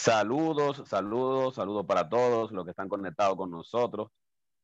Saludos, 0.00 0.84
saludos, 0.86 1.56
saludos 1.56 1.84
para 1.84 2.08
todos 2.08 2.52
los 2.52 2.64
que 2.64 2.70
están 2.70 2.88
conectados 2.88 3.36
con 3.36 3.50
nosotros. 3.50 4.12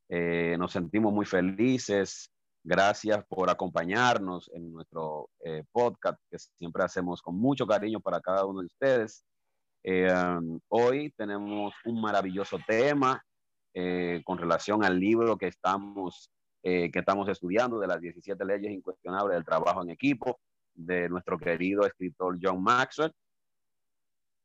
Eh, 0.09 0.55
nos 0.61 0.71
sentimos 0.71 1.13
muy 1.13 1.27
felices. 1.27 2.31
Gracias 2.63 3.25
por 3.27 3.51
acompañarnos 3.51 4.49
en 4.55 4.73
nuestro 4.73 5.29
eh, 5.41 5.65
podcast 5.73 6.21
que 6.31 6.39
siempre 6.39 6.85
hacemos 6.85 7.21
con 7.21 7.37
mucho 7.37 7.67
cariño 7.67 7.99
para 7.99 8.21
cada 8.21 8.47
uno 8.47 8.61
de 8.61 8.67
ustedes. 8.67 9.25
Eh, 9.83 10.09
um, 10.09 10.61
hoy 10.69 11.13
tenemos 11.17 11.75
un 11.85 12.01
maravilloso 12.01 12.57
tema 12.65 13.21
con 14.25 14.39
relación 14.39 14.85
al 14.85 15.01
libro 15.01 15.37
que 15.37 15.49
estamos, 15.49 16.31
que 16.63 16.93
estamos 16.95 17.29
estudiando 17.29 17.81
de 17.81 17.89
las 17.89 18.01
17 18.01 18.45
leyes 18.45 18.71
incuestionables 18.71 19.35
del 19.35 19.45
trabajo 19.45 19.83
en 19.83 19.91
equipo 19.91 20.39
de 20.75 21.09
nuestro 21.09 21.37
querido 21.37 21.85
escritor 21.85 22.39
John 22.41 22.63
Maxwell. 22.63 23.13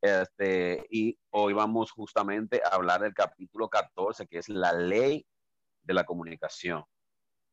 Este, 0.01 0.85
y 0.89 1.17
hoy 1.31 1.53
vamos 1.53 1.91
justamente 1.91 2.61
a 2.63 2.75
hablar 2.75 3.01
del 3.01 3.13
capítulo 3.13 3.69
14, 3.69 4.27
que 4.27 4.37
es 4.37 4.47
la 4.47 4.71
ley 4.71 5.25
de 5.83 5.93
la 5.93 6.05
comunicación. 6.05 6.83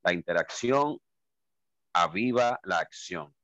La 0.05 0.12
interacción 0.12 0.98
aviva 1.92 2.61
la 2.62 2.78
acción. 2.78 3.34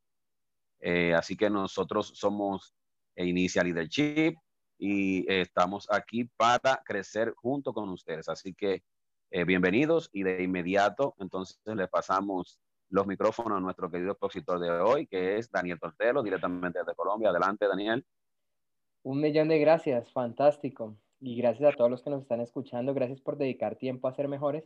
Eh, 0.81 1.15
así 1.15 1.37
que 1.37 1.51
nosotros 1.51 2.13
somos 2.15 2.75
Initial 3.17 3.67
Leadership 3.67 4.37
y 4.79 5.31
estamos 5.33 5.87
aquí 5.91 6.25
para 6.37 6.83
crecer 6.85 7.35
junto 7.37 7.73
con 7.73 7.89
ustedes. 7.89 8.29
Así 8.29 8.55
que 8.55 8.83
eh, 9.31 9.45
bienvenidos 9.45 10.11
y 10.13 10.23
de 10.25 10.43
inmediato 10.43 11.15
entonces 11.19 11.59
le 11.65 11.89
pasamos 11.89 12.61
los 12.91 13.07
micrófonos 13.07 13.57
a 13.57 13.61
nuestro 13.61 13.91
querido 13.91 14.13
expositor 14.13 14.59
de 14.59 14.71
hoy, 14.71 15.07
que 15.07 15.39
es 15.39 15.51
Daniel 15.51 15.81
Tortelo, 15.81 16.23
directamente 16.23 16.81
desde 16.81 16.95
Colombia. 16.95 17.31
Adelante, 17.31 17.67
Daniel. 17.67 18.05
Un 19.03 19.21
millón 19.21 19.49
de 19.49 19.59
gracias, 19.59 20.13
fantástico. 20.13 20.97
Y 21.21 21.37
gracias 21.37 21.73
a 21.73 21.77
todos 21.77 21.91
los 21.91 22.03
que 22.03 22.11
nos 22.11 22.23
están 22.23 22.41
escuchando. 22.41 22.95
Gracias 22.95 23.21
por 23.21 23.37
dedicar 23.37 23.77
tiempo 23.77 24.09
a 24.09 24.15
ser 24.15 24.29
mejores, 24.29 24.65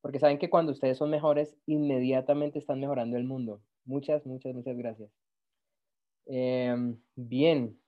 porque 0.00 0.18
saben 0.18 0.38
que 0.38 0.50
cuando 0.50 0.72
ustedes 0.72 0.98
son 0.98 1.10
mejores, 1.10 1.56
inmediatamente 1.66 2.58
están 2.58 2.80
mejorando 2.80 3.16
el 3.16 3.24
mundo. 3.24 3.60
Muchas, 3.84 4.26
muchas, 4.26 4.54
muchas 4.54 4.76
gracias. 4.76 5.10
Em, 6.26 6.98
bien, 7.14 7.78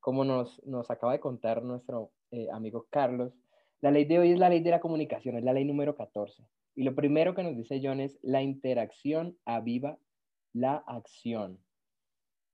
como 0.00 0.24
nos, 0.24 0.62
nos, 0.64 0.90
acaba 0.90 1.12
de 1.12 1.20
contar 1.20 1.62
nuestro 1.62 2.12
eh, 2.30 2.48
amigo 2.52 2.86
Carlos, 2.90 3.32
la 3.80 3.90
ley 3.90 4.04
de 4.04 4.18
hoy 4.18 4.32
es 4.32 4.38
la 4.38 4.48
ley 4.48 4.60
de 4.60 4.70
la 4.70 4.80
comunicación, 4.80 5.36
es 5.36 5.44
la 5.44 5.52
ley 5.52 5.64
número 5.64 5.94
14. 5.94 6.44
Y 6.74 6.82
lo 6.82 6.94
primero 6.94 7.34
que 7.34 7.42
nos 7.42 7.56
dice 7.56 7.80
John 7.82 8.00
es 8.00 8.18
la 8.22 8.42
interacción 8.42 9.36
aviva 9.44 9.98
la 10.52 10.76
acción. 10.86 11.58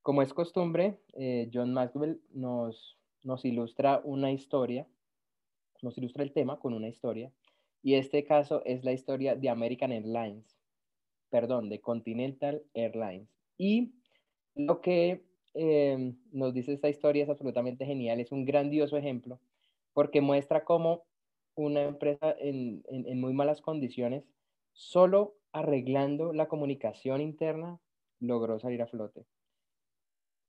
Como 0.05 0.21
es 0.21 0.35
costumbre, 0.35 0.99
eh, 1.13 1.49
John 1.51 1.73
Maxwell 1.73 2.21
nos, 2.31 2.95
nos 3.23 3.43
ilustra 3.43 4.01
una 4.03 4.31
historia, 4.31 4.85
nos 5.81 5.97
ilustra 5.97 6.21
el 6.21 6.31
tema 6.31 6.59
con 6.59 6.75
una 6.75 6.87
historia, 6.87 7.31
y 7.81 7.95
este 7.95 8.23
caso 8.23 8.61
es 8.65 8.83
la 8.83 8.91
historia 8.91 9.35
de 9.35 9.49
American 9.49 9.91
Airlines, 9.91 10.59
perdón, 11.31 11.69
de 11.69 11.81
Continental 11.81 12.61
Airlines. 12.75 13.27
Y 13.57 13.93
lo 14.53 14.79
que 14.79 15.25
em, 15.55 16.15
nos 16.31 16.53
dice 16.53 16.73
esta 16.73 16.89
historia 16.89 17.23
es 17.23 17.29
absolutamente 17.31 17.83
genial, 17.87 18.19
es 18.19 18.31
un 18.31 18.45
grandioso 18.45 18.97
ejemplo, 18.97 19.39
porque 19.91 20.21
muestra 20.21 20.65
cómo 20.65 21.05
una 21.55 21.81
empresa 21.81 22.35
en, 22.37 22.83
en 22.89 23.19
muy 23.19 23.33
malas 23.33 23.59
condiciones, 23.59 24.23
solo 24.71 25.33
arreglando 25.51 26.31
la 26.31 26.47
comunicación 26.47 27.21
interna, 27.21 27.79
logró 28.19 28.59
salir 28.59 28.83
a 28.83 28.85
flote. 28.85 29.25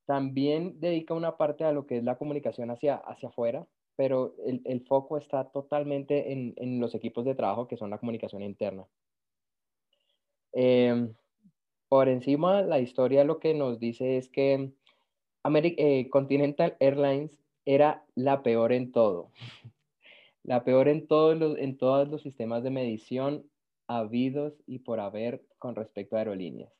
También 0.07 0.79
dedica 0.81 1.15
una 1.15 1.37
parte 1.37 1.65
a 1.65 1.73
lo 1.73 1.87
que 1.87 1.99
es 1.99 2.05
la 2.05 2.17
comunicación 2.17 2.71
hacia, 2.71 2.95
hacia 2.95 3.29
afuera, 3.29 3.67
pero 3.97 4.35
el, 4.45 4.85
foco 4.87 5.17
está 5.17 5.51
totalmente 5.51 6.33
en, 6.33 6.81
los 6.81 6.95
equipos 6.95 7.25
de 7.25 7.35
trabajo 7.35 7.67
que 7.67 7.77
son 7.77 7.91
la 7.91 7.99
comunicación 7.99 8.43
interna. 8.43 8.87
Em, 10.53 11.15
por 11.89 12.09
encima, 12.09 12.63
la 12.63 12.79
historia 12.79 13.25
lo 13.25 13.41
que 13.41 13.55
nos 13.55 13.81
dice 13.81 14.17
es 14.17 14.29
que 14.29 14.71
eh, 15.45 16.09
Continental 16.11 16.77
Airlines 16.79 17.43
era 17.65 18.05
la 18.15 18.43
peor 18.43 18.73
en 18.73 18.93
todo. 18.93 19.33
la 20.45 20.63
peor 20.63 20.89
en, 20.89 21.07
todos 21.09 21.37
los, 21.37 21.59
en 21.59 21.77
todos 21.77 22.09
los 22.09 22.23
sistemas 22.23 22.63
de 22.63 22.71
medición 22.71 23.51
habidos 23.89 24.63
y 24.67 24.81
por 24.81 25.01
haber 25.01 25.45
con 25.59 25.75
respecto 25.75 26.17
a 26.17 26.21
aerolíneas. 26.21 26.73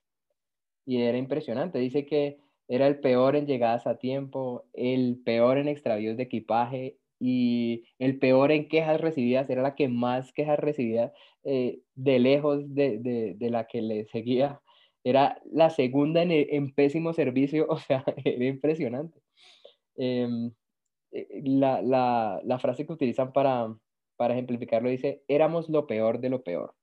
Y 0.85 1.01
era 1.03 1.19
impresionante. 1.19 1.79
Dice 1.79 2.07
que 2.07 2.39
era 2.69 2.87
el 2.87 2.99
peor 3.01 3.37
en 3.37 3.47
llegadas 3.47 3.87
a 3.87 3.99
tiempo, 3.99 4.65
el 4.73 5.21
peor 5.25 5.59
en 5.59 5.69
extravíos 5.69 6.17
de 6.17 6.25
equipaje 6.25 6.99
y 7.19 7.85
el 7.99 8.19
peor 8.19 8.53
en 8.53 8.69
quejas 8.69 9.01
recibidas. 9.01 9.49
Era 9.51 9.63
la 9.63 9.75
que 9.75 9.89
más 9.89 10.33
quejas 10.33 10.59
recibía 10.59 11.13
eh, 11.45 11.81
de 11.95 12.19
lejos 12.19 12.75
de, 12.75 13.37
la 13.39 13.67
que 13.67 13.83
le 13.83 14.07
seguía. 14.07 14.61
Era 15.05 15.41
la 15.45 15.71
segunda 15.71 16.23
en, 16.23 16.75
pésimo 16.75 17.13
servicio, 17.13 17.67
o 17.71 17.79
sea, 17.79 18.05
era 18.25 18.45
impresionante. 18.45 19.21
Em, 19.97 20.53
eh, 21.13 21.29
la, 21.45 22.59
frase 22.61 22.87
que 22.87 22.93
utilizan 22.93 23.33
para, 23.33 23.75
para 24.17 24.35
ejemplificarlo 24.35 24.91
dice, 24.91 25.23
éramos 25.29 25.69
lo 25.69 25.87
peor 25.87 26.21
de 26.21 26.31
lo 26.31 26.43
peor. 26.43 26.75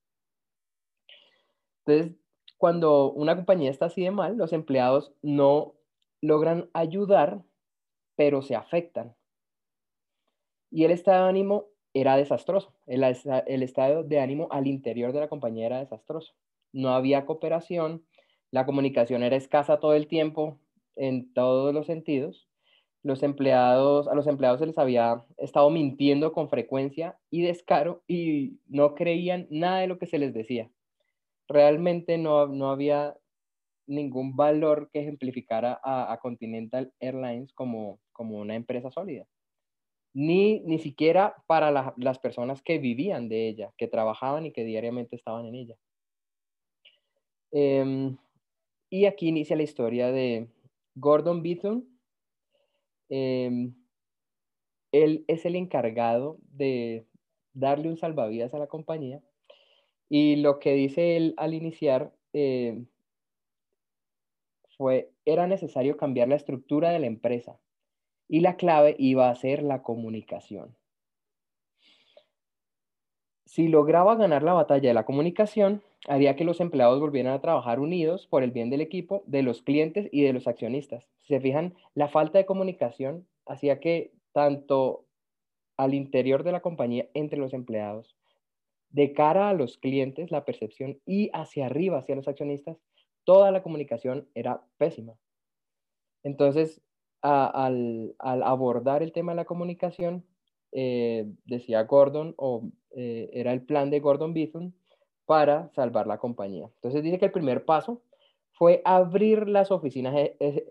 Entonces, 1.86 2.16
cuando 2.64 3.12
una 3.12 3.36
compañía 3.36 3.70
está 3.70 3.88
así 3.88 4.04
de 4.04 4.12
mal, 4.12 4.38
los 4.38 4.54
empleados 4.54 5.12
no 5.22 5.74
logran 6.22 6.70
ayudar, 6.72 7.44
pero 8.16 8.42
se 8.42 8.56
afectan. 8.56 9.18
Y 10.72 10.86
el 10.86 10.92
estado 10.92 11.24
de 11.24 11.30
ánimo 11.30 11.66
era 11.94 12.16
desastroso. 12.16 12.74
El, 12.88 13.04
estado 13.04 14.04
de 14.04 14.22
ánimo 14.22 14.48
al 14.50 14.68
interior 14.68 15.12
de 15.12 15.20
la 15.20 15.28
compañía 15.28 15.66
era 15.66 15.80
desastroso. 15.80 16.36
No 16.72 16.92
había 16.96 17.26
cooperación, 17.26 18.06
la 18.50 18.66
comunicación 18.66 19.24
era 19.24 19.36
escasa 19.36 19.82
todo 19.82 19.94
el 19.94 20.08
tiempo, 20.08 20.58
en 20.96 21.34
todos 21.34 21.74
los 21.74 21.86
sentidos. 21.86 22.48
Los 23.02 23.24
empleados, 23.24 24.08
a 24.08 24.16
los 24.16 24.26
empleados 24.26 24.62
se 24.62 24.68
les 24.68 24.78
había 24.78 25.26
estado 25.36 25.70
mintiendo 25.70 26.32
con 26.32 26.48
frecuencia 26.48 27.20
y 27.30 27.42
descaro 27.42 28.04
y 28.08 28.62
no 28.70 28.96
creían 28.96 29.48
nada 29.50 29.80
de 29.80 29.88
lo 29.88 30.00
que 30.00 30.06
se 30.06 30.18
les 30.18 30.34
decía 30.34 30.70
realmente 31.48 32.18
no, 32.18 32.48
no 32.48 32.70
había 32.70 33.16
ningún 33.88 34.36
valor 34.36 34.90
que 34.92 35.02
ejemplificara 35.02 35.80
a, 35.84 36.18
Continental 36.22 36.94
Airlines 37.00 37.54
como, 37.54 38.00
como 38.12 38.38
una 38.38 38.56
empresa 38.56 38.92
sólida. 38.92 39.28
Ni, 40.14 40.60
ni 40.62 40.80
siquiera 40.80 41.36
para 41.48 41.94
las 41.98 42.20
personas 42.20 42.62
que 42.62 42.78
vivían 42.78 43.30
de 43.30 43.48
ella, 43.50 43.74
que 43.78 43.88
trabajaban 43.88 44.46
y 44.46 44.52
que 44.52 44.64
diariamente 44.64 45.16
estaban 45.16 45.46
en 45.46 45.56
ella. 45.56 45.76
Em, 47.52 48.18
y 48.90 49.06
aquí 49.06 49.28
inicia 49.28 49.56
la 49.56 49.64
historia 49.64 50.12
de 50.12 50.48
Gordon 50.96 51.42
Beaton. 51.42 51.88
Em, 53.10 53.74
él 54.92 55.26
es 55.28 55.46
el 55.46 55.56
encargado 55.56 56.38
de 56.52 57.08
darle 57.54 57.90
un 57.90 57.98
salvavidas 57.98 58.54
a 58.54 58.60
la 58.60 58.68
compañía 58.68 59.22
y 60.10 60.38
lo 60.38 60.60
que 60.60 60.74
dice 60.74 61.18
él 61.18 61.34
al 61.38 61.54
iniciar 61.54 62.14
eh, 62.34 62.84
fue, 64.78 65.12
era 65.26 65.48
necesario 65.48 65.98
cambiar 65.98 66.28
la 66.28 66.36
estructura 66.36 66.92
de 66.92 67.00
la 67.00 67.08
empresa 67.08 67.60
y 68.28 68.42
la 68.42 68.56
clave 68.56 68.96
iba 68.98 69.30
a 69.30 69.36
ser 69.36 69.64
la 69.64 69.82
comunicación. 69.82 70.76
Si 73.46 73.68
lograba 73.68 74.16
ganar 74.16 74.42
la 74.42 74.54
batalla 74.54 74.90
de 74.90 74.96
la 74.96 75.06
comunicación, 75.06 75.84
haría 76.08 76.36
que 76.36 76.44
los 76.44 76.60
empleados 76.60 77.00
volvieran 77.00 77.34
a 77.34 77.42
trabajar 77.42 77.80
unidos 77.80 78.26
por 78.26 78.42
el 78.42 78.52
bien 78.52 78.72
del 78.72 78.82
equipo, 78.82 79.24
de 79.28 79.44
los 79.44 79.62
clientes 79.62 80.10
y 80.12 80.24
de 80.24 80.34
los 80.34 80.48
accionistas. 80.48 81.06
Si 81.22 81.36
se 81.36 81.40
fijan, 81.40 81.76
la 81.94 82.08
falta 82.08 82.40
de 82.40 82.48
comunicación 82.48 83.28
hacía 83.46 83.80
que 83.80 84.12
tanto 84.32 85.06
al 85.78 85.94
interior 85.94 86.44
de 86.44 86.52
la 86.52 86.62
compañía 86.62 87.08
entre 87.14 87.38
los 87.38 87.54
empleados 87.54 88.16
de 88.94 89.12
cara 89.12 89.50
a 89.50 89.54
los 89.54 89.78
clientes, 89.78 90.32
la 90.32 90.46
percepción 90.46 91.00
y 91.06 91.30
hacia 91.34 91.66
arriba, 91.66 91.98
hacia 91.98 92.16
los 92.16 92.28
accionistas, 92.28 92.78
toda 93.26 93.52
la 93.52 93.64
comunicación 93.64 94.30
era 94.36 94.64
pésima. 94.78 95.16
Entonces, 96.24 96.82
al, 97.22 98.16
abordar 98.20 99.02
el 99.02 99.12
tema 99.12 99.32
de 99.32 99.38
la 99.38 99.46
comunicación, 99.46 100.26
eh, 100.72 101.26
decía 101.46 101.84
Gordon, 101.84 102.36
o 102.38 102.70
eh, 102.96 103.30
era 103.34 103.52
el 103.52 103.64
plan 103.64 103.90
de 103.90 104.00
Gordon 104.00 104.34
Bithorn 104.34 104.74
para 105.26 105.70
salvar 105.74 106.06
la 106.06 106.20
compañía. 106.20 106.70
Entonces 106.76 107.02
dice 107.04 107.18
que 107.18 107.26
el 107.26 107.32
primer 107.32 107.66
paso 107.66 108.04
fue 108.52 108.82
abrir 108.86 109.50
las 109.50 109.72
oficinas, 109.72 110.14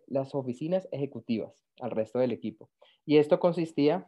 las 0.07 0.35
oficinas 0.35 0.89
ejecutivas 0.93 1.65
al 1.81 1.91
resto 1.91 2.21
del 2.21 2.31
equipo. 2.31 2.71
Y 3.05 3.17
esto 3.17 3.41
consistía 3.41 4.07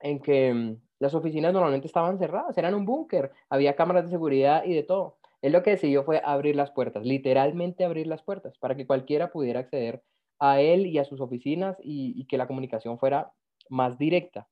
en 0.00 0.20
que 0.20 0.54
mm, 0.54 0.80
las 1.04 1.14
oficinas 1.14 1.52
normalmente 1.52 1.86
estaban 1.86 2.18
cerradas, 2.18 2.56
eran 2.56 2.74
un 2.74 2.86
búnker, 2.86 3.30
había 3.50 3.76
cámaras 3.76 4.04
de 4.04 4.10
seguridad 4.10 4.64
y 4.64 4.72
de 4.72 4.82
todo. 4.82 5.18
Él 5.42 5.52
lo 5.52 5.62
que 5.62 5.72
decidió 5.72 6.02
fue 6.02 6.22
abrir 6.24 6.56
las 6.56 6.70
puertas, 6.70 7.04
literalmente 7.04 7.84
abrir 7.84 8.06
las 8.06 8.22
puertas, 8.22 8.56
para 8.56 8.74
que 8.74 8.86
cualquiera 8.86 9.30
pudiera 9.30 9.60
acceder 9.60 10.02
a 10.38 10.62
él 10.62 10.86
y 10.86 10.96
a 10.98 11.04
sus 11.04 11.20
oficinas 11.20 11.76
y, 11.82 12.24
que 12.24 12.38
la 12.38 12.46
comunicación 12.46 12.98
fuera 12.98 13.34
más 13.68 13.98
directa. 13.98 14.48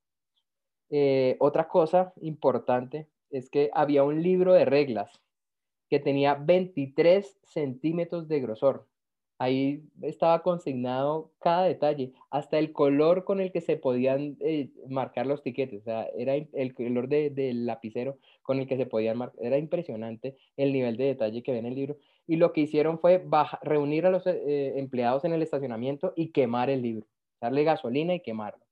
Eh, 0.91 1.39
otra 1.41 1.69
cosa 1.69 2.13
importante 2.21 3.09
es 3.31 3.49
que 3.49 3.71
había 3.73 4.05
un 4.05 4.23
libro 4.23 4.53
de 4.53 4.67
reglas 4.67 5.23
que 5.89 6.01
tenía 6.01 6.35
23 6.35 7.39
centímetros 7.45 8.29
de 8.29 8.41
grosor. 8.41 8.87
Ahí 9.43 9.83
estaba 10.03 10.41
consignado 10.45 11.33
cada 11.41 11.65
detalle, 11.65 12.13
hasta 12.31 12.61
el 12.61 12.73
color 12.73 13.25
con 13.25 13.41
el 13.41 13.51
que 13.51 13.61
se 13.61 13.77
podían 13.77 14.37
eh, 14.39 14.71
marcar 14.89 15.27
los 15.27 15.43
tiquetes. 15.43 15.81
O 15.81 15.83
sea, 15.83 16.07
era 16.17 16.37
el 16.37 16.75
color 16.75 17.09
del 17.09 17.67
lapicero 17.67 18.19
con 18.43 18.61
el 18.61 18.69
que 18.69 18.77
se 18.77 18.87
podían 18.87 19.19
marcar. 19.19 19.45
Era 19.45 19.59
impresionante 19.59 20.37
el 20.57 20.73
nivel 20.73 20.97
de 20.97 21.07
detalle 21.07 21.43
que 21.43 21.51
ve 21.51 21.59
en 21.59 21.67
el 21.67 21.75
libro. 21.75 21.97
Y 22.29 22.37
lo 22.37 22.53
que 22.53 22.61
hicieron 22.61 23.01
fue 23.01 23.27
reunir 23.63 24.07
a 24.07 24.11
los 24.11 24.25
eh, 24.29 24.79
empleados 24.79 25.25
en 25.25 25.33
el 25.33 25.43
estacionamiento 25.43 26.13
y 26.15 26.29
quemar 26.29 26.71
el 26.71 26.81
libro, 26.81 27.09
darle 27.41 27.65
gasolina 27.65 28.15
y 28.15 28.21
quemarlo. 28.21 28.65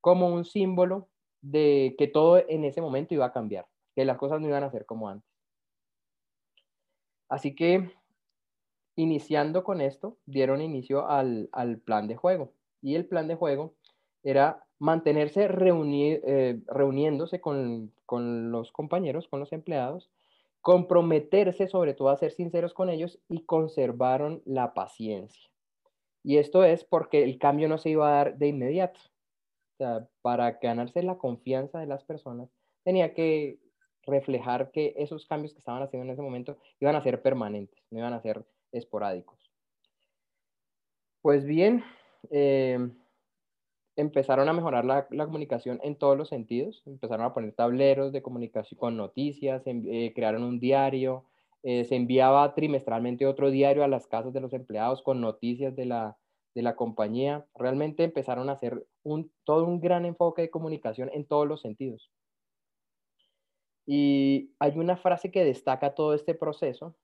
Como 0.00 0.26
un 0.34 0.44
símbolo 0.44 1.06
de 1.42 1.94
que 1.96 2.08
todo 2.08 2.42
en 2.48 2.64
ese 2.64 2.80
momento 2.80 3.14
iba 3.14 3.26
a 3.26 3.32
cambiar, 3.32 3.66
que 3.94 4.04
las 4.04 4.18
cosas 4.18 4.40
no 4.40 4.48
iban 4.48 4.64
a 4.64 4.70
ser 4.72 4.84
como 4.84 5.08
antes. 5.08 5.30
Así 7.28 7.54
que, 7.54 7.88
iniciando 8.96 9.62
con 9.62 9.80
esto, 9.80 10.16
dieron 10.26 10.62
inicio 10.62 11.08
al, 11.08 11.48
plan 11.84 12.08
de 12.08 12.16
juego. 12.16 12.52
Y 12.82 12.94
el 12.94 13.06
plan 13.06 13.28
de 13.28 13.36
juego 13.36 13.74
era 14.22 14.64
mantenerse 14.78 15.44
eh, 15.44 16.60
reuniéndose 16.66 17.40
con, 17.40 17.92
los 18.50 18.72
compañeros, 18.72 19.28
con 19.28 19.40
los 19.40 19.52
empleados, 19.52 20.10
comprometerse 20.62 21.68
sobre 21.68 21.94
todo 21.94 22.08
a 22.08 22.16
ser 22.16 22.32
sinceros 22.32 22.74
con 22.74 22.88
ellos 22.88 23.20
y 23.28 23.44
conservaron 23.44 24.42
la 24.44 24.74
paciencia. 24.74 25.50
Y 26.24 26.38
esto 26.38 26.64
es 26.64 26.82
porque 26.82 27.22
el 27.22 27.38
cambio 27.38 27.68
no 27.68 27.78
se 27.78 27.90
iba 27.90 28.08
a 28.08 28.16
dar 28.16 28.36
de 28.36 28.48
inmediato. 28.48 28.98
O 28.98 29.76
sea, 29.76 30.08
para 30.22 30.52
ganarse 30.52 31.02
la 31.02 31.18
confianza 31.18 31.78
de 31.78 31.86
las 31.86 32.02
personas, 32.02 32.48
tenía 32.82 33.14
que 33.14 33.60
reflejar 34.06 34.70
que 34.70 34.94
esos 34.96 35.26
cambios 35.26 35.52
que 35.52 35.58
estaban 35.58 35.82
haciendo 35.82 36.04
en 36.06 36.12
ese 36.12 36.22
momento 36.22 36.56
iban 36.80 36.96
a 36.96 37.02
ser 37.02 37.20
permanentes, 37.22 37.78
no 37.90 37.98
iban 37.98 38.12
a 38.12 38.22
ser 38.22 38.44
esporádicos. 38.76 39.38
Pues 41.22 41.44
bien, 41.44 41.82
eh, 42.30 42.78
empezaron 43.96 44.48
a 44.48 44.52
mejorar 44.52 44.84
la, 44.84 45.08
comunicación 45.08 45.80
en 45.82 45.96
todos 45.96 46.16
los 46.16 46.28
sentidos, 46.28 46.82
empezaron 46.86 47.26
a 47.26 47.34
poner 47.34 47.52
tableros 47.52 48.12
de 48.12 48.22
comunicación 48.22 48.78
con 48.78 48.96
noticias, 48.96 49.62
eh, 49.66 50.12
crearon 50.14 50.44
un 50.44 50.60
diario, 50.60 51.24
eh, 51.62 51.84
se 51.84 51.96
enviaba 51.96 52.54
trimestralmente 52.54 53.26
otro 53.26 53.50
diario 53.50 53.82
a 53.82 53.88
las 53.88 54.06
casas 54.06 54.32
de 54.32 54.40
los 54.40 54.52
empleados 54.52 55.02
con 55.02 55.20
noticias 55.20 55.74
de 55.74 55.86
la, 55.86 56.16
de 56.54 56.62
la 56.62 56.76
compañía. 56.76 57.46
Realmente 57.54 58.04
empezaron 58.04 58.48
a 58.50 58.52
hacer 58.52 58.86
un, 59.02 59.32
todo 59.44 59.64
un 59.64 59.80
gran 59.80 60.04
enfoque 60.04 60.42
de 60.42 60.50
comunicación 60.50 61.10
en 61.12 61.24
todos 61.24 61.48
los 61.48 61.62
sentidos. 61.62 62.12
Y 63.86 64.52
hay 64.58 64.76
una 64.76 64.96
frase 64.96 65.30
que 65.30 65.44
destaca 65.44 65.94
todo 65.94 66.14
este 66.14 66.34
proceso. 66.34 66.94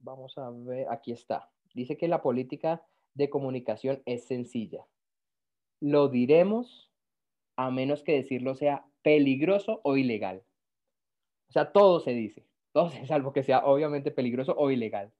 Vamos 0.00 0.38
a 0.38 0.50
ver, 0.50 0.86
aquí 0.90 1.12
está. 1.12 1.50
Dice 1.74 1.96
que 1.96 2.08
la 2.08 2.22
política 2.22 2.82
de 3.14 3.30
comunicación 3.30 4.02
es 4.06 4.26
sencilla. 4.26 4.86
Lo 5.80 6.08
diremos 6.08 6.90
a 7.56 7.70
menos 7.70 8.02
que 8.02 8.12
decirlo 8.12 8.54
sea 8.54 8.86
peligroso 9.02 9.80
o 9.82 9.96
ilegal. 9.96 10.44
O 11.48 11.52
sea, 11.52 11.72
todo 11.72 12.00
se 12.00 12.12
dice, 12.12 12.46
todo 12.72 12.90
salvo 13.06 13.32
que 13.32 13.42
sea 13.42 13.64
obviamente 13.64 14.10
peligroso 14.10 14.54
o 14.56 14.70
ilegal. 14.70 15.12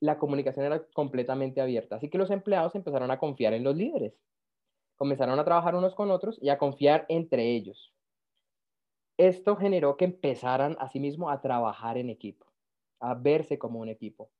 La 0.00 0.18
comunicación 0.18 0.66
era 0.66 0.84
completamente 0.92 1.60
abierta, 1.60 1.96
así 1.96 2.08
que 2.08 2.18
los 2.18 2.30
empleados 2.30 2.74
empezaron 2.74 3.10
a 3.10 3.18
confiar 3.18 3.54
en 3.54 3.64
los 3.64 3.76
líderes. 3.76 4.14
Comenzaron 4.96 5.38
a 5.38 5.44
trabajar 5.44 5.74
unos 5.74 5.94
con 5.94 6.10
otros 6.10 6.38
y 6.40 6.50
a 6.50 6.58
confiar 6.58 7.06
entre 7.08 7.54
ellos. 7.54 7.92
Esto 9.16 9.56
generó 9.56 9.96
que 9.96 10.04
empezaran 10.04 10.76
asimismo 10.78 11.30
a 11.30 11.40
trabajar 11.40 11.98
en 11.98 12.10
equipo, 12.10 12.46
a 13.00 13.14
verse 13.14 13.58
como 13.58 13.80
un 13.80 13.88
equipo. 13.88 14.30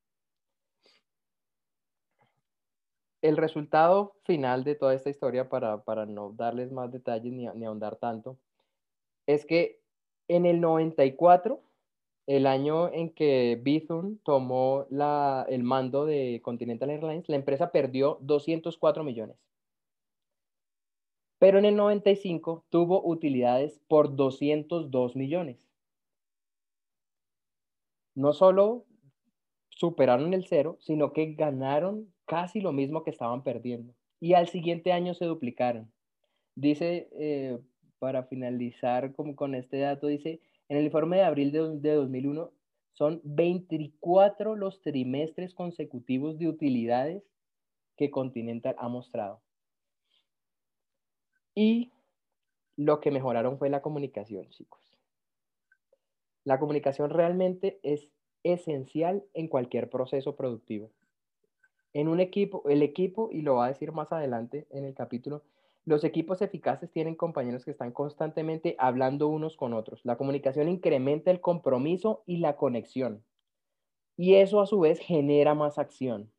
El 3.23 3.37
resultado 3.37 4.17
final 4.25 4.65
de 4.65 4.75
toda 4.75 4.95
esta 4.95 5.11
historia, 5.11 5.49
para, 5.49 6.07
no 6.07 6.33
darles 6.33 6.73
más 6.73 6.93
detalles 6.93 7.33
ni, 7.33 7.47
ni 7.49 7.65
ahondar 7.65 7.97
tanto, 7.97 8.39
es 9.27 9.47
que 9.47 9.81
en 10.29 10.47
el 10.47 10.61
94, 10.61 11.61
el 12.27 12.47
año 12.47 12.93
en 12.93 13.11
que 13.11 13.59
Bithorn 13.63 14.19
tomó 14.19 14.87
el 15.49 15.63
mando 15.63 16.05
de 16.05 16.41
Continental 16.43 16.91
Airlines, 16.91 17.29
la 17.29 17.37
empresa 17.37 17.73
perdió 17.73 18.19
204 18.21 19.05
millones 19.05 19.39
pero 21.45 21.59
en 21.59 21.67
el 21.67 21.77
95 21.77 22.65
tuvo 22.71 23.07
utilidades 23.07 23.79
por 23.87 24.17
202 24.17 25.15
millones. 25.15 25.69
No 28.15 28.33
solo 28.33 28.87
superaron 29.71 30.35
el 30.35 30.47
cero, 30.47 30.77
sino 30.81 31.13
que 31.13 31.35
ganaron 31.35 32.13
casi 32.27 32.61
lo 32.61 32.73
mismo 32.73 33.03
que 33.03 33.11
estaban 33.11 33.43
perdiendo. 33.43 33.95
Y 34.21 34.35
al 34.35 34.49
siguiente 34.49 34.93
año 34.93 35.15
se 35.15 35.25
duplicaron. 35.25 35.93
Dice, 36.55 37.09
eh, 37.13 37.59
para 37.99 38.25
finalizar 38.25 39.15
con, 39.15 39.35
con 39.35 39.55
este 39.55 39.79
dato, 39.79 40.07
dice, 40.07 40.41
en 40.69 40.79
el 40.79 40.85
informe 40.85 41.17
de 41.17 41.25
abril 41.25 41.53
de, 41.53 41.79
de 41.79 41.95
2001, 41.95 42.51
son 42.93 43.21
24 43.25 44.55
los 44.55 44.81
trimestres 44.81 45.53
consecutivos 45.53 46.39
de 46.39 46.49
utilidades 46.49 47.25
que 47.97 48.11
Continental 48.11 48.77
ha 48.79 48.89
mostrado. 48.89 49.43
Y 51.55 51.93
lo 52.77 53.01
que 53.01 53.11
mejoraron 53.11 53.59
fue 53.59 53.71
la 53.71 53.83
comunicación, 53.83 54.49
chicos. 54.51 54.94
La 56.45 56.59
comunicación 56.59 57.11
realmente 57.11 57.81
es 57.83 58.09
esencial 58.43 59.25
en 59.33 59.49
cualquier 59.49 59.89
proceso 59.89 60.37
productivo. 60.37 60.91
En 61.95 62.09
un 62.09 62.21
equipo, 62.21 62.63
el 62.69 62.83
equipo, 62.83 63.31
y 63.33 63.41
lo 63.43 63.57
va 63.57 63.67
a 63.67 63.69
decir 63.69 63.93
más 63.93 64.13
adelante 64.13 64.67
en 64.71 64.85
el 64.85 64.95
capítulo, 64.95 65.43
los 65.87 66.05
equipos 66.05 66.43
eficaces 66.43 66.91
tienen 66.91 67.15
compañeros 67.15 67.65
que 67.65 67.71
están 67.71 67.93
constantemente 67.93 68.75
hablando 68.79 69.29
unos 69.29 69.57
con 69.57 69.73
otros. 69.75 70.01
La 70.05 70.17
comunicación 70.17 70.69
incrementa 70.69 71.31
el 71.31 71.41
compromiso 71.41 72.23
y 72.27 72.39
la 72.39 72.57
conexión. 72.57 73.25
Y 74.17 74.35
eso 74.35 74.61
a 74.61 74.67
su 74.67 74.81
vez 74.81 74.99
genera 74.99 75.55
más 75.55 75.79
acción 75.79 76.34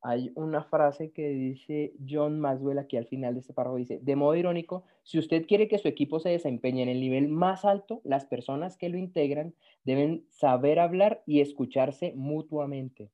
hay 0.00 0.32
una 0.36 0.62
frase 0.62 1.10
que 1.10 1.28
dice 1.28 1.92
John 2.08 2.38
Maxwell 2.40 2.78
aquí 2.78 2.96
al 2.96 3.06
final 3.06 3.34
de 3.34 3.40
este 3.40 3.52
párrafo, 3.52 3.76
dice, 3.76 3.98
de 4.00 4.16
modo 4.16 4.36
irónico, 4.36 4.84
si 5.02 5.18
usted 5.18 5.46
quiere 5.46 5.68
que 5.68 5.78
su 5.78 5.88
equipo 5.88 6.20
se 6.20 6.28
desempeñe 6.28 6.82
en 6.82 6.88
el 6.88 7.00
nivel 7.00 7.28
más 7.28 7.64
alto, 7.64 8.00
las 8.04 8.24
personas 8.24 8.76
que 8.76 8.88
lo 8.88 8.98
integran 8.98 9.54
deben 9.84 10.24
saber 10.30 10.78
hablar 10.78 11.22
y 11.26 11.40
escucharse 11.40 12.12
mutuamente. 12.14 13.10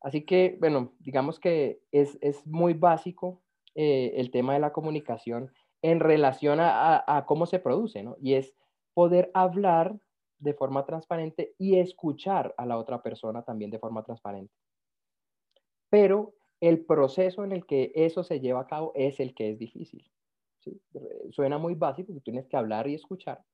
Así 0.00 0.22
que, 0.22 0.56
bueno, 0.60 0.92
digamos 0.98 1.38
que 1.38 1.80
es, 1.92 2.18
muy 2.44 2.74
básico 2.74 3.40
eh, 3.74 4.14
el 4.16 4.30
tema 4.30 4.54
de 4.54 4.60
la 4.60 4.72
comunicación 4.72 5.52
en 5.80 6.00
relación 6.00 6.60
a, 6.60 7.02
a 7.06 7.24
cómo 7.24 7.46
se 7.46 7.60
produce, 7.60 8.02
¿no? 8.02 8.16
Y 8.20 8.34
es 8.34 8.54
poder 8.94 9.30
hablar 9.32 9.98
de 10.38 10.54
forma 10.54 10.84
transparente 10.84 11.54
y 11.56 11.78
escuchar 11.78 12.52
a 12.58 12.66
la 12.66 12.76
otra 12.76 13.00
persona 13.02 13.42
también 13.42 13.70
de 13.70 13.78
forma 13.78 14.02
transparente 14.02 14.52
pero 15.92 16.32
el 16.62 16.86
proceso 16.86 17.44
en 17.44 17.52
el 17.52 17.66
que 17.66 17.92
eso 17.94 18.24
se 18.24 18.40
lleva 18.40 18.62
a 18.62 18.66
cabo 18.66 18.92
es 18.94 19.20
el 19.20 19.34
que 19.34 19.50
es 19.50 19.58
difícil. 19.58 20.10
Suena 21.32 21.58
muy 21.58 21.74
básico, 21.74 22.14
tienes 22.24 22.46
que 22.46 22.56
hablar 22.56 22.88
y 22.88 22.94
escuchar, 22.94 23.44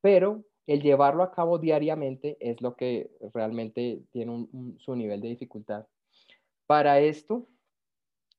pero 0.00 0.42
el 0.66 0.82
llevarlo 0.82 1.22
a 1.22 1.30
cabo 1.30 1.60
diariamente 1.60 2.36
es 2.40 2.60
lo 2.60 2.74
que 2.74 3.08
realmente 3.32 4.02
tiene 4.10 4.48
su 4.78 4.96
nivel 4.96 5.20
de 5.20 5.28
dificultad. 5.28 5.86
Para 6.66 6.98
esto, 6.98 7.46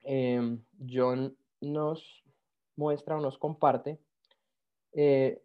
em, 0.03 0.61
John 0.91 1.37
nos 1.61 2.21
muestra 2.75 3.15
o 3.15 3.21
nos 3.21 3.37
comparte 3.37 3.97
eh, 4.91 5.41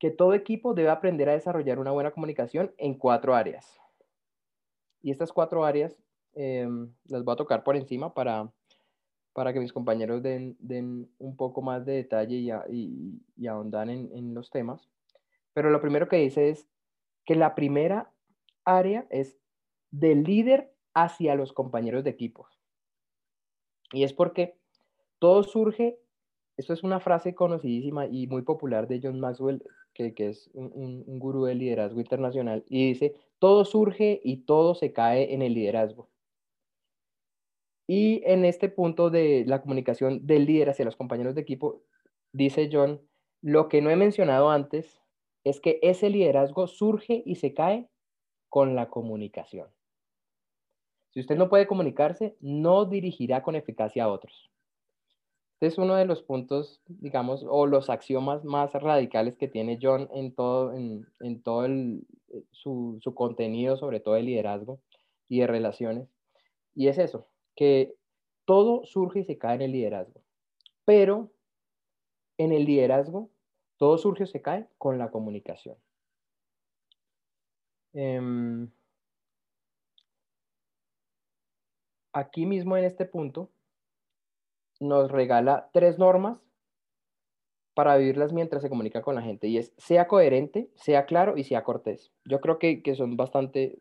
que 0.00 0.10
todo 0.10 0.34
equipo 0.34 0.74
debe 0.74 0.88
aprender 0.88 1.28
a 1.28 1.34
desarrollar 1.34 1.78
una 1.78 1.92
buena 1.92 2.10
comunicación 2.10 2.74
en 2.76 2.98
cuatro 2.98 3.36
áreas. 3.36 3.85
Y 5.06 5.12
estas 5.12 5.32
cuatro 5.32 5.64
áreas 5.64 5.96
Em, 6.38 6.92
las 7.06 7.24
voy 7.24 7.32
a 7.32 7.36
tocar 7.36 7.64
por 7.64 7.76
encima 7.76 8.12
para, 8.12 8.52
para 9.32 9.54
que 9.54 9.60
mis 9.60 9.72
compañeros 9.72 10.22
den, 10.22 10.54
den 10.60 11.10
un 11.18 11.34
poco 11.34 11.62
más 11.62 11.86
de 11.86 11.94
detalle 11.94 12.36
y, 12.68 13.22
y 13.38 13.46
ahondan 13.46 13.88
en, 13.88 14.10
en 14.12 14.34
los 14.34 14.50
temas. 14.50 14.86
Pero 15.54 15.70
lo 15.70 15.80
primero 15.80 16.08
que 16.08 16.18
dice 16.18 16.50
es 16.50 16.68
que 17.24 17.36
la 17.36 17.54
primera 17.54 18.12
área 18.66 19.06
es 19.08 19.38
del 19.90 20.24
líder 20.24 20.74
hacia 20.92 21.34
los 21.36 21.54
compañeros 21.54 22.04
de 22.04 22.10
equipos. 22.10 22.60
Y 23.92 24.04
es 24.04 24.12
porque 24.12 24.58
todo 25.18 25.42
surge, 25.42 25.98
esto 26.58 26.74
es 26.74 26.82
una 26.82 27.00
frase 27.00 27.34
conocidísima 27.34 28.06
y 28.08 28.26
muy 28.26 28.42
popular 28.42 28.88
de 28.88 29.00
John 29.02 29.20
Maxwell, 29.20 29.64
que, 29.96 30.28
es 30.28 30.50
un, 30.52 30.70
un, 31.06 31.18
gurú 31.18 31.44
del 31.44 31.58
liderazgo 31.58 32.00
internacional, 32.00 32.64
y 32.68 32.88
dice, 32.88 33.14
todo 33.38 33.64
surge 33.64 34.20
y 34.22 34.38
todo 34.38 34.74
se 34.74 34.92
cae 34.92 35.34
en 35.34 35.42
el 35.42 35.54
liderazgo. 35.54 36.08
Y 37.86 38.22
en 38.24 38.44
este 38.44 38.68
punto 38.68 39.10
de 39.10 39.44
la 39.46 39.62
comunicación 39.62 40.26
del 40.26 40.46
líder 40.46 40.70
hacia 40.70 40.84
los 40.84 40.96
compañeros 40.96 41.34
de 41.34 41.42
equipo, 41.42 41.82
dice 42.32 42.68
John, 42.70 43.00
lo 43.42 43.68
que 43.68 43.80
no 43.80 43.90
he 43.90 43.96
mencionado 43.96 44.50
antes 44.50 45.00
es 45.44 45.60
que 45.60 45.78
ese 45.82 46.10
liderazgo 46.10 46.66
surge 46.66 47.22
y 47.24 47.36
se 47.36 47.54
cae 47.54 47.88
con 48.48 48.74
la 48.74 48.88
comunicación. 48.88 49.68
Si 51.10 51.20
usted 51.20 51.36
no 51.36 51.48
puede 51.48 51.66
comunicarse, 51.66 52.36
no 52.40 52.84
dirigirá 52.84 53.42
con 53.42 53.54
eficacia 53.54 54.04
a 54.04 54.08
otros. 54.08 54.50
Este 55.56 55.68
es 55.68 55.78
uno 55.78 55.94
de 55.94 56.04
los 56.04 56.22
puntos, 56.22 56.82
digamos, 56.86 57.42
o 57.48 57.64
los 57.64 57.88
axiomas 57.88 58.44
más 58.44 58.74
radicales 58.74 59.38
que 59.38 59.48
tiene 59.48 59.78
John 59.80 60.06
en 60.12 60.34
todo, 60.34 60.74
en, 60.74 61.06
en 61.20 61.42
todo 61.42 61.64
el, 61.64 62.06
eh, 62.28 62.44
su, 62.50 62.98
su 63.00 63.14
contenido, 63.14 63.78
sobre 63.78 64.00
todo 64.00 64.16
de 64.16 64.22
liderazgo 64.22 64.80
y 65.30 65.40
de 65.40 65.46
relaciones. 65.46 66.10
Y 66.74 66.88
es 66.88 66.98
eso, 66.98 67.26
que 67.54 67.94
todo 68.44 68.84
surge 68.84 69.20
y 69.20 69.24
se 69.24 69.38
cae 69.38 69.54
en 69.54 69.62
el 69.62 69.72
liderazgo. 69.72 70.20
Pero 70.84 71.32
en 72.36 72.52
el 72.52 72.66
liderazgo, 72.66 73.30
todo 73.78 73.96
surge 73.96 74.24
y 74.24 74.26
se 74.26 74.42
cae 74.42 74.68
con 74.76 74.98
la 74.98 75.10
comunicación. 75.10 75.78
Eh, 77.94 78.68
aquí 82.12 82.44
mismo 82.44 82.76
en 82.76 82.84
este 82.84 83.06
punto 83.06 83.48
nos 84.80 85.10
regala 85.10 85.70
tres 85.72 85.98
normas 85.98 86.38
para 87.74 87.96
vivirlas 87.96 88.32
mientras 88.32 88.62
se 88.62 88.70
comunica 88.70 89.02
con 89.02 89.14
la 89.14 89.22
gente 89.22 89.48
y 89.48 89.58
es 89.58 89.74
sea 89.76 90.08
coherente, 90.08 90.70
sea 90.74 91.04
claro 91.04 91.36
y 91.36 91.44
sea 91.44 91.62
cortés. 91.62 92.10
Yo 92.24 92.40
creo 92.40 92.58
que, 92.58 92.82
que 92.82 92.94
son 92.94 93.16
bastante, 93.16 93.78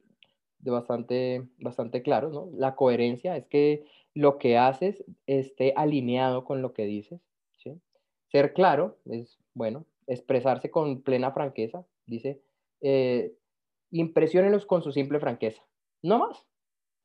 bastante, 0.60 1.48
bastante 1.60 2.02
claros, 2.02 2.34
¿no? 2.34 2.50
La 2.58 2.76
coherencia 2.76 3.38
es 3.38 3.46
que 3.48 3.86
lo 4.14 4.38
que 4.38 4.58
haces 4.58 5.04
esté 5.28 5.74
alineado 5.76 6.44
con 6.44 6.62
lo 6.62 6.74
que 6.74 6.86
dices. 6.86 7.22
Ser 8.32 8.54
claro 8.54 8.98
es, 9.06 9.38
bueno, 9.54 9.86
expresarse 10.08 10.70
con 10.70 11.02
plena 11.04 11.32
franqueza, 11.32 11.86
dice, 12.06 12.42
eh, 12.82 13.34
con 14.68 14.82
su 14.84 14.92
simple 14.92 15.20
franqueza, 15.20 15.64
no 16.02 16.20
más, 16.20 16.46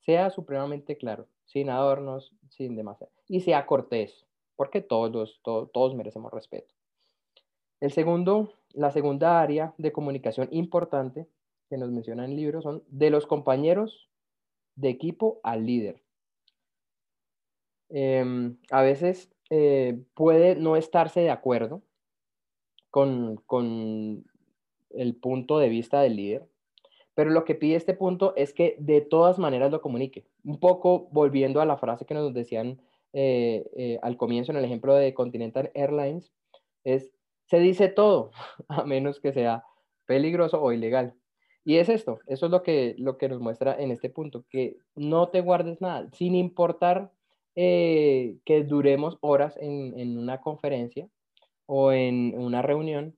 sea 0.01 0.31
supremamente 0.31 0.97
claro, 0.97 1.29
sin 1.51 1.69
adornos, 1.69 2.33
sin 2.49 2.77
demasiado, 2.77 3.13
y 3.27 3.41
sea 3.41 3.67
cortés, 3.67 4.25
porque 4.55 4.81
todos, 4.81 5.41
todos, 5.43 5.73
todos 5.73 5.97
merecemos 5.97 6.33
respeto. 6.33 6.73
El 7.81 7.91
segundo, 7.91 8.53
la 8.73 8.93
segunda 8.93 9.41
área 9.41 9.75
de 9.77 9.91
comunicación 9.91 10.49
importante 10.53 11.27
que 11.69 11.77
nos 11.77 11.91
menciona 11.91 12.25
en 12.25 12.31
el 12.31 12.37
libro 12.37 12.63
son 12.63 12.85
de 12.87 13.11
los 13.11 13.27
compañeros 13.27 14.09
de 14.77 14.91
equipo 14.91 15.41
al 15.43 15.67
líder. 15.67 16.01
Eh, 17.89 18.55
a 18.71 18.83
veces 18.83 19.33
eh, 19.51 20.01
puede 20.15 20.55
no 20.55 20.77
estarse 20.77 21.19
de 21.19 21.31
acuerdo 21.31 21.83
con, 22.91 23.39
con 23.47 24.25
el 24.91 25.17
punto 25.17 25.59
de 25.59 25.69
vista 25.69 26.01
del 26.01 26.15
líder, 26.15 26.49
pero 27.15 27.31
lo 27.31 27.45
que 27.45 27.57
pide 27.57 27.75
este 27.75 27.95
punto 27.95 28.35
es 28.37 28.55
que 28.55 28.77
de 28.79 29.01
todas 29.01 29.41
maneras 29.41 29.73
lo 29.73 29.81
comunique. 29.81 30.30
Un 30.45 30.59
poco 30.59 31.09
volviendo 31.13 31.61
a 31.61 31.67
la 31.67 31.77
frase 31.77 32.07
que 32.07 32.15
nos 32.15 32.33
decían 32.33 32.81
eh, 33.13 33.69
eh, 33.77 33.99
al 34.03 34.17
comienzo 34.17 34.53
en 34.53 34.59
el 34.59 34.65
ejemplo 34.65 34.95
de 34.95 35.15
Continental 35.15 35.73
Airlines, 35.75 36.33
es, 36.85 37.13
se 37.47 37.59
dice 37.59 37.89
todo, 37.89 38.31
a 38.69 38.85
menos 38.85 39.21
que 39.21 39.33
sea 39.33 39.65
peligroso 40.07 40.63
o 40.63 40.73
ilegal. 40.73 41.15
Y 41.65 41.77
es 41.77 41.89
esto, 41.89 42.21
eso 42.27 42.47
es 42.47 42.53
lo 42.53 42.63
que, 42.63 42.95
lo 42.99 43.19
que 43.19 43.29
nos 43.29 43.41
muestra 43.41 43.77
en 43.79 43.91
este 43.91 44.11
punto, 44.11 44.45
que 44.49 44.77
no 44.95 45.29
te 45.29 45.41
guardes 45.41 45.81
nada, 45.81 46.09
sin 46.13 46.35
importar 46.35 47.13
eh, 47.57 48.39
que 48.45 48.63
duremos 48.63 49.19
horas 49.21 49.57
en, 49.61 49.99
en 49.99 50.17
una 50.17 50.41
conferencia 50.41 51.09
o 51.67 51.93
en 51.93 52.35
una 52.39 52.63
reunión, 52.63 53.17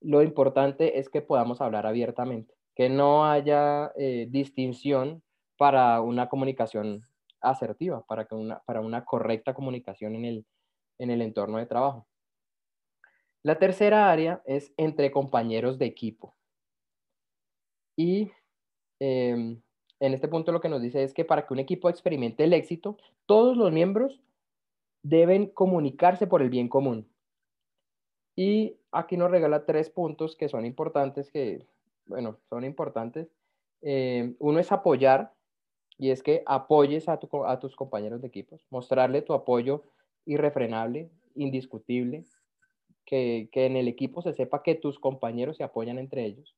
lo 0.00 0.22
importante 0.22 0.98
es 0.98 1.08
que 1.08 1.22
podamos 1.22 1.60
hablar 1.60 1.86
abiertamente 1.86 2.54
que 2.74 2.88
no 2.88 3.24
haya 3.24 3.92
distinción 4.28 5.22
para 5.56 6.00
una 6.00 6.28
comunicación 6.28 7.06
asertiva, 7.40 8.04
para, 8.06 8.26
que 8.26 8.34
una, 8.34 8.60
para 8.60 8.80
una 8.80 9.04
correcta 9.04 9.54
comunicación 9.54 10.14
en 10.16 10.24
el, 10.24 10.46
en 10.98 11.10
el 11.10 11.22
entorno 11.22 11.58
de 11.58 11.66
trabajo. 11.66 12.06
La 13.42 13.58
tercera 13.58 14.10
área 14.10 14.42
es 14.46 14.72
entre 14.76 15.10
compañeros 15.10 15.78
de 15.78 15.86
equipo. 15.86 16.34
Y 17.96 18.32
eh, 19.00 19.58
en 20.00 20.14
este 20.14 20.28
punto 20.28 20.50
lo 20.50 20.60
que 20.60 20.68
nos 20.68 20.82
dice 20.82 21.02
es 21.02 21.12
que 21.12 21.24
para 21.24 21.46
que 21.46 21.52
un 21.52 21.60
equipo 21.60 21.88
experimente 21.88 22.44
el 22.44 22.52
éxito, 22.52 22.96
todos 23.26 23.56
los 23.56 23.70
miembros 23.70 24.20
deben 25.02 25.46
comunicarse 25.46 26.26
por 26.26 26.42
el 26.42 26.50
bien 26.50 26.68
común. 26.68 27.08
Y 28.36 28.78
aquí 28.90 29.16
nos 29.16 29.30
regala 29.30 29.66
tres 29.66 29.90
puntos 29.90 30.34
que 30.36 30.48
son 30.48 30.64
importantes 30.64 31.30
que 31.30 31.66
bueno, 32.06 32.38
son 32.48 32.64
importantes. 32.64 33.28
Eh, 33.82 34.34
uno 34.38 34.58
es 34.58 34.72
apoyar, 34.72 35.32
y 35.98 36.10
es 36.10 36.22
que 36.22 36.42
apoyes 36.46 37.08
a, 37.08 37.18
a 37.46 37.60
tus 37.60 37.76
compañeros 37.76 38.20
de 38.20 38.28
equipos, 38.28 38.66
mostrarle 38.70 39.22
tu 39.22 39.32
apoyo 39.32 39.82
irrefrenable, 40.26 41.10
indiscutible, 41.34 42.24
que, 43.04 43.48
que, 43.52 43.66
en 43.66 43.76
el 43.76 43.88
equipo 43.88 44.22
se 44.22 44.32
sepa 44.32 44.62
que 44.62 44.74
tus 44.74 44.98
compañeros 44.98 45.58
se 45.58 45.64
apoyan 45.64 45.98
entre 45.98 46.24
ellos. 46.24 46.56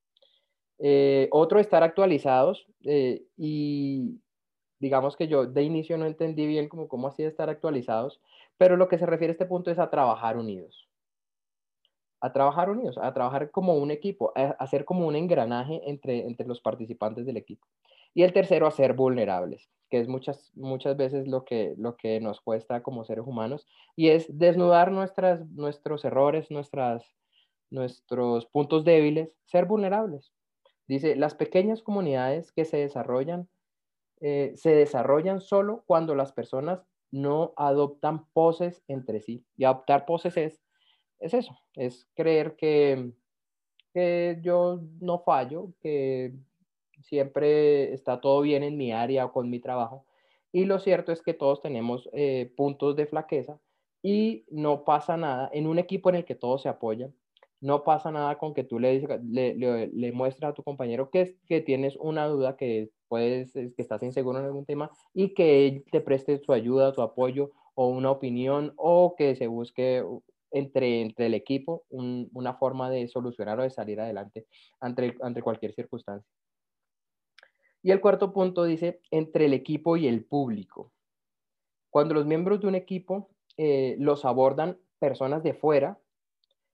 Eh, 0.79 1.29
otro, 1.33 1.59
estar 1.59 1.83
actualizados 1.83 2.67
eh, 2.85 3.25
y 3.37 4.21
digamos 4.79 5.17
que 5.17 5.27
yo 5.27 5.47
de 5.47 5.63
inicio 5.63 5.97
no 5.97 6.05
entendí 6.05 6.47
bien 6.47 6.69
cómo, 6.69 6.87
cómo 6.87 7.09
hacía 7.09 7.27
estar 7.27 7.49
actualizados, 7.49 8.21
pero 8.59 8.77
lo 8.77 8.89
que 8.89 8.99
se 8.99 9.07
refiere 9.07 9.31
a 9.31 9.33
este 9.33 9.47
punto 9.47 9.71
es 9.71 9.79
a 9.79 9.91
trabajar 9.91 10.37
unidos 10.37 10.87
a 12.21 12.33
trabajar 12.33 12.71
unidos, 12.71 12.99
a 12.99 13.13
trabajar 13.13 13.51
como 13.51 13.75
un 13.75 13.91
equipo, 13.91 14.33
a 14.35 14.51
hacer 14.59 14.85
como 14.85 15.07
un 15.07 15.17
engranaje 15.17 15.83
entre, 15.87 16.27
entre 16.27 16.47
los 16.47 16.61
participantes 16.61 17.27
del 17.27 17.37
equipo. 17.37 17.67
Y 18.17 18.23
el 18.23 18.33
tercero, 18.33 18.67
a 18.67 18.71
ser 18.71 18.95
vulnerables, 18.95 19.69
que 19.91 20.01
es 20.01 20.09
muchas, 20.09 20.51
muchas 20.55 20.97
veces 20.97 21.29
lo 21.29 21.45
que, 21.45 21.75
lo 21.77 21.97
que 21.97 22.19
nos 22.21 22.41
cuesta 22.41 22.83
como 22.83 23.05
seres 23.05 23.27
humanos, 23.27 23.67
y 23.95 24.09
es 24.09 24.27
desnudar 24.39 24.91
nuestras, 24.91 25.47
nuestros 25.51 26.05
errores, 26.05 26.51
nuestras, 26.51 27.05
nuestros 27.71 28.47
puntos 28.47 28.85
débiles, 28.85 29.37
ser 29.45 29.67
vulnerables. 29.67 30.33
Dice, 30.89 31.15
las 31.15 31.35
pequeñas 31.35 31.83
comunidades 31.83 32.53
que 32.53 32.65
se 32.65 32.79
desarrollan, 32.79 33.49
eh, 34.23 34.55
se 34.57 34.71
desarrollan 34.71 35.43
solo 35.43 35.85
cuando 35.87 36.15
las 36.15 36.33
personas 36.33 36.83
no 37.11 37.53
adoptan 37.57 38.25
poses 38.33 38.83
entre 38.89 39.21
sí. 39.21 39.45
Y 39.59 39.65
adoptar 39.65 40.07
poses 40.07 40.39
es 40.39 40.67
es 41.19 41.35
eso, 41.35 41.59
es 41.75 42.07
creer 42.15 42.57
que, 42.57 43.13
que 43.93 44.39
yo 44.43 44.81
no 45.01 45.21
fallo, 45.21 45.73
que 45.81 46.35
siempre 47.09 47.93
está 47.93 48.21
todo 48.21 48.41
bien 48.43 48.63
en 48.63 48.77
mi 48.77 48.93
área 48.93 49.27
o 49.27 49.33
con 49.33 49.51
mi 49.51 49.61
trabajo. 49.61 50.05
Y 50.53 50.65
lo 50.65 50.79
cierto 50.79 51.13
es 51.13 51.23
que 51.23 51.35
todos 51.35 51.61
tenemos 51.61 52.09
eh, 52.13 52.53
puntos 52.57 52.97
de 52.97 53.07
flaqueza 53.07 53.59
y 54.03 54.45
no 54.51 54.85
pasa 54.85 55.17
nada 55.17 55.51
en 55.53 55.67
un 55.67 55.79
equipo 55.79 56.09
en 56.09 56.17
el 56.17 56.25
que 56.25 56.35
todos 56.35 56.63
se 56.63 56.69
apoyan. 56.69 57.15
No 57.61 57.85
pasa 57.85 58.11
nada 58.11 58.39
con 58.39 58.55
que 58.55 58.65
tú 58.65 58.79
le, 58.79 59.01
le, 59.25 59.55
le, 59.55 59.89
le 59.89 60.13
muestres 60.13 60.51
a 60.51 60.55
tu 60.55 60.63
compañero 60.63 61.11
que, 61.11 61.37
que 61.47 61.61
tienes 61.61 61.97
una 61.97 62.27
duda, 62.27 62.57
que, 62.57 62.91
puedes, 63.09 63.53
que 63.53 63.75
estás 63.79 64.03
inseguro 64.03 64.39
en 64.39 64.47
algún 64.47 64.67
tema 64.67 64.91
y 65.15 65.35
que 65.35 65.67
él 65.67 65.85
te 65.91 66.01
preste 66.01 66.39
su 66.39 66.53
ayuda, 66.53 66.93
tu 66.93 67.03
apoyo 67.03 67.53
o 67.75 67.89
una 67.89 68.11
opinión 68.11 68.73
o 68.77 69.15
que 69.17 69.37
se 69.37 69.47
busque 69.47 70.05
entre, 70.51 71.03
entre 71.03 71.27
el 71.27 71.35
equipo 71.35 71.85
una 71.91 72.55
forma 72.55 72.91
de 72.91 73.09
solucionar 73.09 73.61
o 73.61 73.63
de 73.63 73.71
salir 73.71 74.01
adelante 74.01 74.47
ante, 74.81 75.15
ante 75.21 75.43
cualquier 75.43 75.73
circunstancia. 75.73 76.31
Y 77.87 77.93
el 77.93 78.01
cuarto 78.01 78.33
punto 78.33 78.65
dice, 78.65 79.01
entre 79.13 79.45
el 79.45 79.53
equipo 79.53 79.97
y 79.97 80.09
el 80.09 80.25
público. 80.25 80.91
Cuando 81.89 82.15
los 82.15 82.27
miembros 82.27 82.61
de 82.61 82.67
un 82.67 82.75
equipo 82.75 83.31
eh, 83.59 83.95
los 84.01 84.25
abordan 84.25 84.77
personas 84.99 85.45
de 85.45 85.55
fuera, 85.55 85.97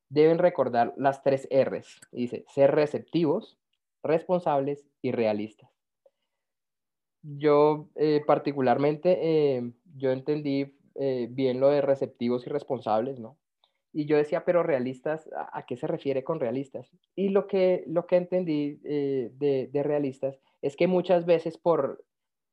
deben 0.08 0.38
recordar 0.38 0.94
las 0.96 1.22
tres 1.22 1.46
R's. 1.50 2.00
Dice, 2.12 2.46
ser 2.48 2.70
receptivos, 2.70 3.58
responsables 4.02 4.86
y 5.02 5.12
realistas. 5.12 5.70
yo 7.20 7.90
eh, 7.96 8.22
particularmente, 8.26 9.18
eh, 9.20 9.70
yo 9.94 10.12
entendí 10.12 10.74
bien 11.28 11.60
lo 11.60 11.68
de 11.68 11.82
receptivos 11.82 12.46
y 12.46 12.50
responsables, 12.50 13.20
¿no? 13.20 13.36
Y 13.92 14.06
yo 14.06 14.16
decía, 14.16 14.46
pero 14.46 14.62
realistas, 14.62 15.28
¿a, 15.36 15.66
qué 15.66 15.76
se 15.76 15.86
refiere 15.86 16.24
con 16.24 16.40
realistas? 16.40 16.90
Y 17.14 17.28
lo 17.28 17.46
que, 17.46 17.84
lo 17.86 18.06
que 18.06 18.16
entendí 18.16 18.76
de, 18.76 19.68
de, 19.70 19.82
realistas 19.82 20.40
es 20.62 20.76
que 20.76 20.86
muchas 20.86 21.26
veces 21.26 21.58
por 21.58 22.04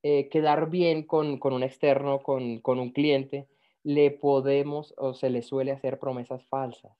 quedar 0.01 0.70
bien 0.70 1.04
con, 1.04 1.39
con, 1.39 1.51
un 1.51 1.62
externo, 1.62 2.24
con, 2.24 2.60
con 2.60 2.80
un 2.80 2.92
cliente, 2.92 3.50
le 3.84 4.12
podemos 4.12 4.94
o 4.98 5.13
se 5.13 5.30
le 5.30 5.42
suele 5.42 5.72
hacer 5.72 6.00
promesas 6.00 6.46
falsas, 6.46 6.92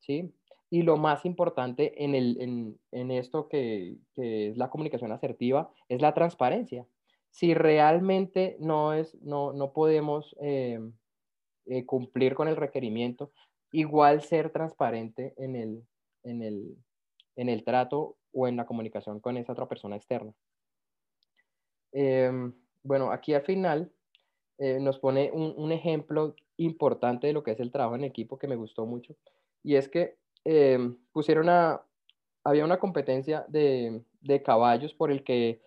¿sí? 0.00 0.32
Y 0.70 0.82
lo 0.82 0.98
más 0.98 1.24
importante 1.24 2.04
en, 2.04 2.14
el, 2.14 2.78
en, 2.92 3.10
esto 3.10 3.48
que, 3.48 3.96
es 4.16 4.56
la 4.58 4.68
comunicación 4.68 5.12
asertiva 5.12 5.72
es 5.88 6.02
la 6.02 6.12
transparencia. 6.12 6.86
Si 7.30 7.54
realmente 7.54 8.58
no, 8.60 8.92
es, 8.92 9.14
no, 9.22 9.54
no 9.54 9.72
podemos 9.72 10.36
eh, 10.42 10.78
eh, 11.66 11.86
cumplir 11.86 12.34
con 12.34 12.48
el 12.48 12.56
requerimiento, 12.56 13.32
igual 13.72 14.20
ser 14.20 14.50
transparente 14.50 15.32
en 15.38 15.56
el, 15.56 15.86
en, 16.22 16.42
el, 16.42 16.76
en 17.36 17.48
el 17.48 17.64
trato 17.64 18.17
o 18.32 18.48
en 18.48 18.56
la 18.56 18.66
comunicación 18.66 19.20
con 19.20 19.36
esa 19.36 19.52
otra 19.52 19.68
persona 19.68 19.96
externa. 19.96 20.32
Em, 21.92 22.52
bueno, 22.82 23.10
aquí 23.10 23.34
al 23.34 23.42
final 23.42 23.92
eh, 24.58 24.78
nos 24.80 24.98
pone 24.98 25.30
un, 25.32 25.72
ejemplo 25.72 26.34
importante 26.56 27.28
de 27.28 27.32
lo 27.32 27.42
que 27.42 27.52
es 27.52 27.60
el 27.60 27.72
trabajo 27.72 27.96
en 27.96 28.04
equipo 28.04 28.38
que 28.38 28.48
me 28.48 28.56
gustó 28.56 28.86
mucho. 28.86 29.16
Y 29.62 29.76
es 29.76 29.88
que 29.88 30.18
Em, 30.50 30.96
pusieron 31.12 31.50
a, 31.50 31.84
había 32.42 32.64
una 32.64 32.78
competencia 32.78 33.44
de, 33.48 34.02
caballos 34.42 34.94
por 34.94 35.10
el 35.10 35.22
que 35.22 35.60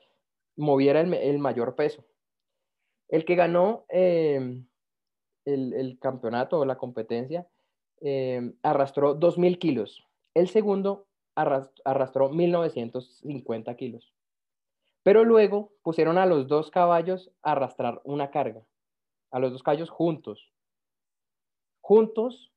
moviera 0.56 1.01
el, 1.01 1.38
mayor 1.38 1.75
peso. 1.75 2.03
El 3.08 3.24
que 3.24 3.36
ganó 3.36 3.86
em, 3.89 4.65
el, 5.46 6.00
campeonato 6.00 6.60
o 6.60 6.65
la 6.65 6.80
competencia 6.80 7.48
arrastró 8.63 9.20
2.000 9.20 9.60
kilos. 9.60 10.03
El 10.34 10.48
segundo 10.48 11.06
arrastró 11.35 12.31
1.950 12.31 13.75
kilos. 13.75 14.13
Pero 15.03 15.23
luego 15.23 15.73
pusieron 15.81 16.17
a 16.17 16.25
los 16.25 16.47
dos 16.47 16.69
caballos 16.69 17.31
a 17.41 17.53
arrastrar 17.53 18.01
una 18.03 18.29
carga, 18.29 18.63
a 19.31 19.39
los 19.39 19.51
dos 19.51 19.63
caballos 19.63 19.89
juntos. 19.89 20.51
Juntos 21.81 22.51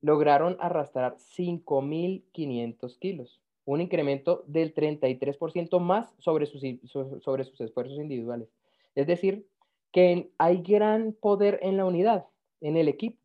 lograron 0.00 0.56
arrastrar 0.60 1.16
5.500 1.16 2.98
kilos, 2.98 3.40
un 3.64 3.80
incremento 3.80 4.44
del 4.46 4.74
33% 4.74 5.80
más 5.80 6.14
sobre 6.18 6.46
sus, 6.46 6.62
sobre 7.22 7.44
sus 7.44 7.60
esfuerzos 7.60 7.98
individuales. 7.98 8.48
Es 8.94 9.06
decir, 9.06 9.48
que 9.92 10.30
hay 10.38 10.62
gran 10.62 11.12
poder 11.12 11.58
en 11.62 11.76
la 11.76 11.84
unidad, 11.84 12.26
en 12.60 12.76
el 12.76 12.88
equipo. 12.88 13.18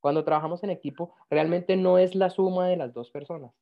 Cuando 0.00 0.24
trabajamos 0.24 0.62
en 0.62 0.70
equipo, 0.70 1.14
realmente 1.30 1.76
no 1.76 1.98
es 1.98 2.14
la 2.14 2.30
suma 2.30 2.68
de 2.68 2.76
las 2.76 2.92
dos 2.92 3.10
personas. 3.10 3.52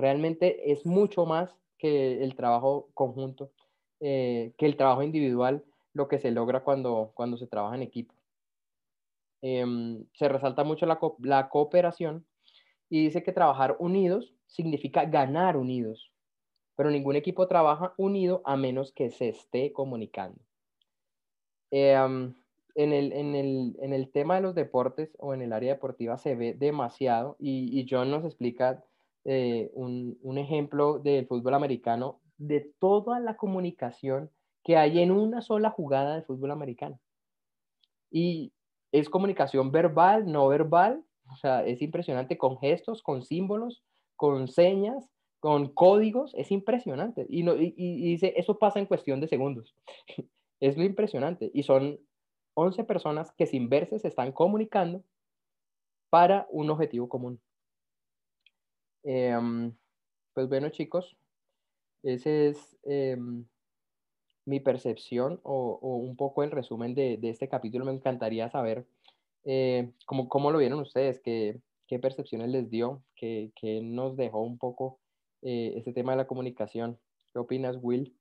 Realmente 0.00 0.72
es 0.72 0.86
mucho 0.86 1.26
más 1.26 1.54
que 1.76 2.24
el 2.24 2.34
trabajo 2.34 2.88
conjunto, 2.94 3.52
eh, 4.00 4.54
que 4.56 4.64
el 4.64 4.78
trabajo 4.78 5.02
individual, 5.02 5.62
lo 5.92 6.08
que 6.08 6.18
se 6.18 6.30
logra 6.30 6.64
cuando, 6.64 7.12
cuando 7.14 7.36
se 7.36 7.46
trabaja 7.46 7.74
en 7.74 7.82
equipo. 7.82 8.14
Em, 9.42 10.06
se 10.14 10.28
resalta 10.30 10.64
mucho 10.64 10.86
la, 10.86 11.48
cooperación 11.50 12.24
y 12.88 13.04
dice 13.04 13.22
que 13.22 13.32
trabajar 13.32 13.76
unidos 13.78 14.34
significa 14.46 15.04
ganar 15.04 15.58
unidos, 15.58 16.10
pero 16.76 16.90
ningún 16.90 17.16
equipo 17.16 17.46
trabaja 17.46 17.92
unido 17.98 18.40
a 18.46 18.56
menos 18.56 18.92
que 18.92 19.10
se 19.10 19.28
esté 19.28 19.70
comunicando. 19.74 20.40
Em, 21.70 22.34
en, 22.74 22.92
el, 22.94 23.12
en, 23.12 23.34
el, 23.34 23.76
en, 23.80 23.92
el, 23.92 24.10
tema 24.10 24.36
de 24.36 24.40
los 24.40 24.54
deportes 24.54 25.14
o 25.18 25.34
en 25.34 25.42
el 25.42 25.52
área 25.52 25.74
deportiva 25.74 26.16
se 26.16 26.36
ve 26.36 26.54
demasiado 26.54 27.36
y, 27.38 27.78
y 27.78 27.86
John 27.88 28.10
nos 28.10 28.24
explica 28.24 28.82
eh, 29.24 29.70
un, 29.74 30.18
un, 30.22 30.38
ejemplo 30.38 30.98
del 30.98 31.26
fútbol 31.26 31.54
americano 31.54 32.20
de 32.38 32.72
toda 32.78 33.20
la 33.20 33.36
comunicación 33.36 34.30
que 34.64 34.76
hay 34.76 35.00
en 35.00 35.10
una 35.10 35.42
sola 35.42 35.70
jugada 35.70 36.16
de 36.16 36.22
fútbol 36.22 36.50
americano. 36.50 36.98
Y 38.10 38.52
es 38.92 39.08
comunicación 39.08 39.70
verbal, 39.70 40.30
no 40.30 40.48
verbal, 40.48 41.04
o 41.30 41.36
sea, 41.36 41.64
es 41.64 41.80
impresionante 41.82 42.38
con 42.38 42.58
gestos, 42.58 43.02
con 43.02 43.22
símbolos, 43.22 43.82
con 44.16 44.48
señas, 44.48 45.08
con 45.38 45.72
códigos, 45.72 46.34
es 46.34 46.50
impresionante. 46.50 47.26
Y, 47.28 47.42
dice, 47.42 48.34
eso 48.36 48.58
pasa 48.58 48.78
en 48.78 48.86
cuestión 48.86 49.20
de 49.20 49.28
segundos. 49.28 49.74
es 50.60 50.76
lo 50.76 50.84
impresionante. 50.84 51.50
Y 51.54 51.62
son 51.62 51.98
11 52.54 52.84
personas 52.84 53.32
que 53.32 53.46
sin 53.46 53.68
verse 53.68 53.98
se 53.98 54.08
están 54.08 54.32
comunicando 54.32 55.02
para 56.10 56.46
un 56.50 56.70
objetivo 56.70 57.08
común. 57.08 57.40
Em, 59.02 59.72
pues 60.34 60.48
bueno, 60.48 60.68
chicos, 60.70 61.16
ese 62.02 62.48
es 62.48 62.76
em, 62.84 63.44
mi 64.44 64.60
percepción 64.60 65.40
o, 65.42 65.78
un 65.82 66.16
poco 66.16 66.42
el 66.42 66.50
resumen 66.50 66.94
de, 66.94 67.18
este 67.22 67.48
capítulo. 67.48 67.84
Me 67.84 67.92
encantaría 67.92 68.50
saber 68.50 68.86
eh, 69.44 69.90
cómo, 70.06 70.28
cómo, 70.28 70.50
lo 70.50 70.58
vieron 70.58 70.80
ustedes, 70.80 71.20
qué, 71.20 71.60
qué 71.86 71.98
percepciones 71.98 72.48
les 72.50 72.70
dio, 72.70 73.02
qué, 73.16 73.52
qué 73.54 73.80
nos 73.82 74.16
dejó 74.16 74.40
un 74.40 74.58
poco 74.58 74.98
eh, 75.42 75.74
este 75.76 75.92
tema 75.92 76.12
de 76.12 76.18
la 76.18 76.26
comunicación. 76.26 76.98
¿Qué 77.32 77.38
opinas, 77.38 77.76
Will? 77.80 78.14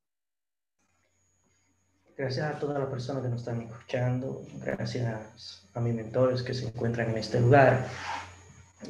Gracias 2.18 2.56
a 2.56 2.60
todas 2.60 2.78
las 2.78 2.90
personas 2.90 3.24
que 3.24 3.30
nos 3.30 3.40
están 3.40 3.62
escuchando, 3.62 4.42
gracias 4.60 5.70
a 5.74 5.80
mis 5.80 5.94
mentores 5.94 6.44
que 6.44 6.54
se 6.54 6.68
encuentran 6.68 7.12
en 7.12 7.18
este 7.18 7.40
lugar. 7.40 7.88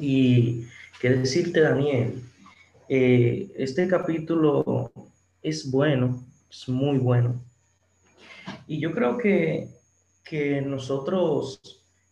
Y 0.00 0.66
qué 1.00 1.10
decirte, 1.10 1.60
Daniel, 1.60 2.22
eh, 2.88 3.50
este 3.56 3.88
capítulo 3.88 4.92
es 5.42 5.70
bueno 5.70 6.22
es 6.50 6.68
muy 6.68 6.98
bueno. 6.98 7.40
Y 8.66 8.80
yo 8.80 8.92
creo 8.92 9.16
que, 9.16 9.68
que 10.24 10.60
nosotros, 10.60 11.60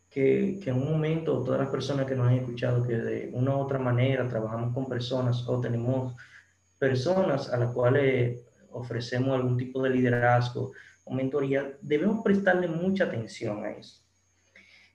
que, 0.09 0.61
que, 0.63 0.71
en 0.71 0.77
un 0.77 0.93
momento, 0.93 1.43
todas 1.43 1.61
las 1.61 1.71
personas 1.71 2.07
que 2.07 2.15
nos 2.15 2.29
han 2.29 2.35
escuchado, 2.35 2.87
que 2.87 2.97
de 2.97 3.31
una 3.33 3.57
u 3.57 3.61
otra 3.61 3.79
manera 3.79 4.29
trabajamos 4.29 4.73
con 4.73 4.89
personas 4.89 5.47
o 5.49 5.61
tenemos 5.61 6.15
personas 6.79 7.51
a 7.51 7.57
las 7.57 7.73
cuales 7.73 8.41
ofrecemos 8.71 9.35
algún 9.35 9.57
tipo 9.57 9.83
de 9.83 9.91
liderazgo 9.91 10.73
o 11.05 11.15
mentoría, 11.15 11.77
debemos 11.83 12.23
prestarle 12.23 12.69
mucha 12.69 13.05
atención 13.05 13.65
a 13.65 13.71
eso. 13.73 14.05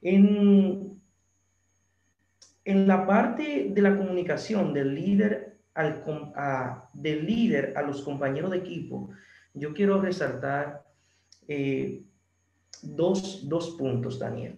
En, 0.02 1.02
en 2.66 2.88
la 2.88 3.06
parte 3.06 3.68
de 3.70 3.82
la 3.82 3.98
comunicación 3.98 4.74
del 4.74 4.96
líder 4.96 5.58
al, 5.74 6.04
del 6.94 7.26
líder 7.26 7.74
a 7.76 7.82
los 7.82 8.02
compañeros 8.04 8.52
de 8.52 8.58
equipo, 8.58 9.10
yo 9.54 9.74
quiero 9.74 10.02
resaltar 10.02 10.84
eh, 11.48 12.04
dos, 12.82 13.76
puntos, 13.78 14.20
Daniel. 14.20 14.58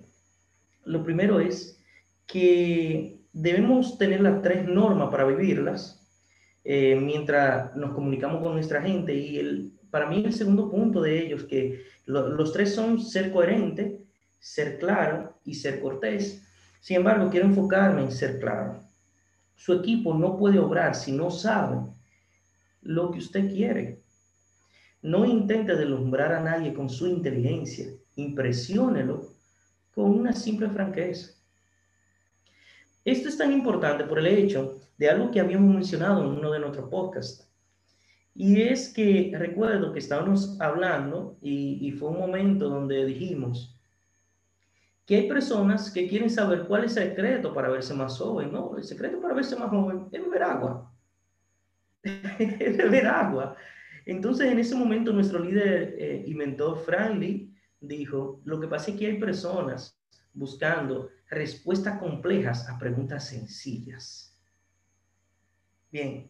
Lo 0.83 1.03
primero 1.03 1.39
es 1.39 1.79
que 2.27 3.21
debemos 3.33 3.97
tener 3.97 4.21
las 4.21 4.41
tres 4.41 4.67
normas 4.67 5.09
para 5.09 5.25
vivirlas 5.25 6.01
eh, 6.63 6.95
mientras 6.95 7.75
nos 7.75 7.93
comunicamos 7.93 8.41
con 8.41 8.53
nuestra 8.53 8.81
gente. 8.81 9.13
Y 9.13 9.37
el, 9.37 9.73
para 9.89 10.07
mí 10.07 10.23
el 10.25 10.33
segundo 10.33 10.69
punto 10.69 11.01
de 11.01 11.19
ellos, 11.25 11.43
que 11.43 11.83
los 12.05 12.53
tres 12.53 12.73
son 12.73 12.99
ser 13.01 13.31
coherente, 13.31 13.99
ser 14.39 14.77
claro 14.77 15.39
y 15.43 15.55
ser 15.55 15.81
cortés. 15.81 16.44
Sin 16.85 16.97
embargo, 16.97 17.31
quiero 17.31 17.47
enfocarme 17.47 18.03
en 18.03 18.11
ser 18.11 18.39
claro. 18.39 18.79
Su 19.55 19.73
equipo 19.73 20.13
no 20.13 20.37
puede 20.37 20.59
obrar 20.59 20.93
si 20.93 21.11
no 21.11 21.31
sabe 21.31 21.79
lo 22.83 23.09
que 23.09 23.17
usted 23.17 23.49
quiere. 23.49 24.03
No 25.01 25.25
intente 25.25 25.75
deslumbrar 25.75 26.31
a 26.31 26.41
nadie 26.41 26.75
con 26.75 26.87
su 26.87 27.07
inteligencia. 27.07 27.87
Impresiónelo 28.17 29.27
con 29.95 30.11
una 30.11 30.33
simple 30.33 30.69
franqueza. 30.69 31.31
Esto 33.03 33.29
es 33.29 33.37
tan 33.39 33.51
importante 33.51 34.03
por 34.03 34.19
el 34.19 34.27
hecho 34.27 34.79
de 34.99 35.09
algo 35.09 35.31
que 35.31 35.39
habíamos 35.39 35.73
mencionado 35.73 36.21
en 36.21 36.37
uno 36.37 36.51
de 36.51 36.59
nuestros 36.59 36.87
podcasts. 36.91 37.51
Y 38.35 38.61
es 38.61 38.93
que 38.93 39.33
recuerdo 39.35 39.91
que 39.91 39.97
estábamos 39.97 40.61
hablando 40.61 41.39
y, 41.41 41.91
fue 41.93 42.09
un 42.09 42.19
momento 42.19 42.69
donde 42.69 43.07
dijimos 43.07 43.74
que 45.05 45.15
hay 45.15 45.27
personas 45.27 45.91
que 45.91 46.07
quieren 46.07 46.29
saber 46.29 46.65
cuál 46.67 46.85
es 46.85 46.97
el 46.97 47.09
secreto 47.09 47.53
para 47.53 47.69
verse 47.69 47.93
más 47.93 48.17
joven. 48.17 48.51
No, 48.51 48.75
el 48.75 48.83
secreto 48.83 49.21
para 49.21 49.35
verse 49.35 49.55
más 49.55 49.69
joven 49.69 50.07
es 50.11 50.21
beber 50.21 50.43
agua. 50.43 50.91
es 52.03 52.77
beber 52.77 53.07
agua. 53.07 53.55
Entonces, 54.05 54.51
en 54.51 54.59
ese 54.59 54.75
momento, 54.75 55.11
nuestro 55.11 55.39
líder 55.39 55.95
eh, 55.97 56.23
y 56.25 56.33
mentor, 56.33 56.79
Franklin, 56.83 57.55
dijo, 57.79 58.41
lo 58.45 58.59
que 58.59 58.67
pasa 58.67 58.91
es 58.91 58.97
que 58.97 59.07
hay 59.07 59.19
personas 59.19 59.99
buscando 60.33 61.09
respuestas 61.29 61.99
complejas 61.99 62.69
a 62.69 62.77
preguntas 62.77 63.27
sencillas. 63.27 64.37
Bien, 65.91 66.29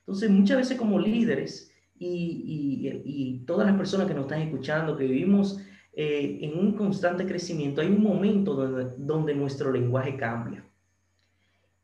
entonces 0.00 0.30
muchas 0.30 0.58
veces 0.58 0.78
como 0.78 0.98
líderes 0.98 1.74
y, 1.98 3.42
todas 3.46 3.66
las 3.66 3.76
personas 3.76 4.06
que 4.06 4.14
nos 4.14 4.24
están 4.24 4.42
escuchando, 4.42 4.96
que 4.96 5.04
vivimos 5.04 5.60
eh, 6.02 6.38
en 6.40 6.58
un 6.58 6.72
constante 6.72 7.26
crecimiento, 7.26 7.82
hay 7.82 7.88
un 7.88 8.02
momento 8.02 8.54
donde, 8.54 8.94
donde 8.96 9.34
nuestro 9.34 9.70
lenguaje 9.70 10.16
cambia. 10.16 10.64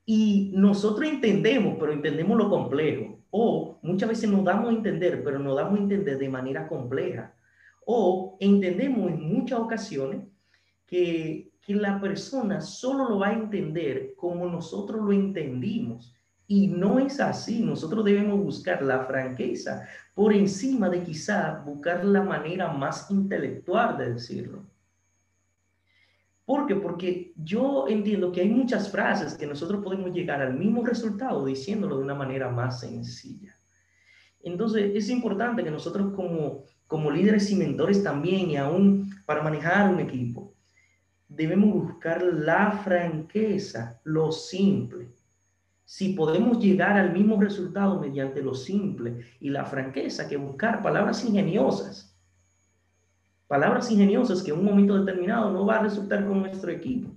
Y 0.06 0.52
nosotros 0.54 1.06
entendemos, 1.06 1.76
pero 1.78 1.92
entendemos 1.92 2.38
lo 2.38 2.48
complejo. 2.48 3.18
O 3.28 3.78
muchas 3.82 4.08
veces 4.08 4.30
nos 4.30 4.42
damos 4.42 4.70
a 4.70 4.72
entender, 4.72 5.22
pero 5.22 5.38
nos 5.38 5.54
damos 5.54 5.78
a 5.78 5.82
entender 5.82 6.16
de 6.16 6.30
manera 6.30 6.66
compleja. 6.66 7.34
O 7.84 8.38
entendemos 8.40 9.10
en 9.10 9.20
muchas 9.20 9.60
ocasiones 9.60 10.22
que, 10.86 11.50
que 11.60 11.74
la 11.74 12.00
persona 12.00 12.62
solo 12.62 13.10
lo 13.10 13.18
va 13.18 13.28
a 13.28 13.34
entender 13.34 14.14
como 14.16 14.46
nosotros 14.46 15.04
lo 15.04 15.12
entendimos. 15.12 16.16
Y 16.48 16.68
no 16.68 16.98
es 16.98 17.20
así. 17.20 17.62
Nosotros 17.62 18.04
debemos 18.04 18.38
buscar 18.38 18.82
la 18.82 19.04
franqueza 19.04 19.88
por 20.14 20.32
encima 20.32 20.88
de 20.88 21.02
quizá 21.02 21.62
buscar 21.64 22.04
la 22.04 22.22
manera 22.22 22.72
más 22.72 23.10
intelectual 23.10 23.98
de 23.98 24.14
decirlo. 24.14 24.64
¿Por 26.46 26.66
qué? 26.66 26.76
Porque 26.76 27.32
yo 27.36 27.86
entiendo 27.88 28.30
que 28.30 28.40
hay 28.40 28.48
muchas 28.48 28.88
frases 28.88 29.34
que 29.34 29.48
nosotros 29.48 29.82
podemos 29.82 30.12
llegar 30.12 30.40
al 30.40 30.54
mismo 30.54 30.84
resultado 30.84 31.44
diciéndolo 31.44 31.98
de 31.98 32.04
una 32.04 32.14
manera 32.14 32.48
más 32.48 32.78
sencilla. 32.78 33.52
Entonces 34.44 34.92
es 34.94 35.10
importante 35.10 35.64
que 35.64 35.72
nosotros 35.72 36.14
como, 36.14 36.62
como 36.86 37.10
líderes 37.10 37.50
y 37.50 37.56
mentores 37.56 38.00
también, 38.04 38.48
y 38.48 38.56
aún 38.56 39.12
para 39.26 39.42
manejar 39.42 39.92
un 39.92 39.98
equipo, 39.98 40.54
debemos 41.28 41.74
buscar 41.74 42.22
la 42.22 42.70
franqueza, 42.84 44.00
lo 44.04 44.30
simple. 44.30 45.15
Si 45.86 46.14
podemos 46.14 46.58
llegar 46.58 46.98
al 46.98 47.12
mismo 47.12 47.40
resultado 47.40 47.98
mediante 47.98 48.42
lo 48.42 48.54
simple 48.54 49.24
y 49.40 49.48
la 49.48 49.64
franqueza 49.64 50.28
que 50.28 50.36
buscar 50.36 50.82
palabras 50.82 51.24
ingeniosas, 51.24 52.14
palabras 53.46 53.90
ingeniosas 53.90 54.42
que 54.42 54.50
en 54.50 54.58
un 54.58 54.64
momento 54.64 54.98
determinado 54.98 55.50
no 55.50 55.64
va 55.64 55.76
a 55.76 55.82
resultar 55.84 56.26
con 56.26 56.40
nuestro 56.40 56.70
equipo. 56.70 57.08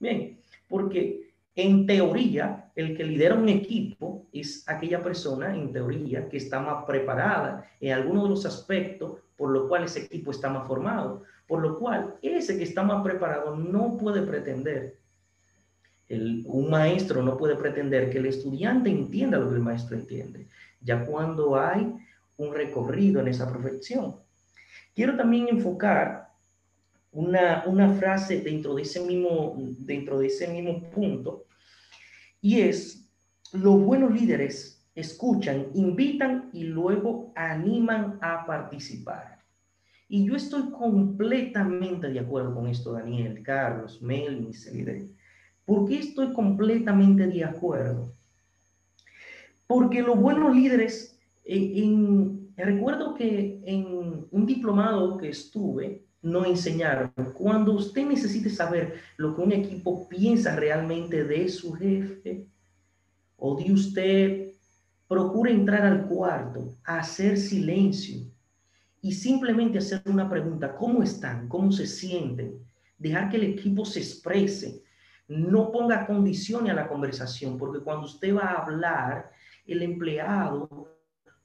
Bien, 0.00 0.40
porque 0.66 1.34
en 1.54 1.86
teoría, 1.86 2.72
el 2.74 2.96
que 2.96 3.04
lidera 3.04 3.34
un 3.34 3.48
equipo 3.48 4.26
es 4.32 4.66
aquella 4.66 5.02
persona, 5.02 5.54
en 5.54 5.70
teoría, 5.70 6.28
que 6.28 6.38
está 6.38 6.60
más 6.60 6.84
preparada 6.86 7.70
en 7.80 7.92
algunos 7.92 8.24
de 8.24 8.30
los 8.30 8.46
aspectos 8.46 9.18
por 9.38 9.50
lo 9.50 9.68
cual 9.68 9.84
ese 9.84 10.00
equipo 10.00 10.32
está 10.32 10.50
más 10.50 10.66
formado. 10.66 11.22
Por 11.46 11.60
lo 11.60 11.78
cual, 11.78 12.16
ese 12.22 12.58
que 12.58 12.64
está 12.64 12.82
más 12.82 13.02
preparado 13.02 13.54
no 13.56 13.96
puede 13.96 14.22
pretender, 14.22 14.98
un 16.10 16.70
maestro 16.70 17.22
no 17.22 17.36
puede 17.36 17.56
pretender 17.56 18.10
que 18.10 18.18
el 18.18 18.26
estudiante 18.26 18.90
entienda 18.90 19.38
lo 19.38 19.48
que 19.48 19.56
el 19.56 19.62
maestro 19.62 19.96
entiende, 19.96 20.48
ya 20.80 21.04
cuando 21.04 21.58
hay 21.60 21.94
un 22.36 22.54
recorrido 22.54 23.20
en 23.20 23.28
esa 23.28 23.50
profesión. 23.50 24.16
Quiero 24.94 25.16
también 25.16 25.48
enfocar 25.48 26.28
una, 27.12 27.64
una 27.66 27.92
frase 27.94 28.40
dentro 28.40 28.74
de, 28.74 28.82
ese 28.82 29.00
mismo, 29.00 29.56
dentro 29.80 30.18
de 30.18 30.28
ese 30.28 30.48
mismo 30.48 30.82
punto, 30.90 31.44
y 32.40 32.60
es, 32.60 33.10
los 33.52 33.80
buenos 33.82 34.12
líderes 34.12 34.86
escuchan, 34.94 35.68
invitan 35.74 36.50
y 36.52 36.64
luego 36.64 37.32
animan 37.36 38.18
a 38.22 38.46
participar. 38.46 39.38
Y 40.08 40.24
yo 40.24 40.36
estoy 40.36 40.70
completamente 40.70 42.08
de 42.08 42.20
acuerdo 42.20 42.54
con 42.54 42.66
esto, 42.66 42.92
Daniel, 42.92 43.42
Carlos, 43.42 44.00
Mel, 44.00 44.54
Celide. 44.54 45.10
¿Por 45.68 45.86
qué 45.86 45.98
estoy 45.98 46.32
completamente 46.32 47.26
de 47.26 47.44
acuerdo? 47.44 48.14
Porque 49.66 50.00
los 50.00 50.18
buenos 50.18 50.56
líderes, 50.56 51.20
recuerdo 52.56 53.12
que 53.12 53.60
en 53.66 54.26
un 54.30 54.46
diplomado 54.46 55.18
que 55.18 55.28
estuve, 55.28 56.06
nos 56.22 56.46
enseñaron, 56.46 57.12
cuando 57.34 57.74
usted 57.74 58.06
necesite 58.06 58.48
saber 58.48 58.94
lo 59.18 59.36
que 59.36 59.42
un 59.42 59.52
equipo 59.52 60.08
piensa 60.08 60.56
realmente 60.56 61.22
de 61.24 61.46
su 61.50 61.74
jefe 61.74 62.46
o 63.36 63.54
de 63.54 63.70
usted, 63.70 64.52
procure 65.06 65.52
entrar 65.52 65.84
al 65.84 66.08
cuarto, 66.08 66.78
hacer 66.82 67.36
silencio 67.36 68.22
y 69.02 69.12
simplemente 69.12 69.76
hacer 69.76 70.00
una 70.06 70.30
pregunta, 70.30 70.74
¿cómo 70.74 71.02
están? 71.02 71.46
¿Cómo 71.46 71.70
se 71.70 71.86
sienten? 71.86 72.54
Dejar 72.96 73.28
que 73.28 73.36
el 73.36 73.44
equipo 73.44 73.84
se 73.84 73.98
exprese. 74.00 74.87
No 75.28 75.70
ponga 75.70 76.06
condiciones 76.06 76.72
a 76.72 76.74
la 76.74 76.88
conversación, 76.88 77.58
porque 77.58 77.80
cuando 77.80 78.06
usted 78.06 78.34
va 78.34 78.50
a 78.50 78.62
hablar, 78.62 79.30
el 79.66 79.82
empleado 79.82 80.96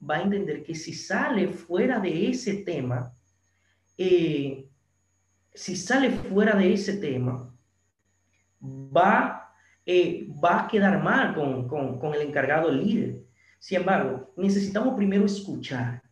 va 0.10 0.18
a 0.18 0.22
entender 0.22 0.64
que 0.64 0.74
si 0.74 0.94
sale 0.94 1.50
fuera 1.50 2.00
de 2.00 2.30
ese 2.30 2.64
tema, 2.64 3.14
eh, 3.98 4.68
si 5.54 5.76
sale 5.76 6.10
fuera 6.12 6.56
de 6.56 6.74
ese 6.74 6.98
tema, 6.98 7.54
va, 8.62 9.54
eh, 9.86 10.28
va 10.44 10.62
a 10.62 10.68
quedar 10.68 11.04
mal 11.04 11.36
con, 11.36 11.68
con, 11.68 12.00
con 12.00 12.14
el 12.14 12.22
encargado, 12.22 12.70
el 12.70 12.84
líder. 12.84 13.24
Sin 13.60 13.80
embargo, 13.80 14.34
necesitamos 14.36 14.96
primero 14.96 15.26
escuchar 15.26 16.04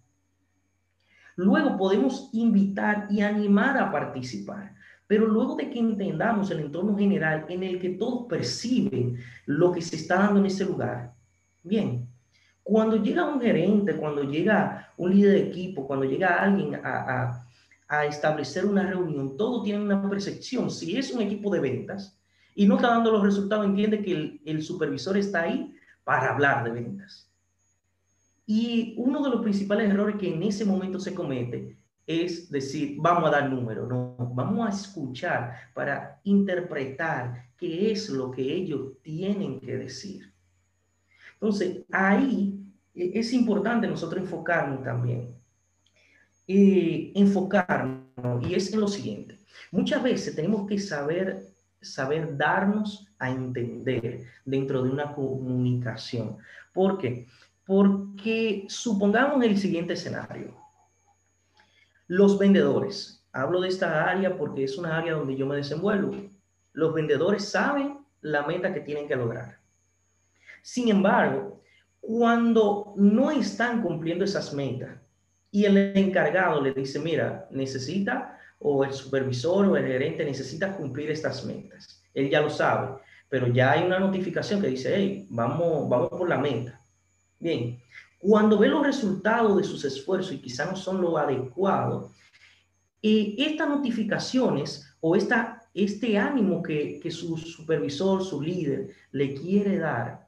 Luego 1.35 1.77
podemos 1.77 2.29
invitar 2.33 3.07
y 3.09 3.21
animar 3.21 3.77
a 3.77 3.91
participar. 3.91 4.75
Pero 5.11 5.27
luego 5.27 5.57
de 5.57 5.69
que 5.69 5.77
entendamos 5.77 6.49
el 6.51 6.61
entorno 6.61 6.97
general 6.97 7.45
en 7.49 7.63
el 7.63 7.81
que 7.81 7.89
todos 7.89 8.27
perciben 8.29 9.17
lo 9.45 9.73
que 9.73 9.81
se 9.81 9.97
está 9.97 10.15
dando 10.15 10.39
en 10.39 10.45
ese 10.45 10.63
lugar, 10.63 11.13
bien, 11.63 12.07
cuando 12.63 12.95
llega 12.95 13.27
un 13.27 13.41
gerente, 13.41 13.97
cuando 13.97 14.23
llega 14.23 14.89
un 14.95 15.11
líder 15.11 15.33
de 15.33 15.47
equipo, 15.49 15.85
cuando 15.85 16.05
llega 16.05 16.41
alguien 16.41 16.79
a, 16.81 17.45
establecer 18.07 18.65
una 18.65 18.87
reunión, 18.87 19.35
todo 19.35 19.63
tiene 19.63 19.83
una 19.83 20.09
percepción. 20.09 20.71
Si 20.71 20.95
es 20.95 21.11
un 21.11 21.21
equipo 21.21 21.53
de 21.53 21.59
ventas 21.59 22.17
y 22.55 22.65
no 22.65 22.77
está 22.77 22.91
dando 22.91 23.11
los 23.11 23.21
resultados, 23.21 23.65
entiende 23.65 24.01
que 24.01 24.39
el 24.45 24.63
supervisor 24.63 25.17
está 25.17 25.41
ahí 25.41 25.75
para 26.05 26.31
hablar 26.31 26.63
de 26.63 26.71
ventas. 26.71 27.29
Y 28.45 28.95
uno 28.95 29.21
de 29.21 29.29
los 29.29 29.41
principales 29.41 29.89
errores 29.89 30.15
que 30.15 30.33
en 30.33 30.41
ese 30.43 30.63
momento 30.63 31.01
se 31.01 31.13
comete 31.13 31.80
es 32.11 32.49
decir, 32.49 32.97
vamos 32.99 33.25
a 33.27 33.31
dar 33.31 33.49
números, 33.49 33.87
no, 33.87 34.15
vamos 34.33 34.67
a 34.67 34.69
escuchar 34.69 35.53
para 35.73 36.19
interpretar 36.23 37.49
qué 37.57 37.91
es 37.91 38.09
lo 38.09 38.31
que 38.31 38.41
ellos 38.41 38.93
tienen 39.01 39.59
que 39.59 39.77
decir. 39.77 40.31
Entonces, 41.33 41.83
ahí 41.91 42.61
e, 42.93 43.11
es 43.19 43.33
importante 43.33 43.87
nosotros 43.87 44.21
enfocarnos 44.21 44.83
también. 44.83 45.35
Eh, 46.47 47.11
enfocarnos, 47.15 48.47
y 48.47 48.55
es 48.55 48.73
en 48.73 48.81
lo 48.81 48.87
siguiente. 48.87 49.39
Muchas 49.71 50.03
veces 50.03 50.35
tenemos 50.35 50.67
que 50.67 50.79
saber, 50.79 51.43
saber 51.79 52.35
darnos 52.35 53.07
a 53.19 53.29
entender 53.29 54.25
dentro 54.43 54.83
de 54.83 54.89
una 54.89 55.13
comunicación. 55.13 56.37
¿Por 56.73 56.97
qué? 56.97 57.27
Porque 57.65 58.65
supongamos 58.67 59.43
el 59.43 59.57
siguiente 59.57 59.93
escenario. 59.93 60.60
Los 62.11 62.37
vendedores, 62.37 63.25
hablo 63.31 63.61
de 63.61 63.69
esta 63.69 64.03
área 64.03 64.37
porque 64.37 64.65
es 64.65 64.77
una 64.77 64.97
área 64.97 65.13
donde 65.13 65.37
yo 65.37 65.45
me 65.45 65.55
desenvuelvo. 65.55 66.13
Los 66.73 66.93
vendedores 66.93 67.47
saben 67.47 67.99
la 68.19 68.45
meta 68.45 68.73
que 68.73 68.81
tienen 68.81 69.07
que 69.07 69.15
lograr. 69.15 69.59
Sin 70.61 70.89
embargo, 70.89 71.63
cuando 72.01 72.93
no 72.97 73.31
están 73.31 73.81
cumpliendo 73.81 74.25
esas 74.25 74.53
metas 74.53 74.89
y 75.51 75.63
el 75.63 75.95
encargado 75.95 76.59
le 76.59 76.73
dice, 76.73 76.99
mira, 76.99 77.47
necesita, 77.49 78.37
o 78.59 78.83
el 78.83 78.91
supervisor 78.91 79.67
o 79.67 79.77
el 79.77 79.87
gerente 79.87 80.25
necesita 80.25 80.75
cumplir 80.75 81.09
estas 81.11 81.45
metas. 81.45 82.03
Él 82.13 82.29
ya 82.29 82.41
lo 82.41 82.49
sabe, 82.49 82.99
pero 83.29 83.47
ya 83.47 83.71
hay 83.71 83.85
una 83.85 83.99
notificación 83.99 84.59
que 84.59 84.67
dice, 84.67 84.93
hey, 84.93 85.27
vamos, 85.29 85.87
vamos 85.87 86.09
por 86.09 86.27
la 86.27 86.37
meta. 86.37 86.77
Bien, 87.39 87.81
cuando 88.21 88.57
ve 88.57 88.67
los 88.67 88.85
resultados 88.85 89.57
de 89.57 89.63
sus 89.63 89.83
esfuerzos 89.83 90.33
y 90.33 90.41
quizá 90.41 90.65
no 90.65 90.75
son 90.75 91.01
lo 91.01 91.17
adecuado, 91.17 92.11
eh, 93.01 93.35
estas 93.37 93.67
notificaciones 93.67 94.95
o 94.99 95.15
esta, 95.15 95.63
este 95.73 96.19
ánimo 96.19 96.61
que, 96.61 96.99
que 97.01 97.09
su 97.09 97.35
supervisor, 97.35 98.23
su 98.23 98.39
líder 98.39 98.91
le 99.11 99.33
quiere 99.33 99.79
dar, 99.79 100.27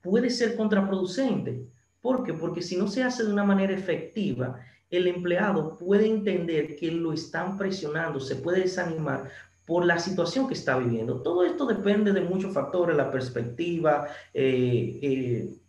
puede 0.00 0.30
ser 0.30 0.56
contraproducente. 0.56 1.66
¿Por 2.00 2.22
qué? 2.22 2.32
Porque 2.32 2.62
si 2.62 2.76
no 2.76 2.86
se 2.86 3.02
hace 3.02 3.24
de 3.24 3.32
una 3.32 3.44
manera 3.44 3.72
efectiva, 3.72 4.60
el 4.88 5.08
empleado 5.08 5.76
puede 5.76 6.06
entender 6.06 6.76
que 6.76 6.92
lo 6.92 7.12
están 7.12 7.58
presionando, 7.58 8.20
se 8.20 8.36
puede 8.36 8.60
desanimar 8.60 9.30
por 9.64 9.84
la 9.84 9.98
situación 9.98 10.46
que 10.46 10.54
está 10.54 10.78
viviendo. 10.78 11.22
Todo 11.22 11.44
esto 11.44 11.66
depende 11.66 12.12
de 12.12 12.20
muchos 12.20 12.52
factores, 12.52 12.96
la 12.96 13.10
perspectiva, 13.10 14.08
eh, 14.34 14.98
eh, 15.02 15.61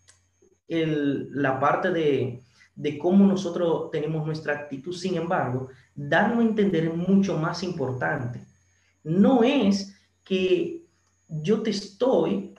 la 0.67 1.59
parte 1.59 1.91
de, 1.91 2.43
de 2.75 2.97
cómo 2.97 3.25
nosotros 3.25 3.91
tenemos 3.91 4.25
nuestra 4.25 4.53
actitud. 4.53 4.93
Sin 4.93 5.15
embargo, 5.15 5.69
darnos 5.93 6.39
a 6.39 6.47
entender 6.49 6.85
es 6.85 6.95
mucho 6.95 7.37
más 7.37 7.63
importante. 7.63 8.41
No 9.03 9.43
es 9.43 9.95
que 10.23 10.83
yo 11.27 11.61
te 11.61 11.71
estoy 11.71 12.53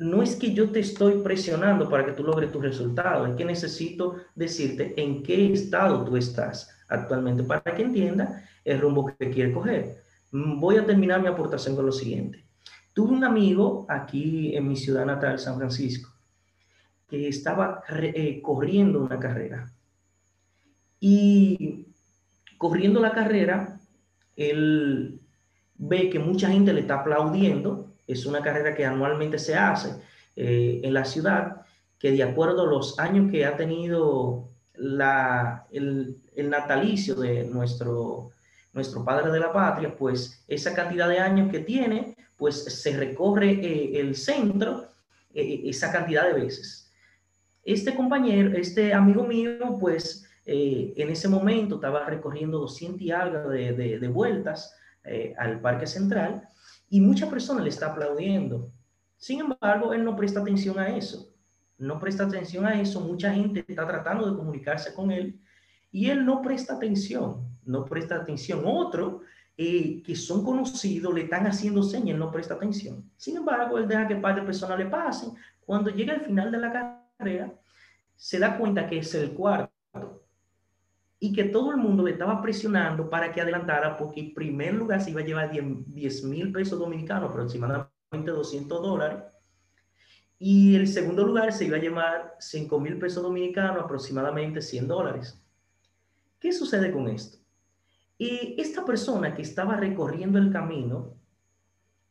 no 0.00 0.22
es 0.22 0.34
que 0.34 0.54
yo 0.54 0.70
te 0.70 0.80
estoy 0.80 1.20
presionando 1.22 1.90
para 1.90 2.06
que 2.06 2.12
tú 2.12 2.24
logres 2.24 2.50
tu 2.50 2.58
resultado, 2.58 3.26
es 3.26 3.34
que 3.34 3.44
necesito 3.44 4.16
decirte 4.34 4.94
en 4.96 5.22
qué 5.22 5.52
estado 5.52 6.02
tú 6.04 6.16
estás 6.16 6.70
actualmente 6.88 7.42
para 7.42 7.62
que 7.62 7.82
entienda 7.82 8.42
el 8.64 8.80
rumbo 8.80 9.14
que 9.18 9.30
quiere 9.30 9.52
coger. 9.52 10.02
Voy 10.32 10.78
a 10.78 10.86
terminar 10.86 11.20
mi 11.20 11.28
aportación 11.28 11.76
con 11.76 11.84
lo 11.84 11.92
siguiente. 11.92 12.46
Tuve 12.94 13.12
un 13.12 13.24
amigo 13.24 13.84
aquí 13.90 14.56
en 14.56 14.68
mi 14.68 14.74
ciudad 14.74 15.04
natal, 15.04 15.38
San 15.38 15.58
Francisco, 15.58 16.09
que 17.10 17.28
estaba 17.28 17.82
eh, 17.90 18.40
corriendo 18.40 19.02
una 19.02 19.18
carrera. 19.18 19.70
Y 21.00 21.86
corriendo 22.56 23.00
la 23.00 23.12
carrera, 23.12 23.80
él 24.36 25.20
ve 25.76 26.08
que 26.08 26.18
mucha 26.18 26.48
gente 26.48 26.72
le 26.72 26.82
está 26.82 27.00
aplaudiendo. 27.00 27.94
Es 28.06 28.26
una 28.26 28.40
carrera 28.40 28.74
que 28.74 28.86
anualmente 28.86 29.38
se 29.38 29.56
hace 29.56 30.00
eh, 30.36 30.80
en 30.84 30.94
la 30.94 31.04
ciudad, 31.04 31.62
que 31.98 32.12
de 32.12 32.22
acuerdo 32.22 32.62
a 32.62 32.70
los 32.70 32.98
años 32.98 33.30
que 33.30 33.44
ha 33.44 33.56
tenido 33.56 34.48
la, 34.74 35.66
el, 35.72 36.16
natalicio 36.36 37.14
de 37.16 37.44
nuestro, 37.44 38.30
nuestro 38.72 39.04
padre 39.04 39.30
de 39.32 39.40
la 39.40 39.52
patria, 39.52 39.94
pues 39.94 40.44
esa 40.48 40.74
cantidad 40.74 41.08
de 41.08 41.18
años 41.18 41.50
que 41.50 41.60
tiene, 41.60 42.16
pues 42.36 42.64
se 42.64 42.96
recorre 42.96 43.50
eh, 43.50 44.00
el 44.00 44.14
centro 44.14 44.86
esa 45.32 45.92
cantidad 45.92 46.26
de 46.26 46.32
veces. 46.32 46.89
Este 47.64 47.94
compañero, 47.94 48.56
este 48.56 48.94
amigo 48.94 49.24
mío, 49.24 49.76
pues 49.78 50.26
eh, 50.46 50.94
en 50.96 51.10
ese 51.10 51.28
momento 51.28 51.76
estaba 51.76 52.04
recorriendo 52.04 52.58
200 52.58 53.00
y 53.00 53.10
algo 53.10 53.50
de, 53.50 53.72
de, 53.72 54.08
vueltas 54.08 54.74
al 55.38 55.60
Parque 55.60 55.86
Central 55.86 56.46
y 56.88 57.00
muchas 57.00 57.28
personas 57.28 57.64
le 57.64 57.70
está 57.70 57.92
aplaudiendo. 57.92 58.70
Sin 59.16 59.40
embargo, 59.40 59.92
él 59.92 60.04
no 60.04 60.16
presta 60.16 60.40
atención 60.40 60.78
a 60.78 60.96
eso. 60.96 61.32
No 61.78 61.98
presta 61.98 62.24
atención 62.24 62.66
a 62.66 62.80
eso. 62.80 63.00
Mucha 63.00 63.32
gente 63.32 63.64
está 63.66 63.86
tratando 63.86 64.30
de 64.30 64.36
comunicarse 64.36 64.92
con 64.92 65.10
él 65.10 65.40
y 65.92 66.10
él 66.10 66.24
no 66.24 66.42
presta 66.42 66.74
atención. 66.74 67.48
No 67.64 67.84
presta 67.84 68.16
atención. 68.16 68.62
Otro 68.64 69.22
eh, 69.56 70.02
que 70.02 70.16
son 70.16 70.42
conocidos 70.42 71.12
le 71.12 71.24
están 71.24 71.46
haciendo 71.46 71.82
señas, 71.82 72.18
no 72.18 72.30
presta 72.30 72.54
atención. 72.54 73.10
Sin 73.16 73.36
embargo, 73.36 73.76
él 73.78 73.86
deja 73.86 74.08
que 74.08 74.16
par 74.16 74.34
de 74.34 74.42
personas 74.42 74.78
le 74.78 74.86
pasen. 74.86 75.32
Cuando 75.66 75.90
llega 75.90 76.14
al 76.14 76.22
final 76.22 76.50
de 76.50 76.58
la 76.58 76.99
se 78.16 78.38
da 78.38 78.56
cuenta 78.58 78.86
que 78.86 78.98
es 78.98 79.14
el 79.14 79.32
cuarto 79.32 79.72
y 81.18 81.32
que 81.32 81.44
todo 81.44 81.70
el 81.70 81.76
mundo 81.76 82.02
le 82.02 82.12
estaba 82.12 82.40
presionando 82.40 83.10
para 83.10 83.32
que 83.32 83.40
adelantara 83.40 83.96
porque 83.96 84.20
en 84.20 84.34
primer 84.34 84.74
lugar 84.74 85.02
se 85.02 85.10
iba 85.10 85.20
a 85.20 85.24
llevar 85.24 85.50
10 85.52 86.24
mil 86.24 86.50
pesos 86.50 86.78
dominicanos, 86.78 87.30
aproximadamente 87.30 88.30
200 88.30 88.82
dólares. 88.82 89.22
Y 90.38 90.74
el 90.74 90.88
segundo 90.88 91.26
lugar 91.26 91.52
se 91.52 91.66
iba 91.66 91.76
a 91.76 91.80
llevar 91.80 92.36
5 92.40 92.80
mil 92.80 92.98
pesos 92.98 93.22
dominicanos, 93.22 93.84
aproximadamente 93.84 94.62
100 94.62 94.88
dólares. 94.88 95.38
¿Qué 96.38 96.52
sucede 96.52 96.90
con 96.90 97.08
esto? 97.08 97.38
Y 98.16 98.58
esta 98.58 98.84
persona 98.84 99.34
que 99.34 99.42
estaba 99.42 99.76
recorriendo 99.76 100.38
el 100.38 100.50
camino 100.50 101.14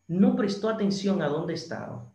no 0.07 0.35
prestó 0.35 0.69
atención 0.69 1.23
a 1.23 1.27
dónde 1.27 1.55
estaba. 1.55 2.11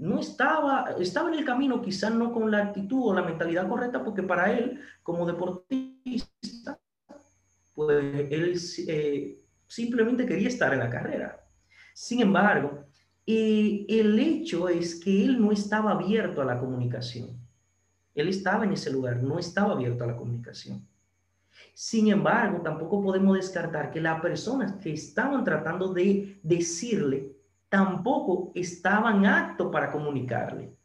No 0.00 0.18
estaba, 0.18 0.94
estaba 0.98 1.28
en 1.28 1.40
el 1.40 1.44
camino 1.44 1.82
quizás 1.82 2.14
no 2.14 2.32
con 2.32 2.50
la 2.50 2.62
actitud 2.62 3.10
o 3.10 3.14
la 3.14 3.22
mentalidad 3.22 3.68
correcta, 3.68 4.02
porque 4.02 4.22
para 4.22 4.50
él, 4.50 4.80
como 5.02 5.26
deportista, 5.26 6.80
pues 7.74 8.14
él 8.30 8.58
eh, 8.88 9.38
simplemente 9.66 10.24
quería 10.24 10.48
estar 10.48 10.72
en 10.72 10.78
la 10.78 10.88
carrera. 10.88 11.44
Sin 11.92 12.22
embargo, 12.22 12.86
el 13.26 14.18
hecho 14.18 14.70
es 14.70 14.98
que 14.98 15.22
él 15.22 15.38
no 15.38 15.52
estaba 15.52 15.90
abierto 15.90 16.40
a 16.40 16.46
la 16.46 16.58
comunicación. 16.58 17.38
Él 18.14 18.28
estaba 18.28 18.64
en 18.64 18.72
ese 18.72 18.90
lugar, 18.90 19.22
no 19.22 19.38
estaba 19.38 19.74
abierto 19.74 20.04
a 20.04 20.06
la 20.06 20.16
comunicación. 20.16 20.82
Sin 21.74 22.08
embargo, 22.08 22.62
tampoco 22.62 23.02
podemos 23.02 23.36
descartar 23.36 23.90
que 23.90 24.00
las 24.00 24.18
personas 24.22 24.72
que 24.82 24.94
estaban 24.94 25.44
tratando 25.44 25.92
de 25.92 26.40
decirle 26.42 27.39
tampoco 27.70 28.52
estaban 28.54 29.24
aptos 29.24 29.72
para 29.72 29.90
comunicarle. 29.90 30.76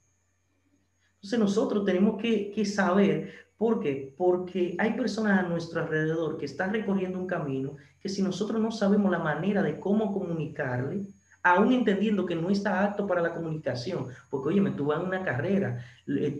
Entonces 1.16 1.40
nosotros 1.40 1.84
tenemos 1.84 2.22
que, 2.22 2.50
que 2.52 2.64
saber 2.64 3.34
por 3.58 3.82
qué. 3.82 4.14
Porque 4.18 4.78
hay 4.80 4.94
personas 4.94 5.40
a 5.40 5.48
nuestro 5.48 5.82
alrededor 5.82 6.38
que 6.38 6.46
están 6.46 6.72
recorriendo 6.72 7.20
un 7.20 7.28
camino 7.28 7.76
que 8.00 8.08
si 8.08 8.22
nosotros 8.22 8.62
no 8.62 8.72
sabemos 8.72 9.12
la 9.12 9.20
manera 9.20 9.62
de 9.62 9.78
cómo 9.78 10.14
comunicarle, 10.14 11.02
aún 11.44 11.74
entendiendo 11.74 12.26
que 12.26 12.36
no 12.36 12.50
está 12.50 12.86
apto 12.86 13.06
para 13.06 13.22
la 13.22 13.34
comunicación, 13.34 14.06
porque 14.30 14.50
oye, 14.50 14.72
tú 14.72 14.86
vas 14.86 15.02
en 15.02 15.08
una 15.08 15.24
carrera, 15.24 15.84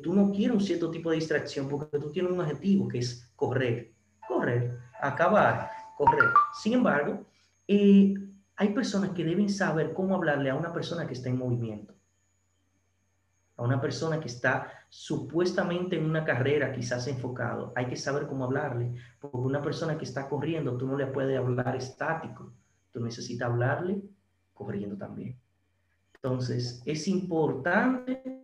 tú 0.02 0.14
no 0.14 0.32
quieres 0.32 0.56
un 0.56 0.62
cierto 0.62 0.90
tipo 0.90 1.10
de 1.10 1.18
distracción 1.18 1.68
porque 1.68 2.00
tú 2.00 2.12
tienes 2.12 2.32
un 2.32 2.40
objetivo 2.40 2.88
que 2.88 3.00
es 3.00 3.30
correr 3.36 3.96
correr, 4.28 4.78
acabar, 5.00 5.70
correr. 5.98 6.30
Sin 6.54 6.74
embargo, 6.74 7.26
eh, 7.68 8.14
hay 8.58 8.74
personas 8.74 9.12
que 9.12 9.24
deben 9.24 9.50
saber 9.50 9.94
cómo 9.94 10.16
hablarle 10.16 10.50
a 10.50 10.56
una 10.56 10.72
persona 10.72 11.06
que 11.06 11.14
está 11.14 11.30
en 11.30 11.38
movimiento, 11.38 11.94
a 13.58 13.64
una 13.64 13.82
persona 13.82 14.20
que 14.20 14.28
está 14.28 14.72
supuestamente 14.90 15.98
en 15.98 16.06
una 16.06 16.24
carrera 16.24 16.72
quizás 16.72 17.08
enfocado. 17.08 17.74
Hay 17.76 17.88
que 17.88 17.98
saber 17.98 18.28
cómo 18.28 18.46
hablarle, 18.46 18.94
porque 19.20 19.38
una 19.38 19.62
persona 19.62 19.98
que 19.98 20.06
está 20.06 20.30
corriendo, 20.30 20.78
tú 20.78 20.88
no 20.88 20.98
le 20.98 21.08
puedes 21.08 21.38
hablar 21.38 21.76
estático, 21.76 22.54
tú 22.92 23.02
necesitas 23.02 23.50
hablarle 23.50 24.02
corriendo 24.54 24.96
también. 24.96 25.38
Entonces, 26.16 26.82
es 26.86 27.08
importante 27.08 28.42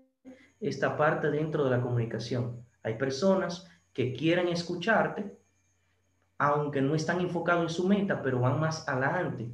esta 0.59 0.97
parte 0.97 1.31
dentro 1.31 1.63
de 1.63 1.71
la 1.71 1.81
comunicación. 1.81 2.65
Hay 2.83 2.97
personas 2.97 3.67
que 3.93 4.13
quieren 4.13 4.49
escucharte, 4.49 5.37
aunque 6.37 6.81
no 6.81 6.95
están 6.95 7.21
enfocados 7.21 7.63
en 7.63 7.69
su 7.69 7.87
meta, 7.87 8.21
pero 8.21 8.41
van 8.41 8.59
más 8.59 8.87
adelante 8.87 9.51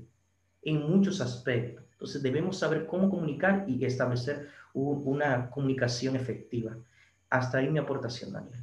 en 0.68 0.82
muchos 0.90 1.22
aspectos. 1.22 1.86
Entonces 1.94 2.22
debemos 2.22 2.60
saber 2.60 2.86
cómo 2.86 3.10
comunicar 3.10 3.64
y 3.68 3.84
establecer 3.86 4.50
una 4.74 5.50
comunicación 5.50 6.16
efectiva. 6.16 6.78
Hasta 7.30 7.60
ahí 7.60 7.70
mi 7.70 7.80
aportación, 7.80 8.34
Daniel. 8.34 8.60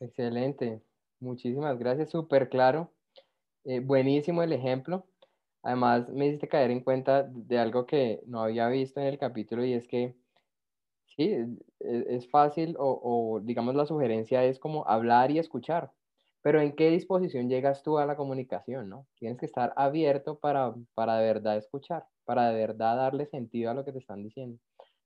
Excelente. 0.00 0.82
Muchísimas 1.20 1.78
gracias. 1.78 2.10
Súper 2.10 2.48
claro. 2.48 2.90
Eh, 3.64 3.78
buenísimo 3.78 4.42
el 4.42 4.52
ejemplo. 4.52 5.06
Además, 5.62 6.08
me 6.08 6.26
hiciste 6.26 6.48
caer 6.48 6.72
en 6.72 6.80
cuenta 6.80 7.22
de 7.22 7.58
algo 7.58 7.86
que 7.86 8.20
no 8.26 8.42
había 8.42 8.66
visto 8.68 9.00
en 9.00 9.06
el 9.06 9.18
capítulo 9.18 9.64
y 9.64 9.74
es 9.74 9.86
que 9.86 10.16
sí, 11.14 11.36
es, 11.78 12.28
fácil 12.28 12.74
o, 12.78 13.00
o 13.00 13.40
digamos 13.40 13.76
la 13.76 13.86
sugerencia 13.86 14.44
es 14.44 14.58
como 14.58 14.88
hablar 14.88 15.30
y 15.30 15.38
escuchar 15.38 15.92
pero 16.42 16.60
¿en 16.60 16.74
qué 16.74 16.90
disposición 16.90 17.48
llegas 17.48 17.82
tú 17.84 17.98
a 17.98 18.06
la 18.06 18.16
comunicación, 18.16 18.88
no? 18.88 19.06
Tienes 19.16 19.38
que 19.38 19.46
estar 19.46 19.72
abierto 19.76 20.38
para, 20.38 20.74
para 20.94 21.18
de 21.18 21.26
verdad 21.32 21.56
escuchar, 21.56 22.04
para 22.24 22.50
de 22.50 22.58
verdad 22.58 22.96
darle 22.96 23.26
sentido 23.26 23.70
a 23.70 23.74
lo 23.74 23.84
que 23.84 23.92
te 23.92 24.00
están 24.00 24.24
diciendo. 24.24 24.58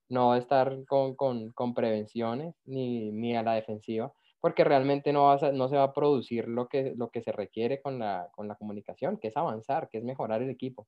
No 0.08 0.34
estar 0.34 0.84
con, 0.86 1.14
con, 1.14 1.52
con 1.52 1.74
prevenciones 1.74 2.54
ni, 2.64 3.12
ni, 3.12 3.36
a 3.36 3.42
la 3.42 3.54
defensiva, 3.54 4.12
porque 4.40 4.64
realmente 4.64 5.12
no, 5.12 5.26
vas 5.26 5.42
no 5.52 5.68
se 5.68 5.76
va 5.76 5.84
a 5.84 5.92
producir 5.92 6.48
lo 6.48 6.68
que, 6.68 6.94
lo 6.96 7.10
que 7.10 7.22
se 7.22 7.32
requiere 7.32 7.82
con 7.82 7.98
la, 7.98 8.28
con 8.32 8.48
la 8.48 8.56
comunicación, 8.56 9.18
que 9.18 9.28
es 9.28 9.36
avanzar, 9.36 9.90
que 9.90 9.98
es 9.98 10.04
mejorar 10.04 10.42
el 10.42 10.48
equipo. 10.48 10.86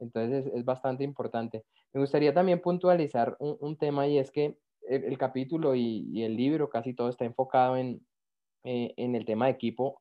Entonces 0.00 0.46
es, 0.52 0.64
bastante 0.66 1.02
importante. 1.04 1.64
Me 1.94 2.00
gustaría 2.00 2.34
también 2.34 2.60
puntualizar 2.60 3.36
un, 3.38 3.56
un 3.60 3.76
tema 3.78 4.06
y 4.06 4.18
es 4.18 4.30
que 4.30 4.58
el, 4.88 5.04
el 5.04 5.16
capítulo 5.16 5.74
y, 5.74 6.10
y 6.12 6.24
el 6.24 6.36
libro 6.36 6.68
casi 6.68 6.92
todo 6.92 7.08
está 7.08 7.24
enfocado 7.24 7.76
en, 7.76 8.04
eh, 8.64 8.94
en 8.96 9.14
el 9.14 9.24
tema 9.24 9.46
de 9.46 9.52
equipo, 9.52 10.00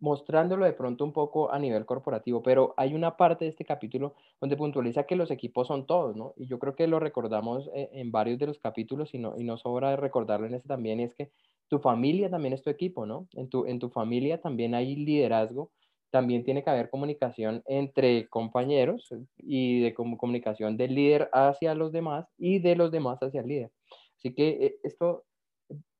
mostrándolo 0.00 0.64
de 0.64 0.72
pronto 0.72 1.04
un 1.04 1.12
poco 1.12 1.52
a 1.52 1.58
nivel 1.58 1.84
corporativo, 1.84 2.42
pero 2.42 2.74
hay 2.76 2.94
una 2.94 3.16
parte 3.16 3.44
de 3.44 3.50
este 3.50 3.64
capítulo 3.64 4.14
donde 4.40 4.56
puntualiza 4.56 5.04
que 5.04 5.16
los 5.16 5.30
equipos 5.30 5.66
son 5.66 5.86
todos, 5.86 6.16
¿no? 6.16 6.34
Y 6.36 6.46
yo 6.46 6.58
creo 6.58 6.76
que 6.76 6.86
lo 6.86 7.00
recordamos 7.00 7.68
eh, 7.74 7.90
en 7.92 8.12
varios 8.12 8.38
de 8.38 8.46
los 8.46 8.58
capítulos 8.58 9.12
y 9.14 9.18
no, 9.18 9.34
y 9.36 9.44
no 9.44 9.56
sobra 9.58 9.96
recordarlo 9.96 10.46
en 10.46 10.54
este 10.54 10.68
también, 10.68 11.00
y 11.00 11.04
es 11.04 11.14
que 11.14 11.30
tu 11.68 11.80
familia 11.80 12.30
también 12.30 12.54
es 12.54 12.62
tu 12.62 12.70
equipo, 12.70 13.06
¿no? 13.06 13.28
En 13.34 13.48
tu, 13.48 13.66
en 13.66 13.78
tu 13.78 13.90
familia 13.90 14.40
también 14.40 14.74
hay 14.74 14.96
liderazgo, 14.96 15.70
también 16.10 16.44
tiene 16.44 16.64
que 16.64 16.70
haber 16.70 16.90
comunicación 16.90 17.62
entre 17.66 18.28
compañeros 18.28 19.08
y 19.36 19.80
de 19.80 19.94
comunicación 19.94 20.76
del 20.76 20.94
líder 20.94 21.28
hacia 21.32 21.74
los 21.74 21.92
demás 21.92 22.26
y 22.38 22.60
de 22.60 22.76
los 22.76 22.90
demás 22.90 23.18
hacia 23.20 23.42
el 23.42 23.48
líder. 23.48 23.70
Así 24.16 24.34
que 24.34 24.48
eh, 24.48 24.76
esto 24.82 25.24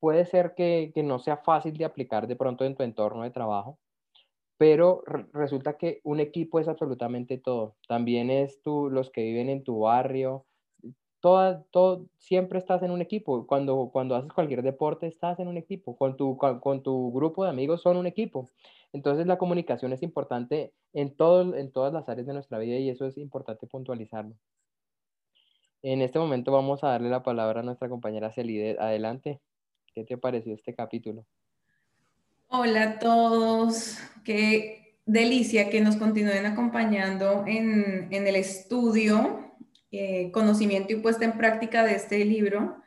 puede 0.00 0.24
ser 0.26 0.54
que, 0.54 0.92
no 1.04 1.18
sea 1.18 1.38
fácil 1.38 1.76
de 1.76 1.84
aplicar 1.84 2.26
de 2.26 2.36
pronto 2.36 2.64
en 2.64 2.76
tu 2.76 2.82
entorno 2.82 3.22
de 3.22 3.30
trabajo, 3.30 3.78
pero 4.58 5.02
resulta 5.32 5.76
que 5.78 6.00
un 6.04 6.20
equipo 6.20 6.60
es 6.60 6.68
absolutamente 6.68 7.38
todo. 7.38 7.76
También 7.88 8.30
es 8.30 8.60
tú, 8.62 8.90
los 8.90 9.10
que 9.10 9.22
viven 9.22 9.48
en 9.48 9.64
tu 9.64 9.80
barrio, 9.80 10.46
todo, 11.20 11.64
todo, 11.70 12.06
siempre 12.18 12.58
estás 12.58 12.82
en 12.82 12.90
un 12.90 13.00
equipo. 13.00 13.46
Cuando, 13.46 13.90
cuando 13.92 14.16
haces 14.16 14.32
cualquier 14.32 14.62
deporte, 14.62 15.06
estás 15.06 15.38
en 15.40 15.48
un 15.48 15.56
equipo. 15.56 15.96
Con 15.96 16.16
tu, 16.16 16.36
con, 16.36 16.82
tu 16.82 17.12
grupo 17.12 17.44
de 17.44 17.50
amigos 17.50 17.82
son 17.82 17.96
un 17.96 18.06
equipo. 18.06 18.48
Entonces 18.92 19.26
la 19.26 19.38
comunicación 19.38 19.92
es 19.92 20.02
importante 20.02 20.72
en, 20.92 21.14
todo, 21.16 21.54
en 21.54 21.72
todas 21.72 21.92
las 21.92 22.08
áreas 22.08 22.26
de 22.26 22.32
nuestra 22.34 22.58
vida 22.58 22.76
y 22.78 22.88
eso 22.88 23.06
es 23.06 23.18
importante 23.18 23.66
puntualizarlo. 23.66 24.34
En 25.82 26.02
este 26.02 26.18
momento 26.18 26.50
vamos 26.50 26.82
a 26.82 26.88
darle 26.88 27.08
la 27.08 27.22
palabra 27.22 27.60
a 27.60 27.62
nuestra 27.62 27.88
compañera 27.88 28.32
Celide. 28.32 28.76
Adelante. 28.80 29.40
¿Qué 29.98 30.04
te 30.04 30.16
pareció 30.16 30.54
este 30.54 30.72
capítulo? 30.72 31.26
Hola 32.46 32.82
a 32.84 32.98
todos. 33.00 33.98
Qué 34.22 34.96
delicia 35.04 35.70
que 35.70 35.80
nos 35.80 35.96
continúen 35.96 36.46
acompañando 36.46 37.42
en, 37.48 38.06
el 38.12 38.36
estudio, 38.36 39.56
eh, 39.90 40.30
conocimiento 40.30 40.92
y 40.92 41.00
puesta 41.00 41.24
en 41.24 41.36
práctica 41.36 41.82
de 41.82 41.96
este 41.96 42.24
libro. 42.24 42.80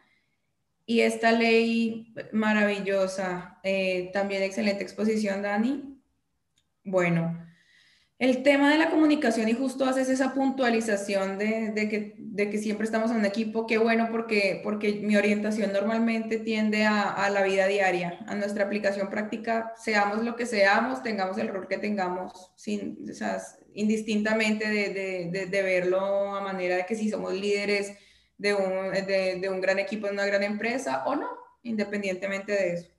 Y 0.86 1.02
esta 1.02 1.34
ley 1.34 2.13
maravillosa, 2.32 3.60
eh, 3.63 4.10
también 4.13 4.41
excelente 4.43 4.84
exposición, 4.84 5.41
Dani. 5.41 6.02
Bueno, 6.86 7.45
el 8.21 8.43
tema 8.43 8.71
de 8.71 8.77
la 8.77 8.91
comunicación 8.91 9.49
y 9.49 9.53
justo 9.53 9.84
haces 9.84 10.07
esa 10.07 10.36
puntualización 10.36 11.39
de, 11.39 11.73
que, 11.89 12.13
de, 12.19 12.55
siempre 12.60 12.86
estamos 12.86 13.10
en 13.10 13.17
un 13.17 13.25
equipo, 13.25 13.65
qué 13.65 13.79
bueno 13.79 14.10
porque, 14.12 14.62
mi 15.01 15.17
orientación 15.17 15.73
normalmente 15.73 16.38
tiende 16.38 16.86
a, 16.86 17.27
la 17.31 17.41
vida 17.41 17.65
diaria, 17.65 18.19
a 18.27 18.36
nuestra 18.36 18.65
aplicación 18.65 19.10
práctica, 19.10 19.73
seamos 19.75 20.23
lo 20.23 20.36
que 20.36 20.45
seamos, 20.45 21.01
tengamos 21.01 21.39
el 21.39 21.47
rol 21.47 21.67
que 21.67 21.79
tengamos, 21.79 22.51
sin, 22.55 23.10
o 23.10 23.13
sea, 23.15 23.41
indistintamente 23.73 24.69
de, 24.69 25.31
de, 25.31 25.47
de, 25.47 25.62
verlo 25.63 26.36
a 26.36 26.41
manera 26.41 26.75
de 26.75 26.86
que 26.86 26.93
si 26.93 27.10
somos 27.10 27.34
líderes 27.34 27.97
de 28.38 28.53
un, 28.53 28.91
de 28.93 29.49
un 29.49 29.62
gran 29.62 29.79
equipo 29.79 30.05
en 30.05 30.13
una 30.13 30.27
gran 30.27 30.43
empresa 30.43 31.05
o 31.07 31.15
no, 31.15 31.27
independientemente 31.63 32.51
de 32.51 32.73
eso. 32.73 32.90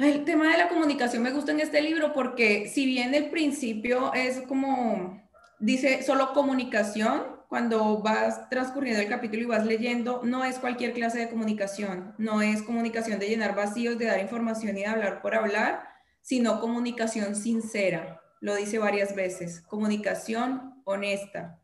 El 0.00 0.24
tema 0.24 0.50
de 0.50 0.56
la 0.56 0.70
comunicación 0.70 1.22
me 1.22 1.30
gusta 1.30 1.52
en 1.52 1.60
este 1.60 1.82
libro 1.82 2.14
porque 2.14 2.70
si 2.70 2.86
bien 2.86 3.14
el 3.14 3.28
principio 3.28 4.14
es 4.14 4.40
como, 4.48 5.22
dice 5.58 6.02
solo 6.02 6.32
comunicación, 6.32 7.22
cuando 7.50 7.98
vas 7.98 8.48
transcurriendo 8.48 9.02
el 9.02 9.10
capítulo 9.10 9.42
y 9.42 9.46
vas 9.46 9.66
leyendo, 9.66 10.22
no 10.24 10.42
es 10.42 10.58
cualquier 10.58 10.94
clase 10.94 11.18
de 11.18 11.28
comunicación, 11.28 12.14
no 12.16 12.40
es 12.40 12.62
comunicación 12.62 13.18
de 13.18 13.28
llenar 13.28 13.54
vacíos, 13.54 13.98
de 13.98 14.06
dar 14.06 14.20
información 14.20 14.74
y 14.78 14.80
de 14.80 14.86
hablar 14.86 15.20
por 15.20 15.34
hablar, 15.34 15.82
sino 16.22 16.60
comunicación 16.60 17.36
sincera, 17.36 18.22
lo 18.40 18.56
dice 18.56 18.78
varias 18.78 19.14
veces, 19.14 19.60
comunicación 19.60 20.80
honesta, 20.84 21.59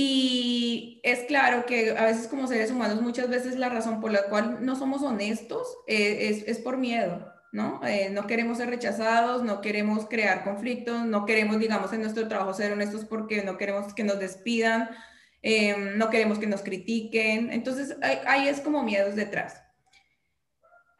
y 0.00 1.00
es 1.02 1.24
claro 1.24 1.66
que 1.66 1.90
a 1.90 2.04
veces 2.04 2.28
como 2.28 2.46
seres 2.46 2.70
humanos 2.70 3.02
muchas 3.02 3.28
veces 3.28 3.56
la 3.56 3.68
razón 3.68 4.00
por 4.00 4.12
la 4.12 4.28
cual 4.28 4.64
no 4.64 4.76
somos 4.76 5.02
honestos 5.02 5.76
eh, 5.88 6.28
es, 6.28 6.46
es, 6.46 6.58
por 6.58 6.76
miedo, 6.76 7.34
¿no? 7.50 7.80
Eh, 7.84 8.08
no 8.12 8.28
queremos 8.28 8.58
ser 8.58 8.70
rechazados, 8.70 9.42
no 9.42 9.60
queremos 9.60 10.06
crear 10.06 10.44
conflictos, 10.44 11.04
no 11.04 11.26
queremos, 11.26 11.58
digamos, 11.58 11.92
en 11.92 12.02
nuestro 12.02 12.28
trabajo 12.28 12.54
ser 12.54 12.70
honestos 12.70 13.06
porque 13.06 13.42
no 13.42 13.56
queremos 13.56 13.92
que 13.92 14.04
nos 14.04 14.20
despidan, 14.20 14.88
eh, 15.42 15.74
no 15.96 16.10
queremos 16.10 16.38
que 16.38 16.46
nos 16.46 16.62
critiquen. 16.62 17.50
Entonces 17.50 17.96
ahí 18.00 18.46
es 18.46 18.60
como 18.60 18.84
miedos 18.84 19.16
detrás. 19.16 19.64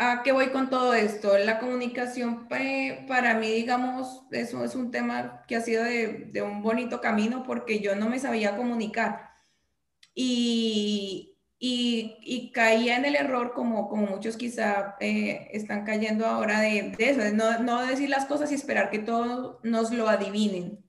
¿A 0.00 0.22
qué 0.22 0.30
voy 0.30 0.50
con 0.50 0.70
todo 0.70 0.94
esto? 0.94 1.36
La 1.38 1.58
comunicación 1.58 2.46
para 2.48 3.34
mí, 3.34 3.50
digamos, 3.50 4.22
eso 4.30 4.64
es 4.64 4.76
un 4.76 4.92
tema 4.92 5.42
que 5.48 5.56
ha 5.56 5.60
sido 5.60 5.82
de, 5.82 6.40
un 6.42 6.62
bonito 6.62 7.00
camino 7.00 7.42
porque 7.42 7.80
yo 7.80 7.96
no 7.96 8.08
me 8.08 8.20
sabía 8.20 8.56
comunicar. 8.56 9.30
Y, 10.14 11.36
y, 11.58 12.52
caía 12.52 12.96
en 12.96 13.06
el 13.06 13.16
error, 13.16 13.52
como, 13.54 13.88
como 13.88 14.06
muchos 14.06 14.36
quizá 14.36 14.96
eh, 15.00 15.48
están 15.52 15.84
cayendo 15.84 16.26
ahora 16.26 16.60
de, 16.60 16.94
eso, 16.98 17.20
de 17.20 17.32
no, 17.32 17.86
decir 17.86 18.08
las 18.08 18.26
cosas 18.26 18.52
y 18.52 18.54
esperar 18.54 18.90
que 18.90 19.00
todos 19.00 19.58
nos 19.64 19.90
lo 19.92 20.08
adivinen. 20.08 20.84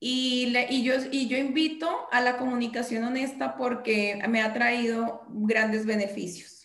Y, 0.00 0.54
y, 0.70 0.82
yo, 0.82 0.94
y 1.10 1.28
yo 1.28 1.36
invito 1.36 2.08
a 2.12 2.20
la 2.22 2.38
comunicación 2.38 3.04
honesta 3.04 3.56
porque 3.56 4.22
me 4.28 4.42
ha 4.42 4.54
traído 4.54 5.26
grandes 5.28 5.84
beneficios 5.86 6.55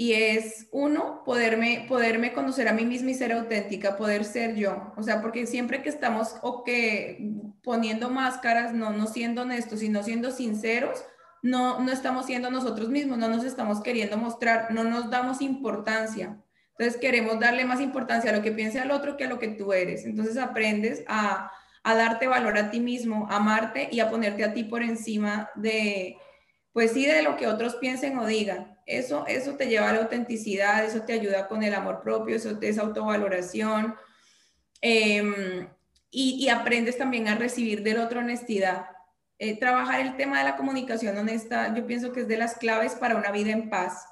y 0.00 0.12
es 0.12 0.68
uno, 0.70 1.24
poderme, 1.24 1.84
poderme 1.88 2.32
conocer 2.32 2.68
a 2.68 2.72
mí 2.72 2.84
misma 2.84 3.10
y 3.10 3.14
ser 3.14 3.32
auténtica, 3.32 3.96
poder 3.96 4.24
ser 4.24 4.54
yo. 4.54 4.92
O 4.96 5.02
sea, 5.02 5.20
porque 5.20 5.44
siempre 5.44 5.82
que 5.82 5.88
estamos 5.88 6.36
o 6.40 6.62
que 6.62 7.32
poniendo 7.64 8.08
máscaras, 8.08 8.72
no, 8.72 8.90
no 8.90 9.08
siendo 9.08 9.42
honestos, 9.42 9.80
sino 9.80 10.04
siendo 10.04 10.30
sinceros, 10.30 11.04
no, 11.42 11.80
no 11.80 11.90
estamos 11.90 12.26
siendo 12.26 12.48
nosotros 12.48 12.90
mismos, 12.90 13.18
no 13.18 13.26
nos 13.26 13.42
estamos 13.42 13.80
queriendo 13.80 14.16
mostrar, 14.16 14.70
no 14.70 14.84
nos 14.84 15.10
damos 15.10 15.42
importancia. 15.42 16.38
Entonces 16.78 17.00
queremos 17.00 17.40
darle 17.40 17.64
más 17.64 17.80
importancia 17.80 18.30
a 18.30 18.36
lo 18.36 18.42
que 18.42 18.52
piense 18.52 18.78
al 18.78 18.92
otro 18.92 19.16
que 19.16 19.24
a 19.24 19.28
lo 19.28 19.40
que 19.40 19.48
tú 19.48 19.72
eres. 19.72 20.04
Entonces 20.04 20.36
aprendes 20.36 21.02
a, 21.08 21.50
a 21.82 21.94
darte 21.96 22.28
valor 22.28 22.56
a 22.56 22.70
ti 22.70 22.78
mismo, 22.78 23.26
amarte 23.32 23.88
y 23.90 23.98
a 23.98 24.08
ponerte 24.08 24.44
a 24.44 24.54
ti 24.54 24.62
por 24.62 24.84
encima 24.84 25.50
de, 25.56 26.16
pues 26.72 26.92
sí, 26.92 27.04
de 27.04 27.24
lo 27.24 27.36
que 27.36 27.48
otros 27.48 27.74
piensen 27.74 28.16
o 28.16 28.24
digan 28.24 28.77
eso, 28.88 29.26
eso 29.28 29.54
te 29.54 29.66
lleva 29.66 29.90
a 29.90 29.92
la 29.92 30.00
autenticidad, 30.00 30.84
eso 30.84 31.02
te 31.02 31.12
ayuda 31.12 31.46
con 31.46 31.62
el 31.62 31.74
amor 31.74 32.00
propio, 32.02 32.36
eso 32.36 32.58
te 32.58 32.70
es 32.70 32.78
autovaloración. 32.78 33.94
Em, 34.80 35.68
y, 36.10 36.48
aprendes 36.48 36.96
también 36.96 37.28
a 37.28 37.34
recibir 37.34 37.82
del 37.82 37.98
otro 37.98 38.20
honestidad. 38.20 38.86
Eh, 39.38 39.58
trabajar 39.58 40.00
el 40.00 40.16
tema 40.16 40.38
de 40.38 40.44
la 40.44 40.56
comunicación 40.56 41.16
honesta, 41.18 41.74
yo 41.74 41.86
pienso 41.86 42.12
que 42.12 42.20
es 42.20 42.28
de 42.28 42.38
las 42.38 42.56
claves 42.56 42.94
para 42.94 43.16
una 43.16 43.30
vida 43.30 43.50
en 43.50 43.68
paz, 43.68 44.06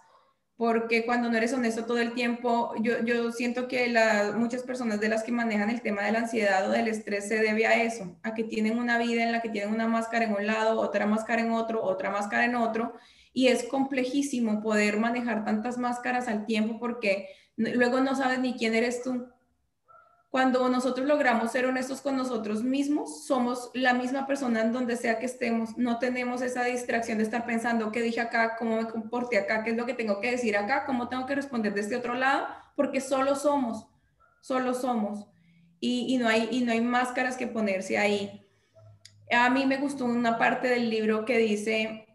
porque 0.56 1.06
cuando 1.06 1.30
no 1.30 1.36
eres 1.38 1.54
honesto 1.54 1.86
todo 1.86 1.98
el 1.98 2.12
tiempo, 2.12 2.74
yo, 2.80 3.02
yo 3.02 3.32
siento 3.32 3.68
que 3.68 3.92
muchas 4.36 4.62
personas 4.62 5.00
de 5.00 5.08
las 5.08 5.22
que 5.22 5.32
manejan 5.32 5.70
el 5.70 5.80
tema 5.80 6.02
de 6.02 6.12
la 6.12 6.20
ansiedad 6.20 6.68
o 6.68 6.72
del 6.72 6.88
estrés 6.88 7.28
se 7.28 7.38
debe 7.40 7.66
a 7.66 7.82
eso, 7.82 8.18
a 8.22 8.34
que 8.34 8.44
tienen 8.44 8.78
una 8.78 8.98
vida 8.98 9.22
en 9.22 9.32
la 9.32 9.40
que 9.40 9.48
tienen 9.48 9.72
una 9.72 9.88
máscara 9.88 10.26
en 10.26 10.34
un 10.34 10.46
lado, 10.46 10.78
otra 10.80 11.06
máscara 11.06 11.40
en 11.40 11.50
otro, 11.52 11.82
otra 11.82 12.10
máscara 12.10 12.44
en 12.44 12.56
otro, 12.56 12.94
y 13.36 13.48
es 13.48 13.64
complejísimo 13.64 14.62
poder 14.62 14.98
manejar 14.98 15.44
tantas 15.44 15.76
máscaras 15.76 16.26
al 16.26 16.46
tiempo 16.46 16.78
porque 16.78 17.28
luego 17.58 18.00
no 18.00 18.14
sabes 18.14 18.38
ni 18.38 18.54
quién 18.54 18.74
eres 18.74 19.02
tú. 19.02 19.28
Cuando 20.30 20.66
nosotros 20.70 21.06
logramos 21.06 21.52
ser 21.52 21.66
honestos 21.66 22.00
con 22.00 22.16
nosotros 22.16 22.62
mismos, 22.62 23.26
somos 23.26 23.70
la 23.74 23.92
misma 23.92 24.26
persona 24.26 24.62
en 24.62 24.72
donde 24.72 24.96
sea 24.96 25.18
que 25.18 25.26
estemos. 25.26 25.76
No 25.76 25.98
tenemos 25.98 26.40
esa 26.40 26.64
distracción 26.64 27.18
de 27.18 27.24
estar 27.24 27.44
pensando 27.44 27.92
qué 27.92 28.00
dije 28.00 28.22
acá, 28.22 28.56
cómo 28.56 28.76
me 28.76 28.88
comporté 28.88 29.36
acá, 29.36 29.62
qué 29.64 29.72
es 29.72 29.76
lo 29.76 29.84
que 29.84 29.92
tengo 29.92 30.18
que 30.18 30.30
decir 30.30 30.56
acá, 30.56 30.86
cómo 30.86 31.08
tengo 31.10 31.26
que 31.26 31.34
responder 31.34 31.74
de 31.74 31.82
este 31.82 31.96
otro 31.96 32.14
lado, 32.14 32.46
porque 32.74 33.02
solo 33.02 33.34
somos, 33.36 33.86
solo 34.40 34.72
somos. 34.72 35.26
Y, 35.78 36.06
y 36.08 36.16
no, 36.16 36.26
hay, 36.26 36.48
y 36.50 36.64
no 36.64 36.72
hay 36.72 36.80
máscaras 36.80 37.36
que 37.36 37.46
ponerse 37.46 37.98
ahí. 37.98 38.48
A 39.30 39.50
mí 39.50 39.66
me 39.66 39.76
gustó 39.76 40.06
una 40.06 40.38
parte 40.38 40.68
del 40.68 40.88
libro 40.88 41.26
que 41.26 41.36
dice, 41.36 42.05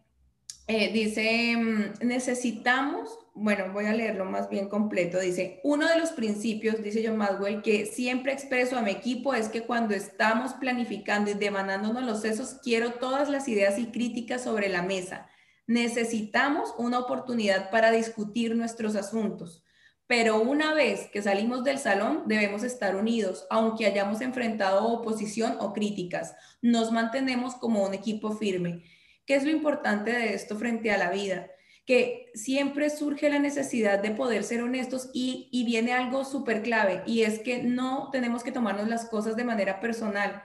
eh, 0.67 0.91
dice, 0.93 1.55
mm, 1.57 2.05
necesitamos, 2.07 3.17
bueno, 3.33 3.71
voy 3.73 3.85
a 3.85 3.93
leerlo 3.93 4.25
más 4.25 4.49
bien 4.49 4.69
completo, 4.69 5.19
dice, 5.19 5.59
uno 5.63 5.87
de 5.87 5.97
los 5.97 6.11
principios, 6.11 6.81
dice 6.81 7.03
John 7.05 7.17
Maswell, 7.17 7.61
que 7.61 7.85
siempre 7.85 8.31
expreso 8.33 8.77
a 8.77 8.81
mi 8.81 8.91
equipo 8.91 9.33
es 9.33 9.49
que 9.49 9.63
cuando 9.63 9.93
estamos 9.93 10.53
planificando 10.53 11.31
y 11.31 11.33
demandándonos 11.33 12.03
los 12.03 12.21
sesos, 12.21 12.59
quiero 12.63 12.93
todas 12.93 13.29
las 13.29 13.47
ideas 13.47 13.79
y 13.79 13.87
críticas 13.87 14.43
sobre 14.43 14.69
la 14.69 14.81
mesa. 14.81 15.27
Necesitamos 15.67 16.73
una 16.77 16.99
oportunidad 16.99 17.69
para 17.69 17.91
discutir 17.91 18.55
nuestros 18.55 18.95
asuntos. 18.95 19.63
Pero 20.11 20.41
una 20.41 20.73
vez 20.73 21.07
que 21.13 21.21
salimos 21.21 21.63
del 21.63 21.77
salón, 21.77 22.23
debemos 22.25 22.63
estar 22.63 22.97
unidos, 22.97 23.47
aunque 23.49 23.85
hayamos 23.85 24.19
enfrentado 24.19 24.85
oposición 24.85 25.55
o 25.61 25.71
críticas. 25.71 26.35
Nos 26.61 26.91
mantenemos 26.91 27.55
como 27.55 27.85
un 27.85 27.93
equipo 27.93 28.33
firme. 28.33 28.83
¿Qué 29.31 29.37
es 29.37 29.45
lo 29.45 29.51
importante 29.51 30.11
de 30.11 30.33
esto 30.33 30.57
frente 30.57 30.91
a 30.91 30.97
la 30.97 31.09
vida? 31.09 31.49
Que 31.85 32.29
siempre 32.33 32.89
surge 32.89 33.29
la 33.29 33.39
necesidad 33.39 33.99
de 33.99 34.11
poder 34.11 34.43
ser 34.43 34.61
honestos 34.61 35.09
y, 35.13 35.49
viene 35.65 35.93
algo 35.93 36.25
súper 36.25 36.61
clave 36.61 37.01
y 37.05 37.21
es 37.21 37.39
que 37.39 37.63
no 37.63 38.09
tenemos 38.11 38.43
que 38.43 38.51
tomarnos 38.51 38.89
las 38.89 39.05
cosas 39.05 39.37
de 39.37 39.45
manera 39.45 39.79
personal. 39.79 40.43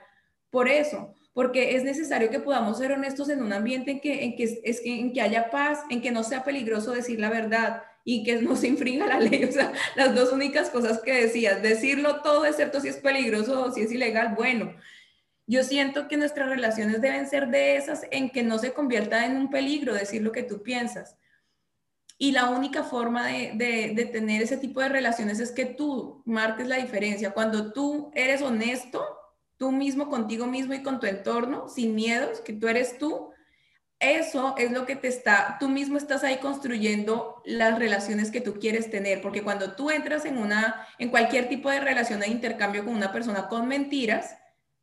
Por 0.51 0.69
eso, 0.69 1.17
porque 1.35 1.75
es 1.75 1.83
necesario 1.83 2.31
que 2.31 2.39
podamos 2.39 2.79
ser 2.79 2.93
honestos 2.93 3.29
en 3.29 3.43
un 3.43 3.53
ambiente 3.53 3.91
en 3.91 4.01
que, 4.01 4.23
en 4.23 4.37
que, 4.37 4.45
es, 4.45 4.81
en 4.85 5.13
que 5.13 5.21
haya 5.21 5.51
paz, 5.51 5.81
en 5.91 6.01
que 6.01 6.13
no 6.13 6.23
sea 6.23 6.45
peligroso 6.45 6.93
decir 6.93 7.19
la 7.19 7.31
verdad 7.31 7.83
y 8.05 8.23
que 8.23 8.41
no 8.41 8.55
se 8.55 8.69
infringa 8.69 9.09
la 9.09 9.19
ley. 9.19 9.43
O 9.43 9.51
sea, 9.51 9.73
las 9.97 10.15
dos 10.15 10.33
únicas 10.33 10.71
cosas 10.71 11.01
que 11.01 11.13
decías, 11.13 11.61
decirlo 11.61 12.23
todo 12.23 12.47
excepto 12.47 12.79
si 12.79 12.87
es 12.87 12.99
peligroso 12.99 13.65
o 13.65 13.73
si 13.73 13.81
es 13.81 13.91
ilegal, 13.91 14.37
bueno, 14.37 14.77
yo 15.47 15.63
siento 15.63 16.09
que 16.09 16.17
nuestras 16.17 16.49
relaciones 16.49 17.01
deben 17.01 17.29
ser 17.29 17.49
de 17.49 17.77
esas 17.77 18.03
en 18.11 18.31
que 18.31 18.43
no 18.43 18.59
se 18.59 18.73
convierta 18.73 19.25
en 19.25 19.37
un 19.37 19.49
peligro 19.49 19.95
decir 19.95 20.23
lo 20.23 20.33
que 20.33 20.43
tú 20.43 20.63
piensas. 20.63 21.17
Y 22.19 22.33
la 22.33 22.49
única 22.49 22.83
forma 22.83 23.27
de, 23.27 24.11
tener 24.13 24.43
ese 24.43 24.57
tipo 24.57 24.81
de 24.81 24.89
relaciones 24.89 25.39
es 25.39 25.53
que 25.53 25.67
tú 25.67 26.23
marques 26.25 26.67
la 26.67 26.77
diferencia. 26.77 27.33
Cuando 27.33 27.73
tú 27.73 28.11
eres 28.15 28.43
honesto, 28.43 29.05
tú 29.59 29.71
mismo, 29.71 30.09
contigo 30.09 30.47
mismo 30.47 30.75
y 30.75 30.83
con 30.83 30.99
tu 30.99 31.07
entorno, 31.07 31.69
sin 31.69 31.95
miedos, 31.95 32.41
que 32.41 32.55
tú 32.55 32.69
eres 32.69 32.99
tú, 32.99 33.31
eso 33.99 34.55
es 34.59 34.73
lo 34.73 34.85
que 34.85 34.97
te 34.97 35.09
está, 35.09 35.57
tú 35.61 35.69
mismo 35.69 35.97
estás 35.97 36.25
ahí 36.25 36.39
construyendo 36.39 37.43
las 37.45 37.79
relaciones 37.79 38.31
que 38.31 38.43
tú 38.43 38.59
quieres 38.59 38.91
tener, 38.91 39.23
porque 39.23 39.43
cuando 39.43 39.75
tú 39.75 39.91
entras 39.91 40.27
en 40.27 40.39
una, 40.39 40.87
en 40.99 41.11
cualquier 41.11 41.49
tipo 41.49 41.71
de 41.71 41.81
relación 41.81 42.21
de 42.21 42.29
intercambio 42.29 42.85
con 42.85 42.95
una 42.95 43.13
persona 43.13 43.49
con 43.49 43.69
mentiras, 43.69 44.37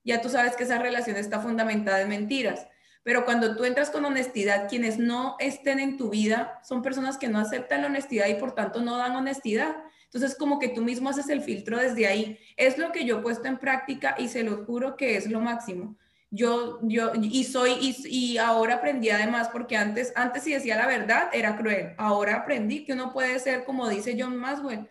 ya 0.03 0.21
tú 0.21 0.29
sabes 0.29 0.55
que 0.55 0.63
esa 0.63 0.79
relación 0.79 1.17
está 1.17 1.39
fundamentada 1.39 2.01
en 2.01 2.09
mentiras. 2.09 2.67
Pero 3.03 3.25
cuando 3.25 3.55
tú 3.55 3.65
entras 3.65 3.89
con 3.89 4.05
honestidad, 4.05 4.69
quienes 4.69 4.97
no 4.97 5.35
estén 5.39 5.79
en 5.79 5.97
tu 5.97 6.09
vida 6.09 6.59
son 6.63 6.81
personas 6.81 7.17
que 7.17 7.27
no 7.27 7.39
aceptan 7.39 7.81
la 7.81 7.87
honestidad 7.87 8.27
y 8.27 8.35
por 8.35 8.55
tanto 8.55 8.81
no 8.81 8.97
dan 8.97 9.15
honestidad. 9.15 9.75
Entonces, 10.05 10.37
como 10.37 10.59
que 10.59 10.69
tú 10.69 10.81
mismo 10.81 11.09
haces 11.09 11.27
el 11.29 11.41
filtro 11.41 11.77
desde 11.77 12.07
ahí. 12.07 12.39
Es 12.55 12.77
lo 12.77 12.91
que 12.91 13.03
yo 13.03 13.17
he 13.17 13.21
puesto 13.21 13.47
en 13.47 13.57
práctica 13.57 14.15
y 14.17 14.29
se 14.29 14.43
lo 14.43 14.63
juro 14.65 14.95
que 14.95 15.17
es 15.17 15.29
lo 15.29 15.41
máximo. 15.41 15.97
Yo, 16.29 16.79
yo, 16.83 17.11
y 17.15 17.43
soy, 17.43 17.95
y, 18.05 18.37
ahora 18.37 18.75
aprendí 18.75 19.09
además, 19.09 19.49
porque 19.49 19.75
antes, 19.75 20.13
antes 20.15 20.43
si 20.43 20.53
decía 20.53 20.77
la 20.77 20.87
verdad, 20.87 21.29
era 21.33 21.57
cruel. 21.57 21.93
Ahora 21.97 22.37
aprendí 22.37 22.85
que 22.85 22.93
uno 22.93 23.11
puede 23.11 23.37
ser, 23.39 23.65
como 23.65 23.87
dice 23.89 24.15
John 24.17 24.37
Maswell, 24.37 24.89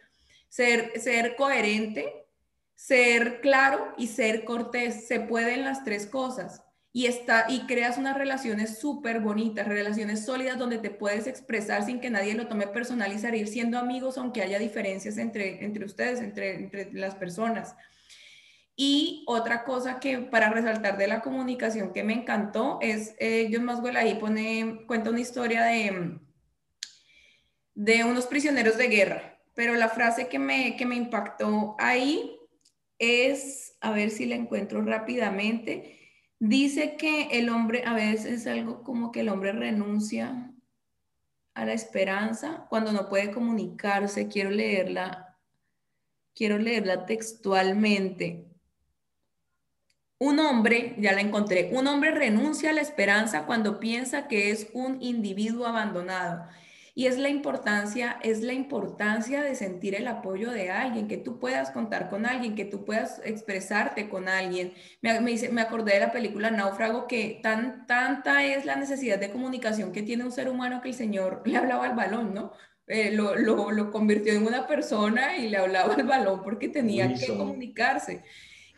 ser, 0.48 0.92
ser 1.00 1.34
coherente, 1.34 2.21
ser 2.74 3.40
claro 3.40 3.94
y 3.96 4.08
ser 4.08 4.44
cortés. 4.44 5.06
Se 5.06 5.20
pueden 5.20 5.64
las 5.64 5.84
tres 5.84 6.06
cosas 6.06 6.62
y, 6.92 7.06
está, 7.06 7.46
y 7.48 7.66
creas 7.66 7.96
unas 7.96 8.16
relaciones 8.18 8.78
súper 8.78 9.20
bonitas, 9.20 9.66
relaciones 9.66 10.26
sólidas 10.26 10.58
donde 10.58 10.78
te 10.78 10.90
puedes 10.90 11.26
expresar 11.26 11.84
sin 11.84 12.00
que 12.00 12.10
nadie 12.10 12.34
lo 12.34 12.48
tome 12.48 12.66
personal 12.66 13.12
y 13.12 13.18
salir 13.18 13.48
siendo 13.48 13.78
amigos 13.78 14.18
aunque 14.18 14.42
haya 14.42 14.58
diferencias 14.58 15.16
entre, 15.16 15.64
entre 15.64 15.86
ustedes, 15.86 16.20
entre, 16.20 16.54
entre 16.56 16.92
las 16.92 17.14
personas. 17.14 17.74
Y 18.76 19.24
otra 19.26 19.64
cosa 19.64 20.00
que 20.00 20.18
para 20.18 20.50
resaltar 20.50 20.98
de 20.98 21.06
la 21.06 21.20
comunicación 21.20 21.92
que 21.92 22.04
me 22.04 22.14
encantó 22.14 22.78
es, 22.82 23.14
eh, 23.18 23.48
John 23.52 23.64
Maswell 23.64 23.96
ahí 23.96 24.14
pone, 24.14 24.84
cuenta 24.86 25.10
una 25.10 25.20
historia 25.20 25.62
de, 25.64 26.18
de 27.74 28.04
unos 28.04 28.26
prisioneros 28.26 28.76
de 28.76 28.88
guerra, 28.88 29.38
pero 29.54 29.74
la 29.74 29.88
frase 29.88 30.28
que 30.28 30.38
me, 30.38 30.76
que 30.76 30.86
me 30.86 30.96
impactó 30.96 31.74
ahí 31.78 32.38
es, 33.02 33.76
a 33.80 33.92
ver 33.92 34.10
si 34.10 34.26
la 34.26 34.36
encuentro 34.36 34.82
rápidamente, 34.82 35.98
Dice 36.44 36.96
que 36.96 37.28
el 37.38 37.50
hombre, 37.50 37.84
a 37.86 37.94
veces 37.94 38.24
es 38.26 38.46
algo 38.48 38.82
como 38.82 39.12
que 39.12 39.20
el 39.20 39.28
hombre 39.28 39.52
renuncia 39.52 40.52
a 41.54 41.64
la 41.64 41.72
esperanza 41.72 42.66
cuando 42.68 42.90
no 42.90 43.08
puede 43.08 43.30
comunicarse. 43.30 44.26
Quiero 44.26 44.50
leerla, 44.50 45.38
quiero 46.34 46.58
leerla 46.58 47.06
textualmente. 47.06 48.48
Un 50.18 50.40
hombre, 50.40 50.96
ya 50.98 51.12
la 51.12 51.20
encontré, 51.20 51.70
un 51.72 51.86
hombre 51.86 52.10
renuncia 52.10 52.70
a 52.70 52.72
la 52.72 52.80
esperanza 52.80 53.46
cuando 53.46 53.78
piensa 53.78 54.26
que 54.26 54.50
es 54.50 54.66
un 54.72 55.00
individuo 55.00 55.64
abandonado 55.64 56.48
y 56.94 57.06
es 57.06 57.16
la 57.16 57.30
importancia, 57.30 58.18
es 58.22 58.42
la 58.42 58.52
importancia 58.52 59.42
de 59.42 59.54
sentir 59.54 59.94
el 59.94 60.06
apoyo 60.06 60.50
de 60.50 60.70
alguien, 60.70 61.08
que 61.08 61.16
tú 61.16 61.38
puedas 61.38 61.70
contar 61.70 62.10
con 62.10 62.26
alguien, 62.26 62.54
que 62.54 62.66
tú 62.66 62.84
puedas 62.84 63.20
expresarte 63.24 64.10
con 64.10 64.28
alguien. 64.28 64.74
Me, 65.00 65.18
me, 65.20 65.34
me 65.50 65.62
acordé 65.62 65.94
de 65.94 66.00
la 66.00 66.12
película 66.12 66.50
Náufrago, 66.50 67.06
que 67.06 67.40
tan, 67.42 67.86
tanta 67.86 68.44
es 68.44 68.66
la 68.66 68.76
necesidad 68.76 69.18
de 69.18 69.30
comunicación 69.30 69.92
que 69.92 70.02
tiene 70.02 70.24
un 70.24 70.32
ser 70.32 70.50
humano 70.50 70.82
que 70.82 70.90
el 70.90 70.94
Señor 70.94 71.42
le 71.46 71.56
hablaba 71.56 71.86
al 71.86 71.96
balón, 71.96 72.34
¿no? 72.34 72.52
Eh, 72.88 73.12
lo, 73.12 73.36
lo, 73.36 73.70
lo, 73.70 73.90
convirtió 73.90 74.34
en 74.34 74.46
una 74.46 74.66
persona 74.66 75.38
y 75.38 75.48
le 75.48 75.56
hablaba 75.56 75.94
al 75.94 76.04
balón 76.04 76.42
porque 76.42 76.68
tenía 76.68 77.14
que 77.14 77.28
comunicarse. 77.28 78.22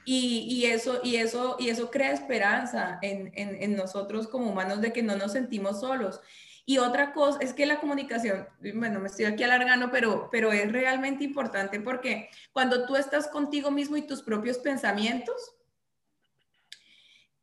Y, 0.04 0.46
y, 0.48 0.66
eso, 0.66 1.00
y, 1.02 1.16
eso, 1.16 1.56
y 1.58 1.70
eso 1.70 1.90
crea 1.90 2.12
esperanza 2.12 2.98
en, 3.02 3.32
en, 3.34 3.60
en 3.60 3.74
nosotros 3.74 4.28
como 4.28 4.50
humanos 4.50 4.82
de 4.82 4.92
que 4.92 5.02
no 5.02 5.16
nos 5.16 5.32
sentimos 5.32 5.80
solos. 5.80 6.20
Y 6.66 6.78
otra 6.78 7.12
cosa 7.12 7.38
es 7.40 7.52
que 7.52 7.66
la 7.66 7.78
comunicación, 7.78 8.48
bueno, 8.74 8.98
me 9.00 9.08
estoy 9.08 9.26
aquí 9.26 9.42
alargando, 9.42 9.90
pero, 9.90 10.28
pero 10.32 10.50
es 10.50 10.72
realmente 10.72 11.22
importante 11.22 11.78
porque 11.80 12.30
cuando 12.52 12.86
tú 12.86 12.96
estás 12.96 13.28
contigo 13.28 13.70
mismo 13.70 13.96
y 13.98 14.06
tus 14.06 14.22
propios 14.22 14.58
pensamientos, 14.58 15.54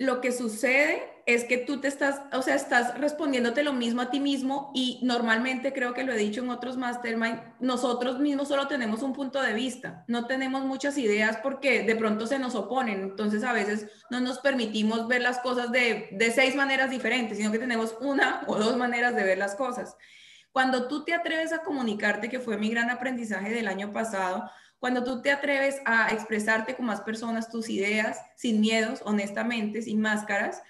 lo 0.01 0.19
que 0.19 0.31
sucede 0.31 1.03
es 1.27 1.43
que 1.43 1.59
tú 1.59 1.79
te 1.79 1.87
estás, 1.87 2.21
o 2.33 2.41
sea, 2.41 2.55
estás 2.55 2.97
respondiéndote 2.97 3.61
lo 3.61 3.71
mismo 3.71 4.01
a 4.01 4.09
ti 4.09 4.19
mismo 4.19 4.71
y 4.73 4.99
normalmente 5.03 5.73
creo 5.73 5.93
que 5.93 6.03
lo 6.03 6.11
he 6.11 6.17
dicho 6.17 6.41
en 6.41 6.49
otros 6.49 6.75
mastermind, 6.75 7.39
nosotros 7.59 8.17
mismos 8.17 8.47
solo 8.47 8.67
tenemos 8.67 9.03
un 9.03 9.13
punto 9.13 9.39
de 9.39 9.53
vista, 9.53 10.03
no 10.07 10.25
tenemos 10.25 10.65
muchas 10.65 10.97
ideas 10.97 11.37
porque 11.43 11.83
de 11.83 11.95
pronto 11.95 12.25
se 12.25 12.39
nos 12.39 12.55
oponen, 12.55 13.01
entonces 13.01 13.43
a 13.43 13.53
veces 13.53 13.91
no 14.09 14.19
nos 14.19 14.39
permitimos 14.39 15.07
ver 15.07 15.21
las 15.21 15.37
cosas 15.37 15.71
de, 15.71 16.09
de 16.13 16.31
seis 16.31 16.55
maneras 16.55 16.89
diferentes, 16.89 17.37
sino 17.37 17.51
que 17.51 17.59
tenemos 17.59 17.95
una 18.01 18.43
o 18.47 18.55
dos 18.55 18.75
maneras 18.77 19.15
de 19.15 19.23
ver 19.23 19.37
las 19.37 19.53
cosas. 19.53 19.95
Cuando 20.51 20.87
tú 20.87 21.05
te 21.05 21.13
atreves 21.13 21.53
a 21.53 21.61
comunicarte, 21.61 22.27
que 22.27 22.39
fue 22.39 22.57
mi 22.57 22.71
gran 22.71 22.89
aprendizaje 22.89 23.51
del 23.51 23.67
año 23.67 23.93
pasado, 23.93 24.49
cuando 24.81 25.03
tú 25.03 25.21
te 25.21 25.31
atreves 25.31 25.79
a 25.85 26.09
expresarte 26.11 26.75
con 26.75 26.87
más 26.87 27.01
personas 27.01 27.51
tus 27.51 27.69
ideas, 27.69 28.19
sin 28.35 28.59
miedos, 28.59 29.03
honestamente, 29.05 29.83
sin 29.83 30.01
máscaras, 30.01 30.63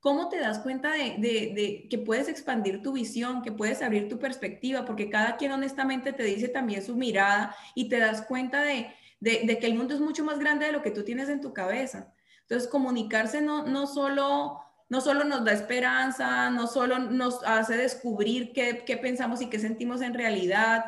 ¿cómo 0.00 0.28
te 0.28 0.40
das 0.40 0.58
cuenta 0.58 0.90
de, 0.90 1.86
que 1.88 1.98
puedes 1.98 2.26
expandir 2.26 2.82
tu 2.82 2.92
visión, 2.92 3.40
que 3.40 3.52
puedes 3.52 3.80
abrir 3.80 4.08
tu 4.08 4.18
perspectiva? 4.18 4.84
Porque 4.84 5.08
cada 5.08 5.36
quien 5.36 5.52
honestamente 5.52 6.12
te 6.12 6.24
dice 6.24 6.48
también 6.48 6.82
su 6.82 6.96
mirada 6.96 7.54
y 7.76 7.88
te 7.88 8.00
das 8.00 8.22
cuenta 8.22 8.62
de, 8.62 8.96
que 9.22 9.66
el 9.66 9.76
mundo 9.76 9.94
es 9.94 10.00
mucho 10.00 10.24
más 10.24 10.40
grande 10.40 10.66
de 10.66 10.72
lo 10.72 10.82
que 10.82 10.90
tú 10.90 11.04
tienes 11.04 11.28
en 11.28 11.40
tu 11.40 11.54
cabeza. 11.54 12.12
Entonces, 12.40 12.68
comunicarse 12.68 13.42
no, 13.42 13.64
no 13.64 13.86
solo 13.86 14.58
no 14.88 15.00
solo 15.00 15.24
nos 15.24 15.44
da 15.44 15.52
esperanza, 15.52 16.50
no 16.50 16.66
solo 16.66 16.98
nos 16.98 17.42
hace 17.44 17.76
descubrir 17.76 18.52
qué, 18.52 18.82
qué, 18.84 18.98
pensamos 18.98 19.40
y 19.40 19.48
qué 19.48 19.58
sentimos 19.58 20.02
en 20.02 20.12
realidad, 20.12 20.84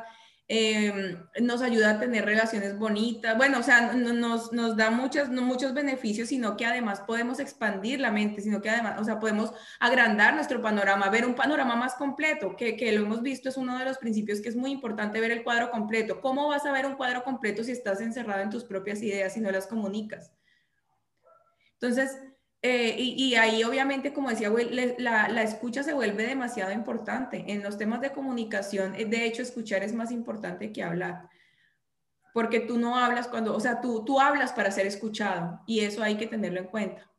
Em, 0.46 1.26
nos 1.40 1.62
ayuda 1.62 1.92
a 1.92 1.98
tener 1.98 2.26
relaciones 2.26 2.78
bonitas, 2.78 3.34
bueno, 3.34 3.60
o 3.60 3.62
sea, 3.62 3.94
nos, 3.94 4.52
nos 4.52 4.76
da 4.76 4.90
muchos, 4.90 5.30
no 5.30 5.40
muchos 5.40 5.72
beneficios, 5.72 6.28
sino 6.28 6.54
que 6.54 6.66
además 6.66 7.00
podemos 7.00 7.40
expandir 7.40 7.98
la 7.98 8.10
mente, 8.10 8.42
sino 8.42 8.60
que 8.60 8.68
además, 8.68 9.00
o 9.00 9.04
sea, 9.04 9.18
podemos 9.18 9.54
agrandar 9.80 10.34
nuestro 10.34 10.60
panorama, 10.60 11.08
ver 11.08 11.24
un 11.24 11.34
panorama 11.34 11.76
más 11.76 11.94
completo, 11.94 12.56
que, 12.56 12.76
que 12.76 12.92
lo 12.92 13.06
hemos 13.06 13.22
visto, 13.22 13.48
es 13.48 13.56
uno 13.56 13.78
de 13.78 13.86
los 13.86 13.96
principios 13.96 14.42
que 14.42 14.50
es 14.50 14.56
muy 14.56 14.70
importante 14.70 15.18
ver 15.18 15.30
el 15.30 15.44
cuadro 15.44 15.70
completo. 15.70 16.20
¿Cómo 16.20 16.48
vas 16.48 16.66
a 16.66 16.72
ver 16.72 16.84
un 16.84 16.96
cuadro 16.96 17.24
completo 17.24 17.64
si 17.64 17.72
estás 17.72 18.02
encerrado 18.02 18.42
en 18.42 18.50
tus 18.50 18.64
propias 18.64 19.02
ideas 19.02 19.34
y 19.38 19.40
no 19.40 19.50
las 19.50 19.66
comunicas? 19.66 20.30
Entonces, 21.80 22.18
eh, 22.66 22.96
y, 22.98 23.34
ahí 23.34 23.62
obviamente, 23.62 24.14
como 24.14 24.30
decía, 24.30 24.50
la, 24.96 25.28
la, 25.28 25.42
escucha 25.42 25.82
se 25.82 25.92
vuelve 25.92 26.26
demasiado 26.26 26.72
importante. 26.72 27.44
En 27.48 27.62
los 27.62 27.76
temas 27.76 28.00
de 28.00 28.12
comunicación, 28.12 28.94
eh, 28.94 29.04
de 29.04 29.26
hecho, 29.26 29.42
escuchar 29.42 29.82
es 29.82 29.92
más 29.92 30.10
importante 30.10 30.72
que 30.72 30.82
hablar. 30.82 31.28
Porque 32.32 32.60
tú 32.60 32.78
no 32.78 32.96
hablas 32.96 33.28
cuando, 33.28 33.54
o 33.54 33.60
sea, 33.60 33.82
tú, 33.82 34.02
tú 34.06 34.18
hablas 34.18 34.54
para 34.54 34.70
ser 34.70 34.86
escuchado 34.86 35.60
y 35.66 35.80
eso 35.80 36.02
hay 36.02 36.16
que 36.16 36.26
tenerlo 36.26 36.58
en 36.58 36.68
cuenta. 36.68 37.12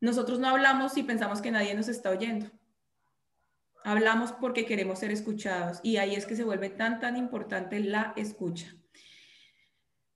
Nosotros 0.00 0.38
no 0.38 0.48
hablamos 0.48 0.94
si 0.94 1.02
pensamos 1.02 1.42
que 1.42 1.50
nadie 1.50 1.74
nos 1.74 1.88
está 1.88 2.08
oyendo. 2.08 2.46
Hablamos 3.84 4.32
porque 4.32 4.64
queremos 4.64 5.00
ser 5.00 5.10
escuchados 5.10 5.80
y 5.82 5.98
ahí 5.98 6.14
es 6.14 6.24
que 6.24 6.34
se 6.34 6.44
vuelve 6.44 6.70
tan, 6.70 6.98
tan 6.98 7.18
importante 7.18 7.78
la 7.80 8.14
escucha. 8.16 8.74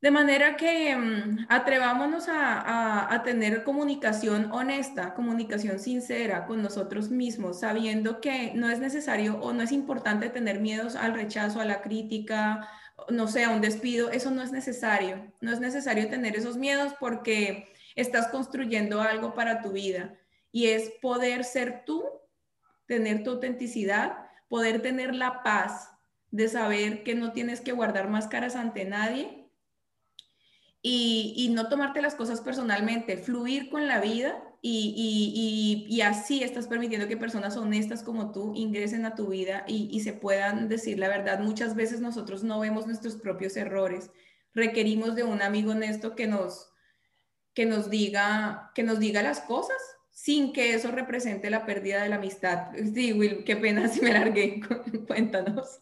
De 0.00 0.10
manera 0.10 0.56
que 0.56 0.96
mm, 0.96 1.46
atrevámonos 1.50 2.26
a, 2.28 3.20
tener 3.22 3.64
comunicación 3.64 4.50
honesta, 4.50 5.12
comunicación 5.12 5.78
sincera 5.78 6.46
con 6.46 6.62
nosotros 6.62 7.10
mismos, 7.10 7.60
sabiendo 7.60 8.20
que 8.20 8.52
no 8.54 8.70
es 8.70 8.78
necesario 8.78 9.38
o 9.40 9.52
no 9.52 9.62
es 9.62 9.72
importante 9.72 10.30
tener 10.30 10.58
miedos 10.60 10.96
al 10.96 11.12
rechazo, 11.12 11.60
a 11.60 11.66
la 11.66 11.82
crítica, 11.82 12.66
no 13.10 13.28
sé, 13.28 13.44
a 13.44 13.50
un 13.50 13.60
despido. 13.60 14.10
Eso 14.10 14.30
no 14.30 14.42
es 14.42 14.52
necesario. 14.52 15.32
No 15.42 15.52
es 15.52 15.60
necesario 15.60 16.08
tener 16.08 16.34
esos 16.34 16.56
miedos 16.56 16.94
porque 16.98 17.68
estás 17.94 18.28
construyendo 18.28 19.02
algo 19.02 19.34
para 19.34 19.60
tu 19.60 19.72
vida 19.72 20.14
y 20.50 20.68
es 20.68 20.90
poder 21.02 21.44
ser 21.44 21.84
tú, 21.84 22.04
tener 22.86 23.22
tu 23.22 23.32
autenticidad, 23.32 24.16
poder 24.48 24.80
tener 24.80 25.14
la 25.14 25.42
paz 25.42 25.90
de 26.30 26.48
saber 26.48 27.02
que 27.02 27.14
no 27.14 27.32
tienes 27.32 27.60
que 27.60 27.72
guardar 27.72 28.08
máscaras 28.08 28.56
ante 28.56 28.84
nadie 28.86 29.39
y, 30.82 31.50
no 31.52 31.68
tomarte 31.68 32.00
las 32.00 32.14
cosas 32.14 32.40
personalmente, 32.40 33.16
fluir 33.16 33.68
con 33.68 33.86
la 33.86 34.00
vida 34.00 34.42
y, 34.62 35.86
y, 35.88 36.00
así 36.00 36.42
estás 36.42 36.66
permitiendo 36.68 37.08
que 37.08 37.16
personas 37.16 37.56
honestas 37.56 38.02
como 38.02 38.32
tú 38.32 38.52
ingresen 38.54 39.04
a 39.04 39.14
tu 39.14 39.28
vida 39.28 39.64
y, 39.66 40.00
se 40.00 40.12
puedan 40.12 40.68
decir 40.68 40.98
la 40.98 41.08
verdad. 41.08 41.40
Muchas 41.40 41.74
veces 41.74 42.00
nosotros 42.00 42.44
no 42.44 42.60
vemos 42.60 42.86
nuestros 42.86 43.16
propios 43.16 43.56
errores, 43.56 44.10
requerimos 44.54 45.14
de 45.14 45.24
un 45.24 45.42
amigo 45.42 45.72
honesto 45.72 46.14
que 46.14 46.26
nos, 46.26 46.70
que 47.54 47.66
nos, 47.66 47.90
diga, 47.90 48.70
que 48.74 48.82
nos 48.82 48.98
diga 48.98 49.22
las 49.22 49.40
cosas 49.40 49.76
sin 50.10 50.52
que 50.52 50.74
eso 50.74 50.90
represente 50.90 51.50
la 51.50 51.64
pérdida 51.64 52.02
de 52.02 52.08
la 52.08 52.16
amistad. 52.16 52.68
Sí, 52.94 53.12
Will, 53.12 53.44
qué 53.44 53.56
pena 53.56 53.88
si 53.88 54.00
me 54.00 54.12
largué. 54.12 54.60
Cuéntanos. 55.06 55.80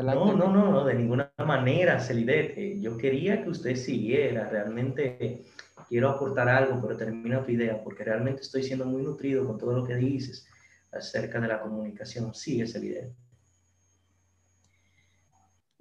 No, 0.00 0.34
no, 0.34 0.48
no, 0.48 0.70
no, 0.70 0.84
de 0.86 0.94
ninguna 0.94 1.30
manera, 1.44 2.00
Celidete. 2.00 2.80
Yo 2.80 2.96
quería 2.96 3.42
que 3.42 3.50
usted 3.50 3.76
siguiera. 3.76 4.48
Realmente 4.48 5.44
quiero 5.86 6.08
aportar 6.08 6.48
algo, 6.48 6.80
pero 6.80 6.96
termina 6.96 7.44
tu 7.44 7.50
idea, 7.50 7.82
porque 7.84 8.02
realmente 8.02 8.40
estoy 8.40 8.62
siendo 8.62 8.86
muy 8.86 9.02
nutrido 9.02 9.46
con 9.46 9.58
todo 9.58 9.72
lo 9.76 9.84
que 9.84 9.96
dices 9.96 10.48
acerca 10.92 11.40
de 11.40 11.48
la 11.48 11.60
comunicación. 11.60 12.34
Sigue, 12.34 12.66
Celidete. 12.66 13.14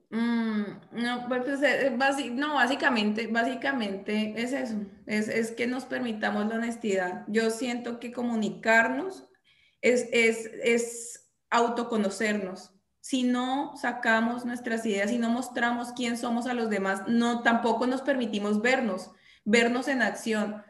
Mm, 0.09 0.63
No, 0.91 1.25
pues, 1.29 1.43
pues 1.45 1.61
eh, 1.63 1.95
no, 2.33 2.55
básicamente, 2.55 3.27
básicamente 3.27 4.33
es 4.35 4.51
eso, 4.51 4.75
es, 5.05 5.29
es, 5.29 5.51
que 5.51 5.67
nos 5.67 5.85
permitamos 5.85 6.47
la 6.47 6.55
honestidad. 6.55 7.23
Yo 7.29 7.49
siento 7.49 7.97
que 8.01 8.11
comunicarnos 8.11 9.29
es, 9.79 10.09
es, 10.11 10.51
es 10.61 11.31
autoconocernos. 11.49 12.73
Si 13.01 13.23
no 13.23 13.75
sacamos 13.75 14.45
nuestras 14.45 14.85
ideas, 14.85 15.09
si 15.09 15.17
no 15.17 15.29
mostramos 15.29 15.91
quién 15.91 16.17
somos 16.17 16.45
a 16.45 16.53
los 16.53 16.69
demás, 16.69 17.01
no 17.07 17.41
tampoco 17.41 17.87
nos 17.87 18.03
permitimos 18.03 18.61
vernos, 18.61 19.09
vernos 19.43 19.87
en 19.87 20.03
acción. 20.03 20.63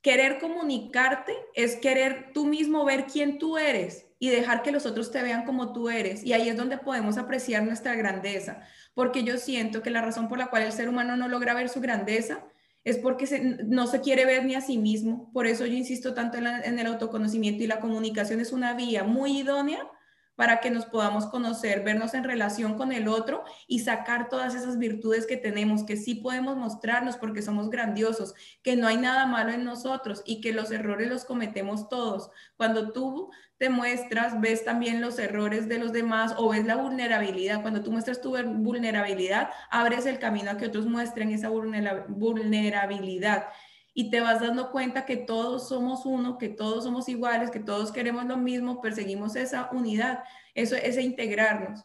Querer 0.00 0.38
comunicarte 0.38 1.34
es 1.54 1.76
querer 1.76 2.30
tú 2.32 2.46
mismo 2.46 2.84
ver 2.84 3.06
quién 3.06 3.38
tú 3.38 3.58
eres 3.58 4.06
y 4.20 4.30
dejar 4.30 4.62
que 4.62 4.70
los 4.70 4.86
otros 4.86 5.10
te 5.10 5.22
vean 5.22 5.44
como 5.44 5.72
tú 5.72 5.88
eres. 5.88 6.22
Y 6.24 6.32
ahí 6.32 6.48
es 6.48 6.56
donde 6.56 6.78
podemos 6.78 7.18
apreciar 7.18 7.64
nuestra 7.64 7.96
grandeza, 7.96 8.62
porque 8.94 9.24
yo 9.24 9.36
siento 9.36 9.82
que 9.82 9.90
la 9.90 10.00
razón 10.00 10.28
por 10.28 10.38
la 10.38 10.46
cual 10.46 10.62
el 10.62 10.72
ser 10.72 10.88
humano 10.88 11.16
no 11.16 11.26
logra 11.26 11.54
ver 11.54 11.68
su 11.68 11.80
grandeza 11.80 12.44
es 12.84 12.98
porque 12.98 13.26
no 13.66 13.86
se 13.88 14.00
quiere 14.00 14.26
ver 14.26 14.44
ni 14.44 14.54
a 14.54 14.60
sí 14.60 14.78
mismo. 14.78 15.32
Por 15.32 15.48
eso 15.48 15.66
yo 15.66 15.74
insisto 15.74 16.14
tanto 16.14 16.38
en 16.38 16.78
el 16.78 16.86
autoconocimiento 16.86 17.64
y 17.64 17.66
la 17.66 17.80
comunicación 17.80 18.38
es 18.38 18.52
una 18.52 18.74
vía 18.74 19.02
muy 19.02 19.38
idónea 19.38 19.90
para 20.36 20.60
que 20.60 20.70
nos 20.70 20.86
podamos 20.86 21.26
conocer, 21.26 21.82
vernos 21.82 22.14
en 22.14 22.24
relación 22.24 22.74
con 22.76 22.92
el 22.92 23.08
otro 23.08 23.44
y 23.66 23.80
sacar 23.80 24.28
todas 24.28 24.54
esas 24.54 24.78
virtudes 24.78 25.26
que 25.26 25.36
tenemos, 25.36 25.84
que 25.84 25.96
sí 25.96 26.14
podemos 26.14 26.56
mostrarnos 26.56 27.16
porque 27.16 27.42
somos 27.42 27.70
grandiosos, 27.70 28.34
que 28.62 28.76
no 28.76 28.86
hay 28.86 28.96
nada 28.96 29.26
malo 29.26 29.52
en 29.52 29.64
nosotros 29.64 30.22
y 30.24 30.40
que 30.40 30.52
los 30.52 30.70
errores 30.70 31.08
los 31.08 31.24
cometemos 31.24 31.88
todos. 31.88 32.30
Cuando 32.56 32.92
tú 32.92 33.30
te 33.58 33.68
muestras, 33.70 34.40
ves 34.40 34.64
también 34.64 35.00
los 35.00 35.18
errores 35.18 35.68
de 35.68 35.78
los 35.78 35.92
demás 35.92 36.34
o 36.36 36.48
ves 36.48 36.64
la 36.64 36.76
vulnerabilidad. 36.76 37.62
Cuando 37.62 37.82
tú 37.82 37.92
muestras 37.92 38.20
tu 38.20 38.30
vulnerabilidad, 38.30 39.50
abres 39.70 40.06
el 40.06 40.18
camino 40.18 40.50
a 40.50 40.56
que 40.56 40.66
otros 40.66 40.86
muestren 40.86 41.30
esa 41.30 41.48
vulnerabilidad 41.48 43.46
y 43.94 44.10
te 44.10 44.20
vas 44.20 44.40
dando 44.40 44.72
cuenta 44.72 45.06
que 45.06 45.16
todos 45.16 45.68
somos 45.68 46.04
uno, 46.04 46.36
que 46.36 46.48
todos 46.48 46.82
somos 46.82 47.08
iguales, 47.08 47.50
que 47.52 47.60
todos 47.60 47.92
queremos 47.92 48.26
lo 48.26 48.36
mismo, 48.36 48.80
perseguimos 48.80 49.36
esa 49.36 49.70
unidad, 49.70 50.24
eso 50.54 50.74
es 50.74 50.98
integrarnos. 50.98 51.84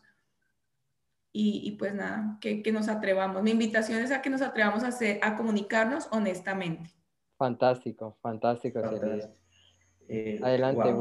Y, 1.32 1.78
pues 1.78 1.93
nada, 1.93 2.38
que, 2.41 2.70
nos 2.74 2.89
atrevamos. 2.89 3.43
Mi 3.43 3.51
invitación 3.51 3.99
es 3.99 4.12
a 4.12 4.22
que 4.22 4.32
nos 4.32 4.41
atrevamos 4.41 4.84
a, 4.84 4.88
hacer, 4.88 5.20
a 5.22 5.36
comunicarnos 5.38 6.10
honestamente. 6.12 6.89
Fantástico, 7.38 8.18
fantástico. 8.22 8.82
Eh, 10.10 10.39
Adelante, 10.43 10.91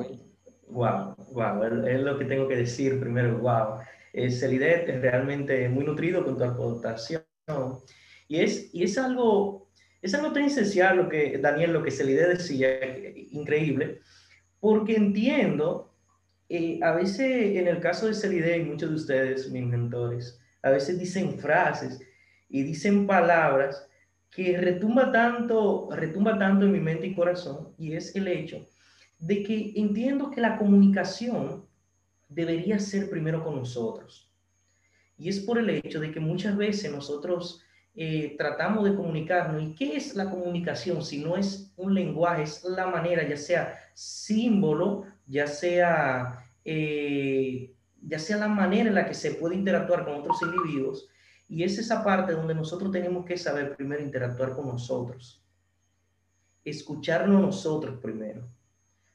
wow, 0.69 1.17
Wow, 1.33 1.65
es 1.87 2.01
lo 2.01 2.19
que 2.19 2.27
tengo 2.27 2.47
que 2.47 2.57
decir 2.57 3.01
primero, 3.01 3.39
wow. 3.39 3.81
Es 4.13 4.43
el 4.43 4.63
es 4.63 5.01
realmente 5.01 5.69
muy 5.71 5.85
nutrido 5.85 6.25
con 6.25 6.37
tu 6.37 6.45
aportación. 6.45 7.23
Y 8.29 8.41
es, 8.41 8.73
y 8.75 8.85
es 8.85 8.99
algo 8.99 9.68
es 10.01 10.15
algo 10.15 10.37
esencial 10.37 10.97
lo 10.97 11.09
que, 11.09 11.39
Daniel, 11.39 11.73
lo 11.73 11.83
que 11.83 11.91
se 11.91 12.05
le 12.05 12.15
decía, 12.15 12.69
increíble, 13.31 14.01
porque 14.61 14.97
entiendo, 14.97 15.95
eh, 16.49 16.79
a 16.83 16.93
veces 16.93 17.57
en 17.57 17.69
el 17.69 17.81
caso 17.81 18.07
de 18.07 18.15
Celide 18.15 18.59
y 18.59 18.65
muchos 18.65 18.91
de 18.91 18.97
ustedes, 18.97 19.51
mis 19.51 19.65
mentores, 19.65 20.41
a 20.63 20.71
veces 20.71 20.99
dicen 20.99 21.39
frases 21.39 22.01
y 22.49 22.63
dicen 22.63 23.07
palabras 23.07 23.89
que 24.31 24.57
retumba 24.59 25.11
tanto, 25.11 25.89
retumba 25.93 26.39
tanto 26.39 26.67
en 26.67 26.73
mi 26.73 26.81
mente 26.81 27.07
y 27.07 27.15
corazón, 27.15 27.75
y 27.79 27.95
es 27.95 28.15
el 28.15 28.29
hecho 28.29 28.67
de 29.19 29.43
que 29.43 29.73
entiendo 29.75 30.31
que 30.31 30.41
la 30.41 30.57
comunicación 30.59 31.67
debería 32.29 32.79
ser 32.79 33.11
primero 33.11 33.43
con 33.43 33.57
nosotros. 33.57 34.33
Y 35.17 35.29
es 35.29 35.41
por 35.41 35.59
el 35.59 35.71
hecho 35.71 35.99
de 35.99 36.13
que 36.13 36.21
muchas 36.21 36.57
veces 36.57 36.93
nosotros 36.93 37.65
eh, 38.01 38.37
tratamos 38.39 38.85
de 38.85 38.95
comunicarnos. 38.95 39.61
¿Y 39.61 39.75
qué 39.75 39.97
es 39.97 40.15
la 40.15 40.31
comunicación? 40.31 41.03
Si 41.03 41.19
no 41.19 41.37
es 41.37 41.73
un 41.77 41.95
lenguaje, 41.95 42.45
es 42.45 42.63
la 42.63 42.87
manera, 42.87 43.29
ya 43.29 43.37
sea 43.37 43.77
símbolo, 43.93 45.03
ya 45.27 45.49
sea, 45.49 46.49
eh, 46.65 47.75
ya 48.01 48.21
sea 48.21 48.37
la 48.37 48.47
manera 48.47 48.89
en 48.89 48.95
la 48.95 49.05
que 49.05 49.15
se 49.15 49.33
puede 49.33 49.57
interactuar 49.57 50.05
con 50.05 50.15
otros 50.15 50.41
individuos. 50.43 51.09
Y 51.49 51.65
es 51.65 51.77
esa 51.77 52.05
parte 52.05 52.35
donde 52.35 52.55
nosotros 52.55 52.93
tenemos 52.93 53.25
que 53.25 53.37
saber 53.37 53.75
primero 53.75 54.01
interactuar 54.01 54.55
con 54.55 54.69
nosotros. 54.69 55.45
Escucharnos 56.65 57.41
nosotros 57.41 57.99
primero. 58.01 58.49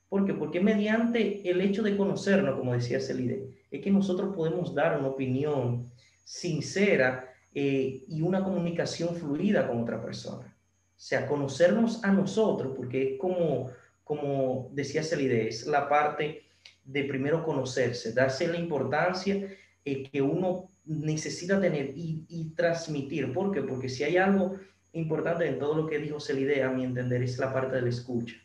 ¿Por 0.09 0.25
qué? 0.25 0.33
Porque 0.33 0.59
mediante 0.59 1.49
el 1.49 1.61
hecho 1.61 1.83
de 1.83 1.95
conocernos, 1.95 2.59
como 2.59 2.73
decía 2.73 2.99
Celide, 2.99 3.65
es 3.71 3.81
que 3.81 3.91
nosotros 3.91 4.35
podemos 4.35 4.75
dar 4.75 4.99
una 4.99 5.07
opinión 5.07 5.89
sincera 6.25 7.32
eh, 7.55 8.03
y 8.07 8.21
una 8.21 8.43
comunicación 8.43 9.15
fluida 9.15 9.67
con 9.67 9.81
otra 9.81 10.01
persona. 10.01 10.47
O 10.47 10.99
sea, 11.05 11.27
conocernos 11.27 12.03
a 12.03 12.11
nosotros, 12.11 12.73
porque 12.75 13.13
es 13.13 13.19
como, 13.19 13.69
como 14.03 14.69
decía 14.73 15.03
Celide, 15.03 15.47
es 15.47 15.67
la 15.67 15.89
parte 15.89 16.43
de 16.83 17.03
primero 17.03 17.43
conocerse, 17.43 18.13
darse 18.13 18.47
la 18.47 18.57
importancia 18.57 19.49
eh, 19.85 20.03
que 20.09 20.21
uno 20.21 20.69
necesita 20.85 21.59
tener 21.59 21.93
y, 21.95 22.53
transmitir. 22.55 23.33
¿Por 23.33 23.51
qué? 23.51 23.61
Porque 23.61 23.89
si 23.89 24.03
hay 24.03 24.17
algo 24.17 24.57
importante 24.93 25.47
en 25.47 25.59
todo 25.59 25.75
lo 25.75 25.87
que 25.87 25.99
dijo 25.99 26.19
Celide, 26.19 26.63
a 26.63 26.69
mi 26.69 26.83
entender, 26.83 27.23
es 27.23 27.37
la 27.37 27.53
parte 27.53 27.75
de 27.75 27.81
la 27.81 27.89
escucha. 27.89 28.35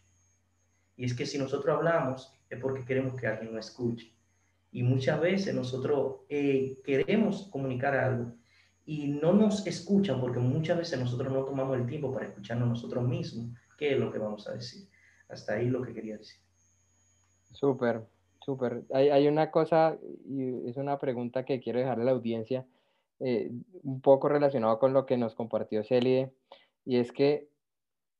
Y 0.96 1.04
es 1.04 1.14
que 1.14 1.26
si 1.26 1.38
nosotros 1.38 1.76
hablamos, 1.76 2.32
es 2.48 2.58
porque 2.58 2.84
queremos 2.84 3.14
que 3.14 3.26
alguien 3.26 3.54
nos 3.54 3.66
escuche. 3.66 4.12
Y 4.72 4.82
muchas 4.82 5.20
veces 5.20 5.54
nosotros 5.54 6.16
eh, 6.28 6.78
queremos 6.84 7.48
comunicar 7.50 7.96
algo, 7.96 8.34
y 8.88 9.08
no 9.08 9.34
nos 9.34 9.66
escuchan 9.66 10.18
porque 10.18 10.38
muchas 10.38 10.78
veces 10.78 10.98
nosotros 10.98 11.30
no 11.30 11.44
tomamos 11.44 11.76
el 11.76 11.86
tiempo 11.86 12.10
para 12.10 12.24
escucharnos 12.24 12.70
nosotros 12.70 13.06
mismos 13.06 13.50
qué 13.76 13.92
es 13.92 14.00
lo 14.00 14.10
que 14.10 14.18
vamos 14.18 14.48
a 14.48 14.54
decir. 14.54 14.88
Hasta 15.28 15.52
ahí 15.52 15.68
lo 15.68 15.82
que 15.82 15.92
quería 15.92 16.16
decir. 16.16 16.40
Súper, 17.52 18.06
súper. 18.40 18.84
Hay, 18.94 19.10
hay, 19.10 19.28
una 19.28 19.50
cosa, 19.50 19.98
y 20.26 20.70
es 20.70 20.78
una 20.78 20.98
pregunta 20.98 21.44
que 21.44 21.60
quiero 21.60 21.80
dejarle 21.80 22.04
a 22.04 22.06
la 22.06 22.12
audiencia, 22.12 22.64
eh, 23.20 23.50
un 23.82 24.00
poco 24.00 24.30
relacionado 24.30 24.78
con 24.78 24.94
lo 24.94 25.04
que 25.04 25.18
nos 25.18 25.34
compartió 25.34 25.84
Celie, 25.84 26.32
y 26.86 26.96
es 26.96 27.12
que 27.12 27.46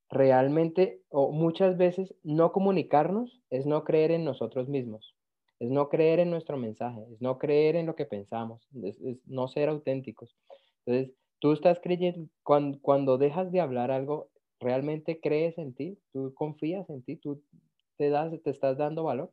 realmente, 0.07 1.01
o 1.09 1.31
muchas 1.31 1.77
veces, 1.77 2.13
no 2.21 2.51
comunicarnos 2.51 3.41
es 3.49 3.65
no 3.65 3.83
creer 3.83 4.11
en 4.11 4.23
nosotros 4.23 4.69
mismos, 4.69 5.15
es 5.57 5.71
no 5.71 5.89
creer 5.89 6.19
en 6.19 6.29
nuestro 6.29 6.57
mensaje, 6.57 7.01
es 7.11 7.19
no 7.23 7.39
creer 7.39 7.75
en 7.75 7.87
lo 7.87 7.95
que 7.95 8.05
pensamos, 8.05 8.69
es 8.83 8.99
no 9.25 9.47
ser 9.47 9.69
auténticos. 9.69 10.35
Entonces, 10.85 11.15
tú 11.39 11.53
estás 11.53 11.79
creyendo, 11.81 12.29
cuando, 12.43 12.79
cuando 12.81 13.17
dejas 13.17 13.51
de 13.51 13.61
hablar 13.61 13.91
algo, 13.91 14.29
¿realmente 14.59 15.19
crees 15.19 15.57
en 15.57 15.73
ti? 15.73 15.99
¿Tú 16.11 16.33
confías 16.33 16.89
en 16.89 17.03
ti? 17.03 17.15
¿Tú 17.17 17.41
te, 17.97 18.09
das, 18.09 18.31
te 18.43 18.49
estás 18.49 18.77
dando 18.77 19.03
valor? 19.03 19.31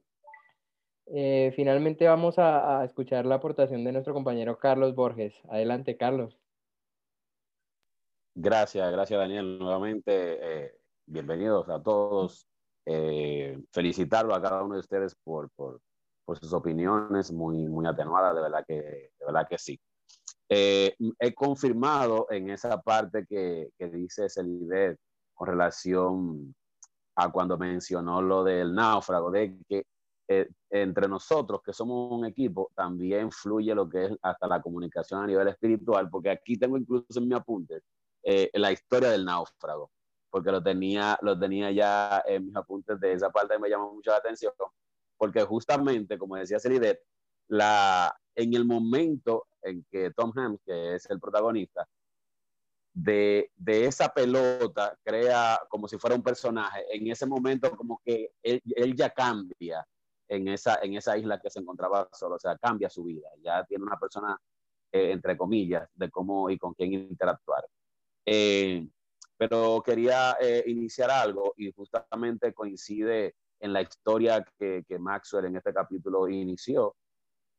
Eh, 1.09 1.53
finalmente 1.55 2.07
vamos 2.09 2.35
a, 2.39 2.85
escuchar 2.85 3.27
la 3.27 3.37
aportación 3.37 3.85
de 3.85 3.93
nuestro 3.93 4.13
compañero 4.13 4.59
Carlos 4.59 4.95
Borges. 4.95 5.41
Adelante, 5.49 5.97
Carlos. 5.97 6.37
Gracias, 8.35 8.91
gracias 8.93 9.19
Daniel. 9.19 9.59
Nuevamente, 9.59 10.65
eh, 10.67 10.73
bienvenidos 11.07 11.69
a 11.69 11.83
todos. 11.83 12.47
Eh, 12.85 13.59
felicitarlo 13.73 14.35
a 14.35 14.43
cada 14.43 14.63
uno 14.63 14.75
de 14.75 14.81
ustedes 14.81 15.15
por, 15.25 15.51
por, 15.51 15.81
por, 16.25 16.39
sus 16.39 16.53
opiniones 16.53 17.33
muy, 17.33 17.67
muy 17.67 17.87
atenuadas, 17.87 18.35
de 18.35 18.43
verdad 18.43 18.65
que, 18.67 18.75
de 18.75 19.27
verdad 19.27 19.47
que 19.49 19.59
sí. 19.59 19.81
Eh, 20.49 20.97
he 21.19 21.35
confirmado 21.35 22.27
en 22.31 22.51
esa 22.51 22.81
parte 22.81 23.27
que, 23.27 23.71
que 23.77 23.89
dice 23.89 24.29
Celidet 24.29 24.99
con 25.35 25.49
relación 25.49 26.55
a 27.17 27.31
cuando 27.33 27.59
mencionó 27.59 28.23
lo 28.23 28.45
del 28.45 28.75
náufrago, 28.75 29.31
de 29.31 29.59
que 29.69 29.85
eh, 30.29 30.49
entre 30.71 31.09
nosotros, 31.09 31.61
que 31.65 31.73
somos 31.73 32.11
un 32.11 32.27
equipo, 32.27 32.71
también 32.75 33.31
fluye 33.31 33.75
lo 33.75 33.89
que 33.89 34.07
es 34.07 34.13
hasta 34.23 34.49
la 34.49 34.61
comunicación 34.61 35.23
a 35.23 35.27
nivel 35.27 35.49
espiritual, 35.49 36.11
porque 36.11 36.31
aquí 36.31 36.59
tengo 36.59 36.77
incluso 36.77 37.07
en 37.17 37.29
mi 37.29 37.35
apunte 37.35 37.83
eh, 38.25 38.51
la 38.55 38.73
historia 38.73 39.11
del 39.11 39.25
náufrago, 39.25 39.91
porque 40.29 40.51
lo 40.51 40.63
tenía, 40.63 41.17
lo 41.23 41.39
tenía 41.39 41.71
ya 41.71 42.23
en 42.27 42.47
mis 42.47 42.57
apuntes 42.57 42.99
de 42.99 43.13
esa 43.13 43.31
parte 43.31 43.59
me 43.59 43.69
llamó 43.71 43.95
mucho 43.95 44.11
la 44.11 44.17
atención, 44.17 44.53
porque 45.17 45.43
justamente, 45.45 46.19
como 46.19 46.37
decía 46.37 46.59
Celidet, 46.59 47.01
la, 47.49 48.17
en 48.35 48.55
el 48.55 48.65
momento 48.65 49.47
en 49.63 49.85
que 49.91 50.11
Tom 50.13 50.33
Hanks, 50.37 50.63
que 50.65 50.95
es 50.95 51.11
el 51.11 51.21
protagonista, 51.21 51.89
de, 52.93 53.51
de, 53.57 53.85
esa 53.85 54.09
pelota 54.09 54.97
crea 55.03 55.61
como 55.69 55.87
si 55.87 55.99
fuera 55.99 56.17
un 56.17 56.23
personaje, 56.23 56.85
en 56.91 57.07
ese 57.09 57.27
momento 57.27 57.77
como 57.77 58.01
que 58.03 58.31
él, 58.43 58.63
él, 58.75 58.97
ya 58.97 59.11
cambia 59.11 59.87
en 60.29 60.49
esa, 60.49 60.79
en 60.83 60.95
esa 60.95 61.19
isla 61.19 61.39
que 61.39 61.51
se 61.51 61.61
encontraba 61.61 62.09
solo, 62.13 62.37
o 62.37 62.39
sea, 62.39 62.57
cambia 62.57 62.89
su 62.89 63.05
vida, 63.05 63.29
ya 63.43 63.65
tiene 63.65 63.85
una 63.85 63.99
persona, 63.99 64.41
eh, 64.93 65.11
entre 65.13 65.37
comillas, 65.37 65.89
de 65.95 66.11
cómo 66.11 66.49
y 66.49 66.57
con 66.57 66.73
quién 66.73 66.95
interactuar. 66.95 67.67
Eh, 68.25 68.89
pero 69.37 69.83
quería 69.85 70.37
eh, 70.41 70.65
iniciar 70.67 71.11
algo 71.11 71.53
y 71.59 71.71
justamente 71.73 72.55
coincide 72.55 73.35
en 73.61 73.73
la 73.75 73.83
historia 73.83 74.45
que, 74.59 74.85
que 74.89 74.99
Maxwell 74.99 75.45
en 75.45 75.57
este 75.57 75.75
capítulo 75.75 76.29
inició, 76.29 76.97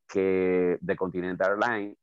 que 0.08 0.78
de 0.80 0.96
Continental 0.96 1.52
Airlines 1.52 1.98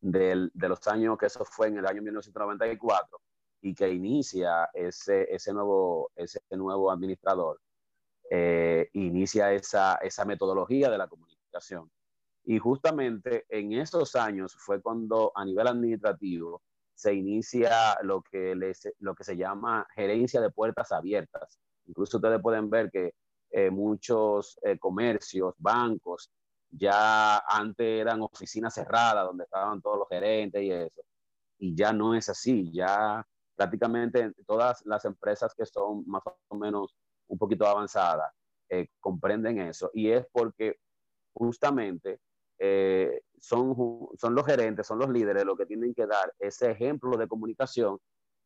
de 0.00 0.68
los 0.68 0.86
años 0.88 1.18
que 1.18 1.26
eso 1.26 1.44
fue 1.44 1.68
en 1.68 1.78
el 1.78 1.86
año 1.86 2.02
1994 2.02 3.20
y 3.62 3.74
que 3.74 3.88
inicia 3.88 4.68
ese, 4.74 5.26
ese, 5.34 5.52
nuevo, 5.52 6.10
ese 6.14 6.40
nuevo 6.50 6.90
administrador, 6.90 7.60
eh, 8.30 8.88
inicia 8.92 9.52
esa, 9.52 9.96
esa 9.96 10.24
metodología 10.24 10.90
de 10.90 10.98
la 10.98 11.08
comunicación. 11.08 11.90
Y 12.44 12.58
justamente 12.58 13.44
en 13.48 13.72
esos 13.72 14.14
años 14.14 14.54
fue 14.56 14.80
cuando 14.80 15.32
a 15.34 15.44
nivel 15.44 15.66
administrativo 15.66 16.62
se 16.94 17.12
inicia 17.12 17.98
lo 18.02 18.22
que, 18.22 18.54
les, 18.54 18.88
lo 19.00 19.14
que 19.14 19.24
se 19.24 19.36
llama 19.36 19.86
gerencia 19.94 20.40
de 20.40 20.50
puertas 20.50 20.92
abiertas. 20.92 21.58
Incluso 21.86 22.18
ustedes 22.18 22.40
pueden 22.40 22.70
ver 22.70 22.90
que 22.90 23.14
eh, 23.50 23.70
muchos 23.70 24.58
eh, 24.62 24.78
comercios, 24.78 25.54
bancos, 25.58 26.30
ya 26.76 27.38
antes 27.38 27.86
eran 27.86 28.22
oficinas 28.22 28.74
cerradas 28.74 29.26
donde 29.26 29.44
estaban 29.44 29.80
todos 29.80 29.98
los 29.98 30.08
gerentes 30.08 30.62
y 30.62 30.70
eso. 30.70 31.02
Y 31.58 31.74
ya 31.74 31.92
no 31.92 32.14
es 32.14 32.28
así, 32.28 32.70
ya 32.72 33.26
prácticamente 33.54 34.32
todas 34.46 34.84
las 34.84 35.04
empresas 35.04 35.54
que 35.54 35.64
son 35.64 36.04
más 36.06 36.22
o 36.48 36.56
menos 36.56 36.94
un 37.28 37.38
poquito 37.38 37.66
avanzadas 37.66 38.32
eh, 38.68 38.88
comprenden 39.00 39.60
eso. 39.60 39.90
Y 39.94 40.10
es 40.10 40.26
porque 40.30 40.78
justamente 41.32 42.20
eh, 42.58 43.22
son, 43.38 43.74
son 44.18 44.34
los 44.34 44.46
gerentes, 44.46 44.86
son 44.86 44.98
los 44.98 45.08
líderes 45.08 45.44
los 45.44 45.56
que 45.56 45.66
tienen 45.66 45.94
que 45.94 46.06
dar 46.06 46.32
ese 46.38 46.70
ejemplo 46.70 47.16
de 47.16 47.28
comunicación 47.28 47.98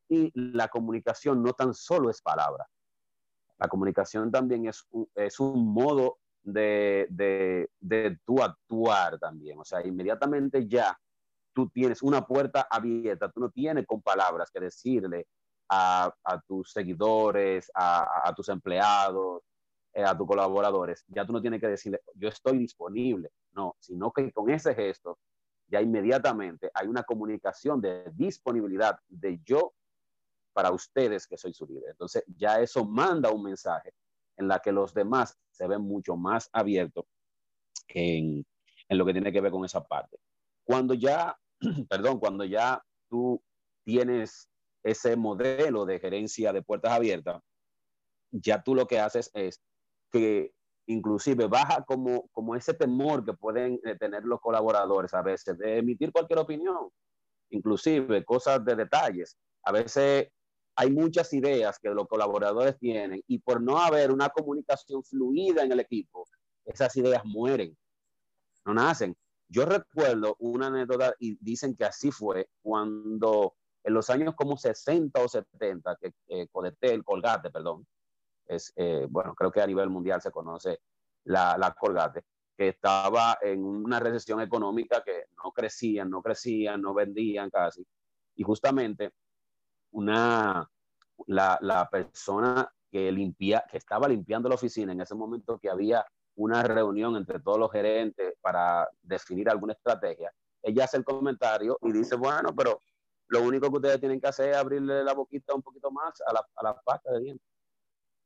y 0.09 0.31
la 0.35 0.69
comunicación 0.69 1.43
no 1.43 1.53
tan 1.53 1.75
solo 1.75 2.11
es 2.11 2.21
palabra. 2.23 2.67
La 3.59 3.69
comunicación 3.69 4.31
también 4.31 4.67
es 4.67 4.85
un, 4.91 5.09
es 5.15 5.39
un 5.39 5.73
modo 5.73 6.19
de, 6.43 7.07
de, 7.11 7.71
de 7.81 8.19
tu 8.25 8.43
actuar 8.43 9.19
también. 9.19 9.59
O 9.59 9.65
sea, 9.65 9.87
inmediatamente 9.87 10.67
ya 10.67 10.99
tú 11.53 11.69
tienes 11.69 12.03
una 12.03 12.27
puerta 12.27 12.67
abierta, 12.71 13.31
tú 13.31 13.41
no 13.41 13.51
tienes 13.51 13.87
con 13.87 14.03
palabras 14.03 14.51
que 14.51 14.61
decirle 14.61 15.27
a, 15.69 16.13
a 16.25 16.41
tus 16.41 16.73
seguidores, 16.73 17.71
a, 17.75 18.29
a 18.29 18.35
tus 18.35 18.49
empleados, 18.49 19.43
eh, 19.93 20.05
a 20.05 20.17
tus 20.17 20.27
colaboradores, 20.27 21.05
ya 21.09 21.27
tú 21.27 21.33
no 21.33 21.41
tienes 21.41 21.61
que 21.61 21.69
decirle, 21.69 22.01
yo 22.15 22.29
estoy 22.29 22.59
disponible, 22.59 23.31
no, 23.53 23.77
sino 23.81 24.13
que 24.13 24.31
con 24.33 24.49
ese 24.51 24.75
gesto 24.75 25.19
ya 25.67 25.81
inmediatamente 25.81 26.71
hay 26.75 26.87
una 26.89 27.03
comunicación 27.03 27.81
de 27.81 28.05
disponibilidad 28.15 28.99
de 29.09 29.41
yo 29.45 29.73
para 30.53 30.73
ustedes 30.73 31.27
que 31.27 31.37
soy 31.37 31.53
su 31.55 31.67
líder. 31.67 31.91
Entonces 31.91 32.25
ya 32.37 32.61
eso 32.61 32.85
manda 32.85 33.31
un 33.31 33.43
mensaje 33.43 33.93
en 34.41 34.49
la 34.49 34.59
que 34.61 34.73
los 34.73 34.95
demás 34.95 35.39
se 35.51 35.69
ven 35.69 35.83
mucho 35.83 36.17
más 36.17 36.49
abiertos 36.53 37.05
en, 37.89 38.45
en 38.89 38.99
lo 38.99 39.07
que 39.07 39.13
tiene 39.13 39.33
que 39.33 39.41
ver 39.41 39.53
con 39.53 39.65
esa 39.65 39.85
parte. 39.85 40.19
Cuando 40.65 40.95
ya, 40.95 41.39
perdón, 41.89 42.19
cuando 42.19 42.45
ya 42.45 42.83
tú 43.09 43.41
tienes 43.85 44.49
ese 44.83 45.17
modelo 45.17 45.85
de 45.85 46.01
gerencia 46.01 46.53
de 46.53 46.63
puertas 46.63 46.93
abiertas, 46.93 47.43
ya 48.31 48.63
tú 48.63 48.75
lo 48.75 48.87
que 48.87 48.99
haces 48.99 49.31
es 49.35 49.61
que 50.11 50.53
inclusive 50.87 51.47
baja 51.47 51.85
como, 51.85 52.29
como 52.33 52.57
ese 52.57 52.75
temor 52.75 53.25
que 53.25 53.33
pueden 53.33 53.79
eh, 53.85 53.97
tener 53.97 54.25
los 54.25 54.41
colaboradores 54.41 55.13
a 55.15 55.23
veces 55.23 55.57
de 55.59 55.79
emitir 55.79 56.13
cualquier 56.13 56.39
opinión, 56.39 56.89
inclusive 57.51 58.25
cosas 58.25 58.65
de 58.65 58.75
detalles. 58.75 59.37
A 59.63 59.73
veces 59.73 60.29
hay 60.77 60.91
muchas 60.91 61.33
ideas 61.33 61.79
que 61.79 61.91
los 61.91 62.07
colaboradores 62.09 62.79
tienen 62.79 63.23
y 63.27 63.39
por 63.39 63.61
no 63.61 63.79
haber 63.79 64.11
una 64.11 64.29
comunicación 64.31 65.05
fluida 65.05 65.63
en 65.63 65.73
el 65.73 65.81
equipo, 65.81 66.27
esas 66.65 66.97
ideas 66.97 67.25
mueren, 67.25 67.77
no 68.65 68.75
nacen. 68.75 69.17
Yo 69.49 69.65
recuerdo 69.65 70.37
una 70.39 70.69
anécdota 70.69 71.15
y 71.19 71.37
dicen 71.41 71.75
que 71.77 71.85
así 71.85 72.11
fue 72.13 72.49
cuando 72.63 73.55
en 73.83 73.95
los 73.95 74.11
años 74.11 74.35
como 74.37 74.57
60 74.57 75.21
o 75.21 75.29
70, 75.29 75.97
que 75.97 76.13
eh, 76.29 76.47
Codetel, 76.53 77.03
Colgate, 77.03 77.51
perdón, 77.51 77.87
es, 78.47 78.73
eh, 78.77 79.07
bueno, 79.09 79.35
creo 79.35 79.51
que 79.51 79.61
a 79.61 79.67
nivel 79.67 79.89
mundial 79.89 80.21
se 80.21 80.31
conoce 80.31 80.81
la, 81.25 81.57
la 81.59 81.73
Colgate, 81.73 82.23
que 82.57 82.69
estaba 82.69 83.39
en 83.41 83.65
una 83.65 83.99
recesión 84.01 84.41
económica 84.41 85.03
que 85.03 85.25
no 85.43 85.51
crecían, 85.53 86.11
no 86.11 86.23
crecían, 86.23 86.81
no 86.81 86.95
vendían 86.95 87.51
casi. 87.51 87.87
Y 88.37 88.43
justamente 88.43 89.13
una, 89.93 90.69
la, 91.27 91.59
la 91.61 91.89
persona 91.89 92.73
que, 92.91 93.11
limpia, 93.13 93.65
que 93.71 93.79
estaba 93.79 94.09
limpiando 94.09 94.49
la 94.49 94.55
oficina 94.55 94.93
en 94.93 95.01
ese 95.01 95.15
momento 95.15 95.59
que 95.59 95.71
había 95.71 96.05
una 96.37 96.63
reunión 96.63 97.17
entre 97.17 97.41
todos 97.41 97.59
los 97.59 97.71
gerentes 97.71 98.35
para 98.41 98.89
definir 99.03 99.49
alguna 99.49 99.75
estrategia, 99.75 100.33
ella 100.63 100.85
hace 100.85 100.97
el 100.97 101.05
comentario 101.05 101.79
y 101.83 101.93
dice, 101.93 102.17
bueno, 102.17 102.55
pero 102.55 102.81
lo 103.29 103.43
único 103.43 103.71
que 103.71 103.77
ustedes 103.77 104.01
tienen 104.01 104.21
que 104.21 104.29
hacer 104.29 104.51
es 104.51 104.57
abrirle 104.57 105.05
la 105.05 105.13
boquita 105.13 105.55
un 105.55 105.63
poquito 105.63 105.91
más 105.91 106.21
a 106.27 106.33
la, 106.33 106.47
a 106.57 106.65
la 106.65 106.81
pasta 106.81 107.13
de 107.13 107.21
dientes. 107.21 107.47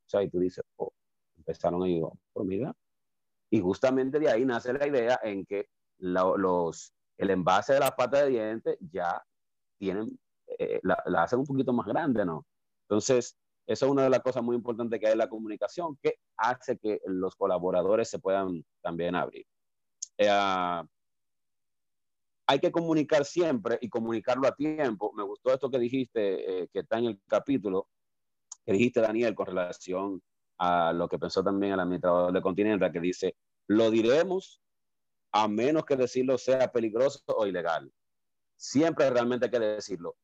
O 0.07 0.09
sea, 0.09 0.23
y 0.23 0.31
tú 0.31 0.39
dices, 0.39 0.65
oh, 0.77 0.93
empezaron 1.37 1.83
a 1.83 1.89
ir 1.89 2.03
por 2.33 2.45
mira. 2.45 2.75
Y 3.51 3.61
justamente 3.61 4.19
de 4.19 4.31
ahí 4.31 4.45
nace 4.45 4.73
la 4.73 4.87
idea 4.87 5.21
en 5.23 5.45
que 5.45 5.69
la, 5.99 6.25
los, 6.37 6.93
el 7.19 7.31
envase 7.31 7.75
de 7.75 7.81
la 7.81 7.95
pata 7.95 8.25
de 8.25 8.31
dientes 8.31 8.79
ya 8.81 9.23
tienen, 9.79 10.19
eh, 10.47 10.80
la, 10.82 11.03
la, 11.07 11.22
hacen 11.24 11.38
un 11.38 11.47
poquito 11.47 11.72
más 11.72 11.86
grande, 11.86 12.24
¿no? 12.24 12.47
Entonces, 12.88 13.36
eso 13.66 13.86
es 13.86 13.90
una 13.90 14.05
de 14.05 14.11
las 14.11 14.20
cosas 14.20 14.42
muy 14.42 14.57
importantes 14.57 15.01
que 15.01 15.07
hay 15.07 15.12
en 15.12 15.18
la 15.18 15.28
comunicación, 15.28 15.97
que 16.03 16.16
hace 16.36 16.78
que 16.78 17.01
los 17.07 17.34
colaboradores 17.34 18.09
se 18.09 18.18
puedan 18.18 18.64
también 18.82 19.14
abrir. 19.14 19.47
Eh, 20.18 20.82
hay 22.47 22.59
que 22.59 22.70
comunicar 22.70 23.24
siempre 23.24 23.78
y 23.80 23.88
comunicarlo 23.88 24.47
a 24.47 24.55
tiempo. 24.55 25.12
Me 25.14 25.22
gustó 25.22 25.53
esto 25.53 25.70
que 25.70 25.78
dijiste, 25.78 26.62
eh, 26.62 26.68
que 26.72 26.80
está 26.80 26.99
en 26.99 27.07
el 27.07 27.20
capítulo, 27.26 27.88
que 28.64 28.72
dijiste, 28.72 29.01
Daniel, 29.01 29.34
con 29.34 29.47
relación 29.47 30.22
a 30.59 30.92
lo 30.92 31.09
que 31.09 31.18
pensó 31.18 31.42
también 31.42 31.72
el 31.72 31.80
administrador 31.80 32.32
de 32.32 32.42
Continental, 32.42 32.92
que 32.92 33.01
dice, 33.01 33.36
lo 33.66 33.90
diremos 33.90 34.61
a 35.32 35.49
menos 35.49 35.84
que 35.84 35.97
decirlo 35.97 36.38
sea 36.38 36.70
peligroso 36.70 37.20
o 37.26 37.47
ilegal. 37.47 37.90
Siempre 38.57 39.11
realmente 39.11 39.47
hay 39.47 39.51
que 39.51 39.59
decirlo. 39.59 40.16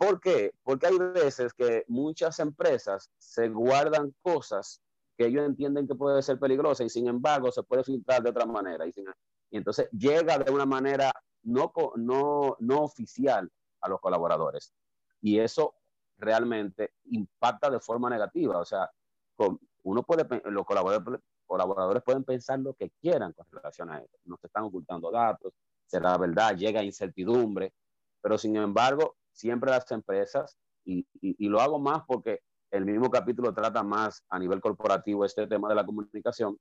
¿Por 0.00 0.18
qué? 0.18 0.54
Porque 0.62 0.86
hay 0.86 0.96
veces 0.96 1.52
que 1.52 1.84
muchas 1.86 2.38
empresas 2.38 3.10
se 3.18 3.50
guardan 3.50 4.14
cosas 4.22 4.80
que 5.14 5.26
ellos 5.26 5.44
entienden 5.44 5.86
que 5.86 5.94
puede 5.94 6.22
ser 6.22 6.38
peligrosa 6.38 6.82
y 6.82 6.88
sin 6.88 7.06
embargo 7.06 7.52
se 7.52 7.62
puede 7.62 7.84
filtrar 7.84 8.22
de 8.22 8.30
otra 8.30 8.46
manera. 8.46 8.86
Y, 8.86 8.92
sin, 8.92 9.04
y 9.50 9.58
entonces 9.58 9.90
llega 9.90 10.38
de 10.38 10.50
una 10.50 10.64
manera 10.64 11.12
no, 11.42 11.70
no, 11.96 12.56
no 12.60 12.78
oficial 12.80 13.52
a 13.82 13.90
los 13.90 14.00
colaboradores. 14.00 14.72
Y 15.20 15.38
eso 15.38 15.74
realmente 16.16 16.94
impacta 17.10 17.68
de 17.68 17.78
forma 17.78 18.08
negativa. 18.08 18.58
O 18.58 18.64
sea, 18.64 18.90
con, 19.36 19.60
uno 19.82 20.02
puede, 20.02 20.26
los 20.46 20.64
colaboradores, 20.64 21.20
colaboradores 21.44 22.02
pueden 22.02 22.24
pensar 22.24 22.58
lo 22.58 22.72
que 22.72 22.90
quieran 23.02 23.34
con 23.34 23.44
relación 23.50 23.90
a 23.90 23.98
esto. 23.98 24.16
No 24.24 24.38
se 24.38 24.46
están 24.46 24.64
ocultando 24.64 25.10
datos, 25.10 25.52
será 25.84 26.16
verdad, 26.16 26.56
llega 26.56 26.82
incertidumbre, 26.82 27.74
pero 28.22 28.38
sin 28.38 28.56
embargo, 28.56 29.16
siempre 29.40 29.70
las 29.70 29.90
empresas, 29.90 30.58
y, 30.84 31.06
lo 31.48 31.60
hago 31.60 31.78
más 31.78 32.02
porque 32.06 32.40
el 32.70 32.84
mismo 32.84 33.10
capítulo 33.10 33.54
trata 33.54 33.82
más 33.82 34.22
a 34.28 34.38
nivel 34.38 34.60
corporativo 34.60 35.24
este 35.24 35.46
tema 35.46 35.68
de 35.68 35.74
la 35.74 35.86
comunicación, 35.86 36.58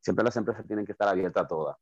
siempre 0.00 0.24
las 0.24 0.36
empresas 0.36 0.66
tienen 0.66 0.84
que 0.84 0.92
estar 0.92 1.08
abiertas 1.08 1.44
a 1.44 1.48
todas. 1.48 1.76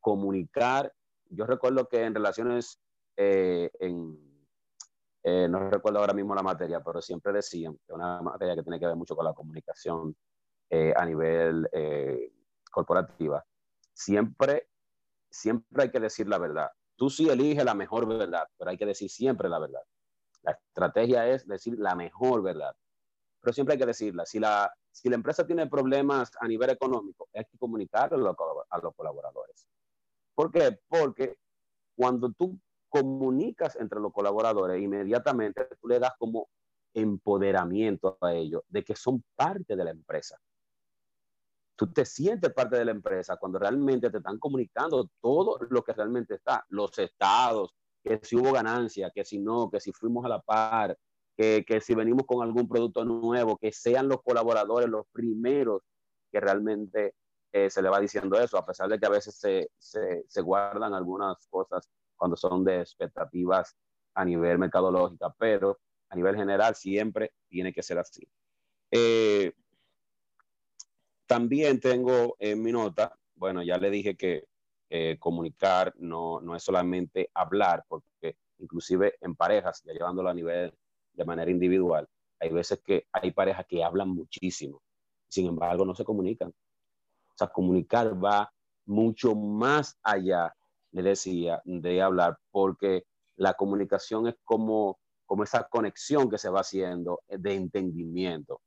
Comunicar, 0.00 0.92
yo 1.28 1.46
recuerdo 1.46 1.88
que 1.88 2.04
en 2.04 2.14
relaciones 2.14 2.80
eh, 3.16 3.70
en 3.80 4.18
eh, 5.22 5.48
no 5.48 5.68
recuerdo 5.70 5.98
ahora 5.98 6.14
mismo 6.14 6.34
la 6.34 6.42
materia, 6.42 6.80
pero 6.80 7.02
siempre 7.02 7.32
decían 7.32 7.76
que 7.84 7.92
una 7.92 8.22
materia 8.22 8.54
que 8.54 8.62
tiene 8.62 8.78
que 8.78 8.86
ver 8.86 8.94
mucho 8.94 9.16
con 9.16 9.24
la 9.24 9.34
comunicación 9.34 10.16
eh, 10.70 10.94
a 10.96 11.04
nivel 11.04 11.68
corporativa. 12.70 13.44
Siempre, 13.92 14.68
siempre 15.28 15.82
hay 15.82 15.90
que 15.90 15.98
decir 15.98 16.28
la 16.28 16.38
verdad. 16.38 16.70
Tú 16.96 17.10
sí 17.10 17.28
eliges 17.28 17.64
la 17.64 17.74
mejor 17.74 18.06
verdad, 18.06 18.48
pero 18.56 18.70
hay 18.70 18.76
que 18.76 18.86
decir 18.86 19.10
siempre 19.10 19.48
la 19.48 19.58
verdad. 19.58 19.82
La 20.42 20.52
estrategia 20.52 21.28
es 21.28 21.46
decir 21.46 21.78
la 21.78 21.94
mejor 21.94 22.42
verdad, 22.42 22.74
pero 23.40 23.52
siempre 23.52 23.74
hay 23.74 23.78
que 23.78 23.86
decirla. 23.86 24.24
Si 24.24 24.38
la, 24.38 24.72
si 24.90 25.08
la 25.08 25.16
empresa 25.16 25.46
tiene 25.46 25.66
problemas 25.66 26.30
a 26.40 26.48
nivel 26.48 26.70
económico, 26.70 27.28
hay 27.34 27.44
que 27.44 27.58
comunicarlo 27.58 28.16
a 28.70 28.78
los 28.80 28.94
colaboradores. 28.94 29.68
¿Por 30.34 30.50
qué? 30.50 30.78
Porque 30.88 31.38
cuando 31.96 32.32
tú 32.32 32.58
comunicas 32.88 33.76
entre 33.76 34.00
los 34.00 34.12
colaboradores, 34.12 34.80
inmediatamente 34.80 35.68
tú 35.80 35.88
le 35.88 35.98
das 35.98 36.12
como 36.18 36.48
empoderamiento 36.94 38.16
a 38.20 38.32
ellos 38.32 38.62
de 38.68 38.82
que 38.82 38.96
son 38.96 39.22
parte 39.34 39.76
de 39.76 39.84
la 39.84 39.90
empresa. 39.90 40.38
Tú 41.76 41.92
te 41.92 42.04
sientes 42.04 42.52
parte 42.52 42.76
de 42.76 42.86
la 42.86 42.90
empresa 42.92 43.36
cuando 43.36 43.58
realmente 43.58 44.10
te 44.10 44.18
están 44.18 44.38
comunicando 44.38 45.10
todo 45.20 45.58
lo 45.68 45.84
que 45.84 45.92
realmente 45.92 46.34
está, 46.34 46.64
los 46.70 46.98
estados, 46.98 47.74
que 48.02 48.18
si 48.22 48.36
hubo 48.36 48.52
ganancia, 48.52 49.10
que 49.14 49.24
si 49.24 49.38
no, 49.38 49.70
que 49.70 49.80
si 49.80 49.92
fuimos 49.92 50.24
a 50.24 50.28
la 50.28 50.40
par, 50.40 50.96
que, 51.36 51.64
que 51.66 51.80
si 51.80 51.94
venimos 51.94 52.24
con 52.26 52.42
algún 52.42 52.66
producto 52.66 53.04
nuevo, 53.04 53.58
que 53.58 53.72
sean 53.72 54.08
los 54.08 54.22
colaboradores 54.22 54.88
los 54.88 55.06
primeros 55.12 55.82
que 56.32 56.40
realmente 56.40 57.14
eh, 57.52 57.70
se 57.70 57.82
le 57.82 57.88
va 57.88 58.00
diciendo 58.00 58.38
eso, 58.38 58.58
a 58.58 58.66
pesar 58.66 58.88
de 58.88 58.98
que 58.98 59.06
a 59.06 59.10
veces 59.10 59.36
se, 59.36 59.70
se, 59.78 60.24
se, 60.28 60.40
guardan 60.42 60.94
algunas 60.94 61.46
cosas 61.48 61.88
cuando 62.16 62.36
son 62.36 62.64
de 62.64 62.80
expectativas 62.80 63.76
a 64.14 64.24
nivel 64.24 64.58
mercadológica, 64.58 65.34
pero 65.38 65.78
a 66.08 66.16
nivel 66.16 66.36
general 66.36 66.74
siempre 66.74 67.32
tiene 67.48 67.72
que 67.72 67.82
ser 67.82 67.98
así. 67.98 68.26
Eh, 68.90 69.52
también 71.26 71.80
tengo 71.80 72.36
en 72.38 72.62
mi 72.62 72.72
nota, 72.72 73.16
bueno, 73.34 73.62
ya 73.62 73.78
le 73.78 73.90
dije 73.90 74.16
que 74.16 74.44
eh, 74.88 75.16
comunicar 75.18 75.94
no, 75.98 76.40
no 76.40 76.54
es 76.54 76.62
solamente 76.62 77.30
hablar, 77.34 77.84
porque 77.88 78.36
inclusive 78.58 79.16
en 79.20 79.34
parejas, 79.34 79.82
ya 79.84 79.92
llevándolo 79.92 80.28
a 80.28 80.34
nivel 80.34 80.72
de 81.12 81.24
manera 81.24 81.50
individual, 81.50 82.08
hay 82.38 82.50
veces 82.50 82.80
que 82.84 83.06
hay 83.12 83.32
parejas 83.32 83.66
que 83.66 83.82
hablan 83.82 84.10
muchísimo, 84.10 84.82
sin 85.28 85.46
embargo 85.46 85.84
no 85.84 85.94
se 85.94 86.04
comunican. 86.04 86.50
O 86.50 87.36
sea, 87.36 87.48
comunicar 87.48 88.22
va 88.22 88.50
mucho 88.86 89.34
más 89.34 89.98
allá, 90.02 90.54
le 90.92 91.02
decía, 91.02 91.60
de 91.64 92.00
hablar, 92.00 92.38
porque 92.50 93.04
la 93.36 93.54
comunicación 93.54 94.28
es 94.28 94.36
como, 94.44 94.98
como 95.26 95.42
esa 95.42 95.64
conexión 95.68 96.30
que 96.30 96.38
se 96.38 96.48
va 96.48 96.60
haciendo 96.60 97.20
de 97.28 97.54
entendimiento, 97.54 98.60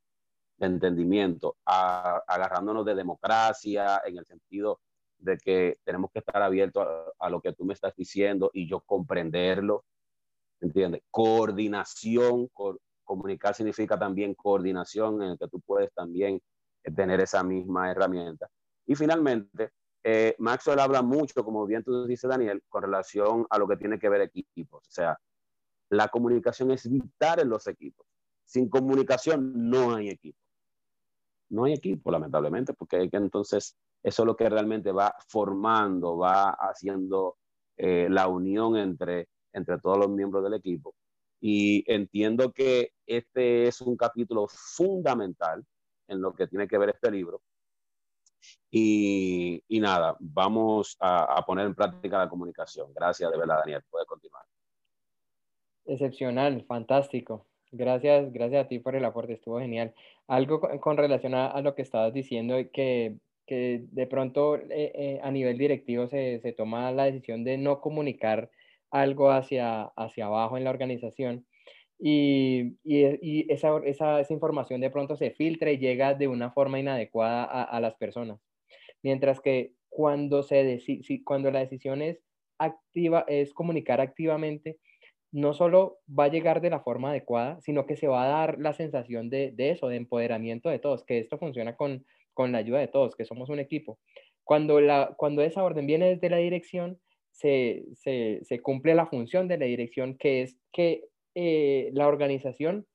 de 0.60 0.66
entendimiento, 0.66 1.56
agarrándonos 1.64 2.84
de 2.84 2.94
democracia 2.94 4.02
en 4.04 4.18
el 4.18 4.26
sentido 4.26 4.80
de 5.18 5.38
que 5.38 5.78
tenemos 5.84 6.10
que 6.12 6.20
estar 6.20 6.42
abiertos 6.42 6.86
a, 7.18 7.30
lo 7.30 7.40
que 7.40 7.52
tú 7.52 7.64
me 7.64 7.74
estás 7.74 7.94
diciendo 7.96 8.50
y 8.52 8.68
yo 8.68 8.80
comprenderlo, 8.80 9.84
¿entiendes? 10.60 11.02
Coordinación, 11.10 12.48
comunicar 13.04 13.54
significa 13.54 13.98
también 13.98 14.34
coordinación 14.34 15.22
en 15.22 15.30
el 15.30 15.38
que 15.38 15.48
tú 15.48 15.60
puedes 15.60 15.92
también 15.94 16.40
tener 16.94 17.20
esa 17.20 17.42
misma 17.42 17.90
herramienta. 17.90 18.48
Y 18.86 18.94
finalmente, 18.94 19.70
eh, 20.02 20.34
Maxwell 20.38 20.80
habla 20.80 21.02
mucho, 21.02 21.42
como 21.44 21.66
bien 21.66 21.82
tú 21.82 22.06
dices, 22.06 22.28
Daniel, 22.28 22.62
con 22.68 22.82
relación 22.82 23.46
a 23.48 23.58
lo 23.58 23.66
que 23.66 23.76
tiene 23.76 23.98
que 23.98 24.08
ver 24.08 24.20
equipos. 24.22 24.86
O 24.86 24.90
sea, 24.90 25.18
la 25.90 26.08
comunicación 26.08 26.70
es 26.70 26.88
vital 26.88 27.40
en 27.40 27.48
los 27.48 27.66
equipos. 27.66 28.06
Sin 28.44 28.68
comunicación 28.68 29.70
no 29.70 29.94
hay 29.94 30.08
equipo. 30.08 30.38
No 31.50 31.64
hay 31.64 31.74
equipo, 31.74 32.10
lamentablemente, 32.10 32.74
porque 32.74 33.08
entonces 33.12 33.76
eso 34.02 34.22
es 34.22 34.26
lo 34.26 34.36
que 34.36 34.48
realmente 34.48 34.92
va 34.92 35.14
formando, 35.28 36.16
va 36.16 36.50
haciendo 36.50 37.36
eh, 37.76 38.08
la 38.10 38.28
unión 38.28 38.76
entre, 38.76 39.28
entre 39.52 39.78
todos 39.78 39.98
los 39.98 40.08
miembros 40.08 40.42
del 40.44 40.54
equipo. 40.54 40.94
Y 41.40 41.84
entiendo 41.92 42.52
que 42.52 42.92
este 43.06 43.66
es 43.66 43.80
un 43.80 43.96
capítulo 43.96 44.46
fundamental 44.48 45.64
en 46.08 46.20
lo 46.20 46.34
que 46.34 46.46
tiene 46.46 46.68
que 46.68 46.78
ver 46.78 46.90
este 46.90 47.10
libro, 47.10 47.42
y, 48.70 49.62
nada, 49.80 50.16
vamos 50.20 50.96
a, 51.00 51.38
a, 51.38 51.44
poner 51.44 51.66
en 51.66 51.74
práctica 51.74 52.18
la 52.18 52.28
comunicación. 52.28 52.92
Gracias 52.94 53.30
de 53.30 53.36
verdad, 53.36 53.58
Daniel. 53.58 53.82
Puede 53.90 54.06
continuar. 54.06 54.44
Excepcional, 55.84 56.64
fantástico. 56.66 57.49
Gracias, 57.72 58.32
gracias 58.32 58.64
a 58.64 58.68
ti 58.68 58.80
por 58.80 58.96
el 58.96 59.04
aporte, 59.04 59.34
estuvo 59.34 59.60
genial. 59.60 59.94
Algo 60.26 60.60
con, 60.80 60.96
relación 60.96 61.34
a, 61.34 61.60
lo 61.62 61.74
que 61.74 61.82
estabas 61.82 62.12
diciendo, 62.12 62.56
que, 62.72 63.16
que 63.46 63.84
de 63.92 64.06
pronto 64.06 64.56
eh, 64.56 64.92
eh, 64.94 65.20
a 65.22 65.30
nivel 65.30 65.56
directivo 65.58 66.08
se, 66.08 66.40
se, 66.40 66.52
toma 66.52 66.90
la 66.92 67.04
decisión 67.04 67.44
de 67.44 67.58
no 67.58 67.80
comunicar 67.80 68.50
algo 68.90 69.30
hacia, 69.30 69.84
hacia 69.96 70.26
abajo 70.26 70.56
en 70.56 70.64
la 70.64 70.70
organización 70.70 71.46
y, 72.00 72.76
y, 72.82 73.52
esa, 73.52 73.78
esa, 73.84 74.20
esa, 74.20 74.32
información 74.32 74.80
de 74.80 74.90
pronto 74.90 75.16
se 75.16 75.30
filtra 75.30 75.70
y 75.70 75.78
llega 75.78 76.14
de 76.14 76.28
una 76.28 76.50
forma 76.50 76.80
inadecuada 76.80 77.44
a, 77.44 77.62
a 77.62 77.80
las 77.80 77.94
personas. 77.96 78.40
Mientras 79.02 79.40
que 79.40 79.74
cuando, 79.90 80.42
se 80.42 80.80
cuando 81.24 81.50
la 81.50 81.60
decisión 81.60 82.02
es 82.02 82.18
activa, 82.58 83.24
es 83.28 83.52
comunicar 83.52 84.00
activamente, 84.00 84.78
no 85.32 85.54
solo 85.54 85.98
va 86.08 86.24
a 86.24 86.30
llegar 86.30 86.60
de 86.60 86.70
la 86.70 86.80
forma 86.80 87.10
adecuada, 87.10 87.60
sino 87.60 87.86
que 87.86 87.96
se 87.96 88.08
va 88.08 88.24
a 88.24 88.28
dar 88.28 88.58
la 88.58 88.72
sensación 88.72 89.30
de, 89.30 89.54
eso, 89.56 89.88
de 89.88 89.96
empoderamiento 89.96 90.68
de 90.68 90.78
todos, 90.78 91.04
que 91.04 91.18
esto 91.18 91.38
funciona 91.38 91.76
con, 91.76 92.04
con 92.34 92.52
la 92.52 92.58
ayuda 92.58 92.80
de 92.80 92.88
todos, 92.88 93.14
que 93.14 93.24
somos 93.24 93.48
un 93.48 93.60
equipo. 93.60 93.98
Cuando, 94.44 94.80
la, 94.80 95.14
cuando 95.16 95.42
esa 95.42 95.62
orden 95.62 95.86
viene 95.86 96.10
desde 96.10 96.30
la 96.30 96.38
dirección, 96.38 96.98
se, 97.30 97.84
se, 97.94 98.60
cumple 98.60 98.94
la 98.94 99.06
función 99.06 99.46
de 99.46 99.58
la 99.58 99.66
dirección, 99.66 100.16
que 100.18 100.42
es 100.42 100.58
que 100.72 101.04
eh, 101.34 101.90
la 101.92 102.08
organización 102.08 102.86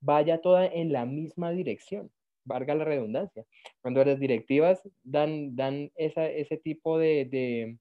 vaya 0.00 0.40
toda 0.40 0.66
en 0.66 0.92
la 0.92 1.06
misma 1.06 1.52
dirección, 1.52 2.10
valga 2.44 2.74
la 2.74 2.84
redundancia. 2.84 3.44
Cuando 3.80 4.04
las 4.04 4.18
directivas 4.18 4.82
dan, 5.04 5.54
dan 5.54 5.92
esa, 5.94 6.26
ese 6.26 6.56
tipo 6.58 6.98
de, 6.98 7.78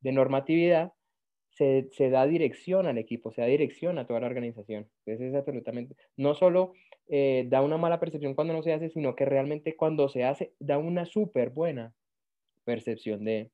de 0.00 0.12
normatividad, 0.12 0.92
se, 1.54 1.88
se, 1.92 2.10
da 2.10 2.26
dirección 2.26 2.86
al 2.86 2.98
equipo, 2.98 3.32
se 3.32 3.40
da 3.40 3.46
dirección 3.46 3.98
a 3.98 4.06
toda 4.06 4.20
la 4.20 4.26
organización. 4.26 4.88
Entonces 5.06 5.32
es 5.32 5.34
absolutamente, 5.34 5.96
no 6.16 6.34
solo 6.34 6.74
eh, 7.08 7.46
da 7.48 7.62
una 7.62 7.76
mala 7.76 8.00
percepción 8.00 8.34
cuando 8.34 8.54
no 8.54 8.62
se 8.62 8.72
hace, 8.72 8.90
sino 8.90 9.14
que 9.14 9.24
realmente 9.24 9.76
cuando 9.76 10.08
se 10.08 10.24
hace, 10.24 10.52
da 10.58 10.78
una 10.78 11.04
súper 11.06 11.50
buena 11.50 11.94
percepción 12.64 13.24
de, 13.24 13.50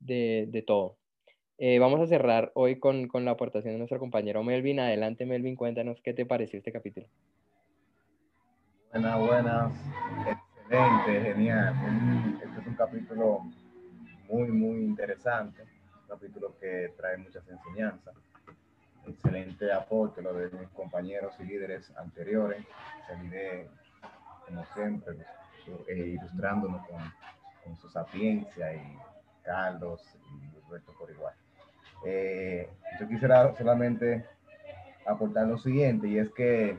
de, 0.00 0.46
de 0.48 0.62
todo. 0.62 0.96
Eh, 1.58 1.78
vamos 1.80 2.00
a 2.00 2.06
cerrar 2.06 2.52
hoy 2.54 2.78
con, 2.78 3.08
con, 3.08 3.24
la 3.24 3.32
aportación 3.32 3.74
de 3.74 3.78
nuestro 3.78 3.98
compañero 3.98 4.42
Melvin. 4.44 4.80
Adelante, 4.80 5.26
Melvin, 5.26 5.56
cuéntanos 5.56 6.00
qué 6.02 6.14
te 6.14 6.24
pareció 6.24 6.58
este 6.58 6.72
capítulo. 6.72 7.06
Buenas, 8.92 9.18
buenas. 9.18 9.72
Excelente, 10.60 11.32
genial. 11.32 11.74
Este 12.42 12.60
es 12.60 12.66
un 12.66 12.74
capítulo 12.74 13.40
muy, 14.28 14.48
muy 14.48 14.84
interesante. 14.84 15.77
Capítulo 16.08 16.54
que 16.58 16.94
trae 16.96 17.18
muchas 17.18 17.46
enseñanzas. 17.48 18.14
Excelente 19.06 19.70
aporte 19.70 20.22
lo 20.22 20.32
de 20.32 20.48
mis 20.58 20.68
compañeros 20.70 21.34
y 21.38 21.44
líderes 21.44 21.94
anteriores. 21.98 22.64
Seguiré, 23.06 23.68
como 24.46 24.64
siempre, 24.74 25.18
eh, 25.86 26.16
ilustrándonos 26.18 26.86
con, 26.86 26.98
con 27.62 27.76
su 27.76 27.90
sapiencia 27.90 28.72
y 28.72 28.98
Carlos 29.42 30.02
y 30.32 30.60
Roberto 30.66 30.94
por 30.98 31.10
igual. 31.10 31.34
Eh, 32.06 32.70
yo 32.98 33.06
quisiera 33.06 33.54
solamente 33.56 34.24
aportar 35.06 35.46
lo 35.46 35.58
siguiente, 35.58 36.08
y 36.08 36.18
es 36.18 36.30
que 36.30 36.78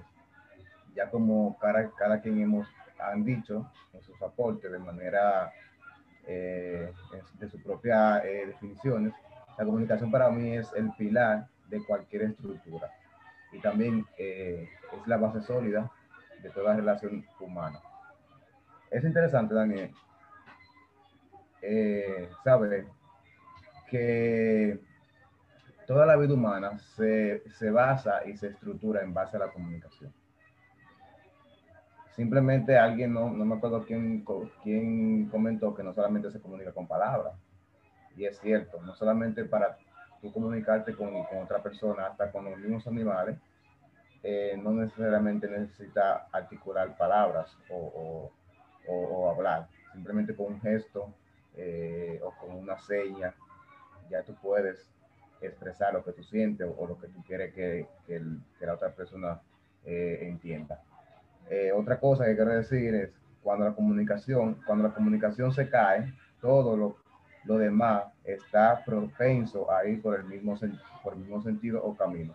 ya 0.95 1.09
como 1.09 1.57
cada, 1.59 1.91
cada 1.91 2.19
quien 2.21 2.41
hemos 2.41 2.67
han 2.99 3.23
dicho 3.23 3.71
en 3.93 4.01
sus 4.01 4.21
aportes 4.21 4.71
de 4.71 4.79
manera 4.79 5.53
eh, 6.27 6.91
de 7.39 7.49
sus 7.49 7.61
propias 7.61 8.23
eh, 8.25 8.45
definiciones, 8.47 9.13
la 9.57 9.65
comunicación 9.65 10.11
para 10.11 10.29
mí 10.29 10.55
es 10.55 10.71
el 10.73 10.91
pilar 10.97 11.47
de 11.67 11.83
cualquier 11.85 12.23
estructura 12.23 12.89
y 13.51 13.59
también 13.59 14.05
eh, 14.17 14.69
es 14.93 15.07
la 15.07 15.17
base 15.17 15.41
sólida 15.41 15.91
de 16.41 16.49
toda 16.51 16.75
relación 16.75 17.25
humana. 17.39 17.79
Es 18.91 19.03
interesante, 19.03 19.53
Daniel, 19.53 19.91
saber 22.43 22.85
que 23.89 24.79
toda 25.85 26.05
la 26.05 26.15
vida 26.15 26.33
humana 26.33 26.79
se, 26.95 27.43
se, 27.57 27.69
basa 27.69 28.25
y 28.25 28.37
se 28.37 28.47
estructura 28.47 29.01
en 29.01 29.13
base 29.13 29.37
a 29.37 29.41
la 29.41 29.51
comunicación. 29.51 30.13
Simplemente 32.19 32.77
alguien, 32.77 33.13
no, 33.13 33.29
no 33.29 33.45
me 33.45 33.55
acuerdo 33.55 33.85
quién, 33.85 34.25
quién 34.61 35.29
comentó 35.29 35.73
que 35.73 35.83
no 35.83 35.93
solamente 35.93 36.29
se 36.29 36.41
comunica 36.41 36.73
con 36.73 36.85
palabras. 36.85 37.33
Y 38.17 38.25
es 38.25 38.37
cierto, 38.41 38.81
no 38.81 38.93
solamente 38.93 39.45
para 39.45 39.77
tú 40.21 40.29
comunicarte 40.33 40.93
con, 40.95 41.15
otra 41.41 41.63
persona, 41.63 42.07
hasta 42.07 42.29
con 42.29 42.43
los 42.43 42.57
mismos 42.57 42.85
animales, 42.87 43.37
eh, 44.21 44.59
no 44.61 44.71
necesariamente 44.71 45.47
necesita 45.47 46.27
articular 46.33 46.97
palabras 46.97 47.57
o, 47.69 48.29
hablar. 49.33 49.69
Simplemente 49.93 50.35
con 50.35 50.47
un 50.47 50.59
gesto 50.59 51.13
eh, 51.55 52.19
o 52.21 52.31
con 52.31 52.53
una 52.53 52.77
seña, 52.79 53.33
ya 54.09 54.23
tú 54.23 54.35
puedes 54.41 54.91
expresar 55.39 55.93
lo 55.93 56.03
que 56.03 56.11
tú 56.11 56.23
sientes 56.23 56.67
o, 56.77 56.85
lo 56.85 56.99
que 56.99 57.07
tú 57.07 57.23
quieres 57.23 57.53
que, 57.53 57.87
que 58.05 58.21
la 58.65 58.73
otra 58.73 58.91
persona 58.91 59.39
eh, 59.85 60.19
entienda. 60.23 60.81
Eh, 61.49 61.71
otra 61.71 61.99
cosa 61.99 62.25
que 62.25 62.35
quiero 62.35 62.51
decir 62.51 62.93
es, 62.95 63.09
cuando 63.43 63.65
la 63.65 63.73
comunicación, 63.73 64.61
cuando 64.65 64.87
la 64.87 64.93
comunicación 64.93 65.51
se 65.51 65.69
cae, 65.69 66.13
todo 66.41 66.77
lo, 66.77 66.97
lo 67.45 67.57
demás 67.57 68.03
está 68.23 68.83
propenso 68.85 69.71
a 69.71 69.85
ir 69.85 70.01
por 70.01 70.19
el, 70.19 70.25
mismo, 70.25 70.57
por 71.03 71.15
mismo 71.15 71.41
sentido 71.41 71.83
o 71.83 71.95
camino. 71.95 72.33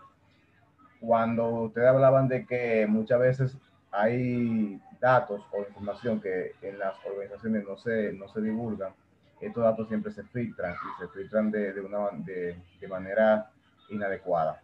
Cuando 1.00 1.46
ustedes 1.64 1.88
hablaban 1.88 2.28
de 2.28 2.46
que 2.46 2.86
muchas 2.88 3.20
veces 3.20 3.58
hay 3.90 4.80
datos 5.00 5.42
o 5.52 5.60
información 5.60 6.20
que 6.20 6.52
en 6.62 6.78
las 6.78 6.94
organizaciones 7.04 7.64
no 7.66 7.76
se, 7.76 8.12
no 8.14 8.28
se 8.28 8.40
divulgan, 8.40 8.92
estos 9.40 9.62
datos 9.62 9.88
siempre 9.88 10.12
se 10.12 10.22
filtran 10.24 10.72
y 10.74 11.00
se 11.00 11.08
filtran 11.08 11.50
de, 11.50 11.72
de 11.72 11.80
una, 11.80 12.08
de, 12.24 12.56
de, 12.80 12.88
manera 12.88 13.50
inadecuada. 13.90 14.60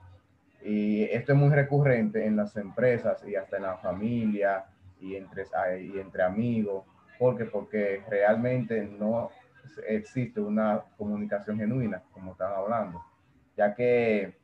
Y 0.62 1.04
esto 1.04 1.32
es 1.32 1.38
muy 1.38 1.50
recurrente 1.50 2.26
en 2.26 2.36
las 2.36 2.56
empresas 2.56 3.24
y 3.26 3.34
hasta 3.34 3.56
en 3.56 3.62
la 3.62 3.76
familia 3.78 4.66
y 5.00 5.16
entre, 5.16 5.44
y 5.80 5.98
entre 5.98 6.22
amigos, 6.22 6.84
porque 7.18 7.46
porque 7.46 8.02
realmente 8.08 8.82
no 8.82 9.30
existe 9.86 10.40
una 10.40 10.82
comunicación 10.96 11.58
genuina, 11.58 12.02
como 12.12 12.32
están 12.32 12.52
hablando, 12.52 13.02
ya 13.56 13.74
que 13.74 14.36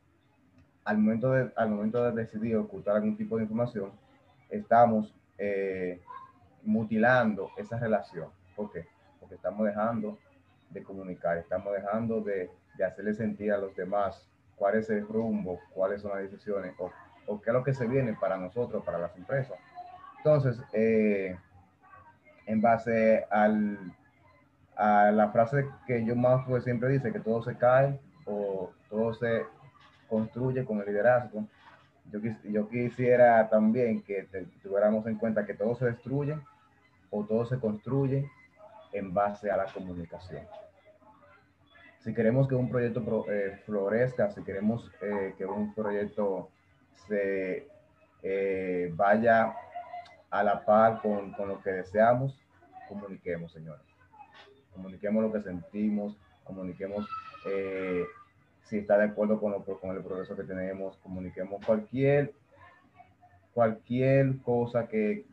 al 0.84 0.98
momento 0.98 1.32
de, 1.32 1.50
al 1.56 1.70
momento 1.70 2.04
de 2.04 2.22
decidir 2.22 2.56
ocultar 2.56 2.96
algún 2.96 3.16
tipo 3.16 3.36
de 3.36 3.42
información, 3.42 3.92
estamos 4.48 5.14
eh, 5.36 6.00
mutilando 6.62 7.50
esa 7.56 7.78
relación. 7.78 8.28
¿Por 8.54 8.72
qué? 8.72 8.86
Porque 9.18 9.34
estamos 9.34 9.66
dejando 9.66 10.18
de 10.70 10.82
comunicar, 10.82 11.38
estamos 11.38 11.72
dejando 11.72 12.20
de, 12.20 12.50
de 12.78 12.84
hacerle 12.84 13.14
sentir 13.14 13.52
a 13.52 13.58
los 13.58 13.74
demás 13.74 14.28
cuál 14.56 14.76
es 14.76 14.90
el 14.90 15.06
rumbo, 15.06 15.60
cuáles 15.72 16.02
son 16.02 16.12
las 16.12 16.22
decisiones 16.22 16.74
o, 16.78 16.90
qué 17.40 17.50
es 17.50 17.54
lo 17.54 17.64
que 17.64 17.74
se 17.74 17.86
viene 17.86 18.14
para 18.14 18.36
nosotros, 18.36 18.84
para 18.84 18.98
las 18.98 19.16
empresas. 19.16 19.58
Entonces, 20.18 20.60
eh, 20.72 21.36
en 22.46 22.60
base 22.60 23.24
al, 23.30 23.78
a 24.76 25.10
la 25.10 25.30
frase 25.30 25.66
que 25.86 26.04
yo 26.04 26.14
más 26.14 26.44
pues, 26.46 26.64
siempre 26.64 26.88
dice, 26.90 27.12
que 27.12 27.20
todo 27.20 27.42
se 27.42 27.56
cae 27.56 27.98
o 28.24 28.70
todo 28.88 29.14
se 29.14 29.44
construye 30.08 30.64
con 30.64 30.78
el 30.80 30.86
liderazgo, 30.86 31.46
yo, 32.12 32.20
yo 32.44 32.68
quisiera 32.68 33.48
también 33.48 34.02
que 34.02 34.28
tuviéramos 34.62 35.06
en 35.06 35.16
cuenta 35.16 35.44
que 35.44 35.54
todo 35.54 35.74
se 35.74 35.86
destruye 35.86 36.38
o 37.10 37.24
todo 37.24 37.44
se 37.46 37.58
construye 37.58 38.30
en 38.92 39.12
base 39.12 39.50
a 39.50 39.56
la 39.56 39.66
comunicación. 39.66 40.42
Si 42.06 42.14
queremos 42.14 42.46
que 42.46 42.54
un 42.54 42.68
proyecto 42.68 43.26
eh, 43.28 43.58
florezca, 43.66 44.30
si 44.30 44.44
queremos 44.44 44.88
eh, 45.02 45.34
que 45.36 45.44
un 45.44 45.74
proyecto 45.74 46.50
se 47.08 47.66
eh, 48.22 48.92
vaya 48.94 49.52
a 50.30 50.44
la 50.44 50.64
par 50.64 51.02
con, 51.02 51.32
con 51.32 51.48
lo 51.48 51.60
que 51.60 51.70
deseamos, 51.70 52.40
comuniquemos, 52.88 53.50
señores. 53.50 53.82
Comuniquemos 54.72 55.20
lo 55.20 55.32
que 55.32 55.42
sentimos, 55.42 56.16
comuniquemos 56.44 57.08
si 58.62 58.78
está 58.78 58.98
de 58.98 59.06
acuerdo 59.06 59.40
con, 59.40 59.54
el 59.96 60.02
progreso 60.04 60.36
que 60.36 60.44
tenemos, 60.44 60.96
comuniquemos 60.98 61.64
cualquier, 61.66 62.32
cualquier 63.52 64.38
cosa 64.42 64.86
que 64.86 65.24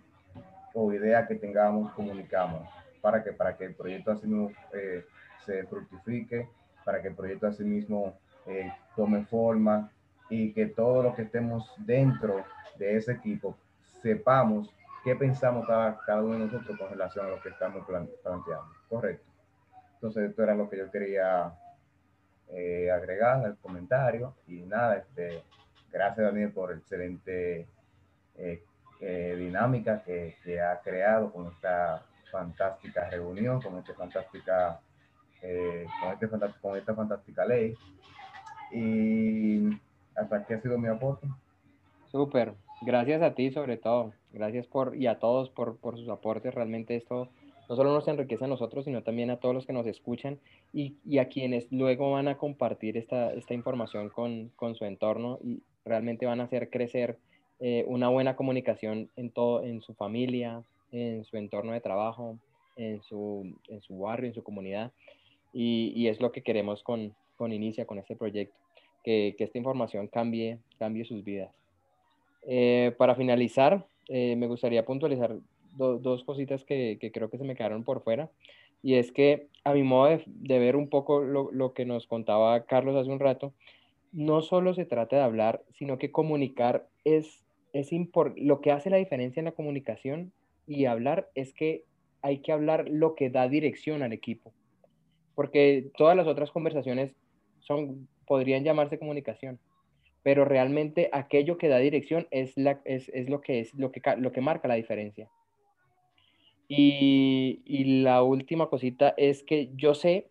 o 0.74 0.92
idea 0.92 1.28
que 1.28 1.36
tengamos, 1.36 1.94
comunicamos 1.94 2.68
para 3.00 3.24
que, 3.24 3.32
para 3.32 3.56
que 3.56 3.66
el 3.66 3.76
proyecto 3.76 4.12
así 4.12 4.26
mismo 4.26 4.52
se 5.46 5.68
fructifique, 5.68 6.48
para 6.84 7.02
que 7.02 7.10
el 7.10 7.16
proyecto 7.16 7.48
así 7.48 7.64
mismo 7.64 8.18
eh, 8.46 8.72
tome 8.96 9.26
forma 9.26 9.92
y 10.30 10.54
que 10.54 10.66
todos 10.68 11.04
los 11.04 11.16
que 11.16 11.24
estemos 11.24 11.72
dentro 11.78 12.44
de 12.78 12.98
ese 12.98 13.14
equipo 13.14 13.56
sepamos 14.02 14.70
qué 15.04 15.16
pensamos 15.16 15.68
cada, 15.68 15.98
cada 16.06 16.22
uno 16.22 16.34
de 16.34 16.46
nosotros 16.46 16.78
con 16.78 16.90
relación 16.90 17.26
a 17.26 17.30
lo 17.30 17.42
que 17.42 17.50
estamos 17.50 17.86
planteando. 17.86 18.68
Correcto. 18.90 19.26
Entonces, 19.96 20.30
esto 20.30 20.44
era 20.44 20.56
lo 20.56 20.70
que 20.70 20.78
yo 20.78 20.92
quería 20.92 21.54
eh, 22.50 22.92
agregar 22.92 23.46
al 23.46 23.58
comentario. 23.58 24.36
Y 24.48 24.62
nada, 24.62 24.98
este, 24.98 25.44
gracias 25.92 26.26
Daniel 26.26 26.52
por 26.52 26.72
excelente 26.72 27.68
eh, 28.38 28.64
eh, 29.00 29.36
dinámica 29.38 30.04
que, 30.04 30.38
que, 30.44 30.62
ha 30.62 30.80
creado 30.82 31.32
con 31.32 31.48
esta 31.48 32.04
fantástica 32.32 33.10
reunión, 33.10 33.62
con 33.62 33.78
esta 33.78 33.94
fantástica, 33.94 34.80
eh, 35.44 35.86
con, 36.02 36.12
este, 36.14 36.60
con 36.62 36.78
esta 36.78 36.96
fantástica 36.96 37.46
ley. 37.46 37.76
Y 38.72 39.70
hasta 40.16 40.38
aquí 40.38 40.54
ha 40.54 40.62
sido 40.62 40.78
mi 40.78 40.88
aporte. 40.88 41.28
Súper, 42.12 42.54
gracias 42.82 43.22
a 43.22 43.34
ti 43.34 43.52
sobre 43.52 43.78
todo, 43.78 44.14
gracias 44.32 44.68
por 44.68 44.96
y 44.96 45.08
a 45.08 45.20
todos 45.20 45.50
por, 45.50 45.78
por 45.78 45.98
sus 45.98 46.10
aportes, 46.10 46.54
realmente 46.54 46.96
esto 46.96 47.30
no 47.70 47.76
solo 47.76 47.94
nos 47.94 48.08
enriquece 48.08 48.46
a 48.46 48.48
nosotros, 48.48 48.86
sino 48.86 49.04
también 49.04 49.30
a 49.30 49.38
todos 49.38 49.56
los 49.56 49.66
que 49.66 49.74
nos 49.74 49.88
escuchan 49.88 50.40
y, 50.74 50.96
y 51.06 51.20
a 51.20 51.30
quienes 51.30 51.72
luego 51.72 52.12
van 52.12 52.28
a 52.28 52.38
compartir 52.38 52.98
esta, 52.98 53.34
esta 53.34 53.54
información 53.54 54.10
con, 54.10 54.50
con, 54.56 54.76
su 54.76 54.86
entorno 54.86 55.40
y 55.42 55.64
realmente 55.86 56.26
van 56.26 56.42
a 56.42 56.44
hacer 56.44 56.70
crecer 56.70 57.18
eh, 57.60 57.86
una 57.88 58.10
buena 58.10 58.36
comunicación 58.36 59.10
en, 59.16 59.32
todo, 59.32 59.64
en 59.64 59.82
su 59.82 59.94
familia, 59.94 60.64
en 60.92 61.24
su 61.24 61.38
entorno 61.38 61.72
de 61.72 61.82
trabajo, 61.82 62.38
en 62.76 63.02
su, 63.02 63.56
en 63.70 63.82
su 63.82 63.98
barrio, 63.98 64.28
en 64.28 64.36
su 64.36 64.44
comunidad. 64.44 64.92
Y, 65.54 65.94
y, 65.96 66.08
es 66.08 66.20
lo 66.20 66.32
que 66.32 66.42
queremos 66.42 66.84
con, 66.84 67.14
con 67.38 67.54
Inicia, 67.54 67.86
con 67.86 68.00
este 68.00 68.16
proyecto, 68.16 68.56
que, 69.04 69.36
que 69.38 69.44
esta 69.44 69.58
información 69.58 70.08
cambie, 70.08 70.60
cambie 70.80 71.06
sus 71.06 71.24
vidas. 71.24 71.52
Eh, 72.46 72.94
para 72.98 73.16
finalizar, 73.16 73.86
eh, 74.10 74.36
me 74.36 74.48
gustaría 74.48 74.86
puntualizar 74.86 75.38
dos 75.78 76.24
cositas 76.24 76.64
que, 76.66 76.98
que, 77.00 77.12
creo 77.12 77.30
que 77.30 77.38
se 77.38 77.44
me 77.44 77.56
quedaron 77.56 77.84
por 77.84 78.04
fuera. 78.04 78.30
Y 78.82 78.96
es 78.96 79.12
que 79.12 79.48
a 79.64 79.74
mi 79.74 79.84
modo 79.84 80.20
de, 80.26 80.60
ver 80.60 80.76
un 80.76 80.90
poco 80.90 81.22
lo, 81.22 81.52
lo, 81.52 81.74
que 81.74 81.86
nos 81.86 82.06
contaba 82.06 82.66
Carlos 82.66 82.96
hace 82.96 83.10
un 83.10 83.20
rato, 83.20 83.54
no 84.12 84.42
solo 84.42 84.74
se 84.74 84.86
trata 84.86 85.16
de 85.16 85.22
hablar, 85.24 85.64
sino 85.74 85.98
que 85.98 86.12
comunicar 86.12 86.88
es, 87.06 87.44
es 87.72 87.90
lo 88.36 88.62
que 88.62 88.72
hace 88.72 88.90
la 88.90 88.98
diferencia 88.98 89.40
en 89.40 89.46
la 89.46 89.54
comunicación 89.54 90.32
y 90.68 90.86
hablar 90.86 91.30
es 91.34 91.54
que 91.54 91.86
hay 92.22 92.40
que 92.40 92.52
hablar 92.52 92.88
lo 92.90 93.16
que 93.16 93.30
da 93.30 93.48
dirección 93.48 94.04
al 94.04 94.14
equipo. 94.14 94.54
Porque 95.36 95.90
todas 95.98 96.16
las 96.16 96.28
otras 96.28 96.52
conversaciones 96.52 97.16
son, 97.60 98.08
podrían 98.26 98.64
llamarse 98.64 99.00
comunicación, 99.00 99.60
pero 100.22 100.46
realmente 100.46 101.10
aquello 101.12 101.58
que 101.58 101.68
da 101.68 101.78
dirección 101.78 102.28
es, 102.32 102.56
la, 102.58 102.82
es, 102.86 103.10
es 103.10 103.30
lo, 103.30 103.42
que 103.42 103.60
es 103.60 103.74
lo, 103.74 103.92
que, 103.92 104.02
lo 104.18 104.32
que 104.32 104.42
marca 104.42 104.68
la 104.68 104.76
diferencia. 104.76 105.30
Y, 106.68 108.02
la 108.02 108.24
última 108.24 108.68
cosita 108.68 109.14
es 109.18 109.44
que 109.44 109.70
yo 109.76 109.94
sé 109.94 110.28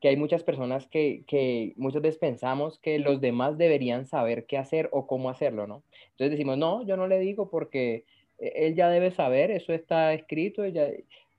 que 0.00 0.08
hay 0.08 0.16
muchas 0.16 0.44
personas 0.44 0.86
que, 0.86 1.24
que, 1.26 1.72
muchas 1.76 2.02
veces 2.02 2.18
pensamos 2.18 2.78
que 2.78 2.98
los 2.98 3.20
demás 3.20 3.58
deberían 3.58 4.06
saber 4.06 4.46
qué 4.46 4.58
hacer 4.58 4.88
o 4.92 5.06
cómo 5.06 5.30
hacerlo, 5.30 5.66
¿no? 5.66 5.82
Entonces 6.10 6.32
decimos, 6.32 6.58
no, 6.58 6.84
yo 6.86 6.96
no 6.96 7.08
le 7.08 7.18
digo 7.18 7.50
porque 7.50 8.04
e, 8.38 8.66
él 8.66 8.74
ya 8.76 8.90
debe 8.90 9.10
saber, 9.10 9.50
eso 9.50 9.72
está 9.72 10.12
escrito, 10.14 10.64
ella... 10.64 10.88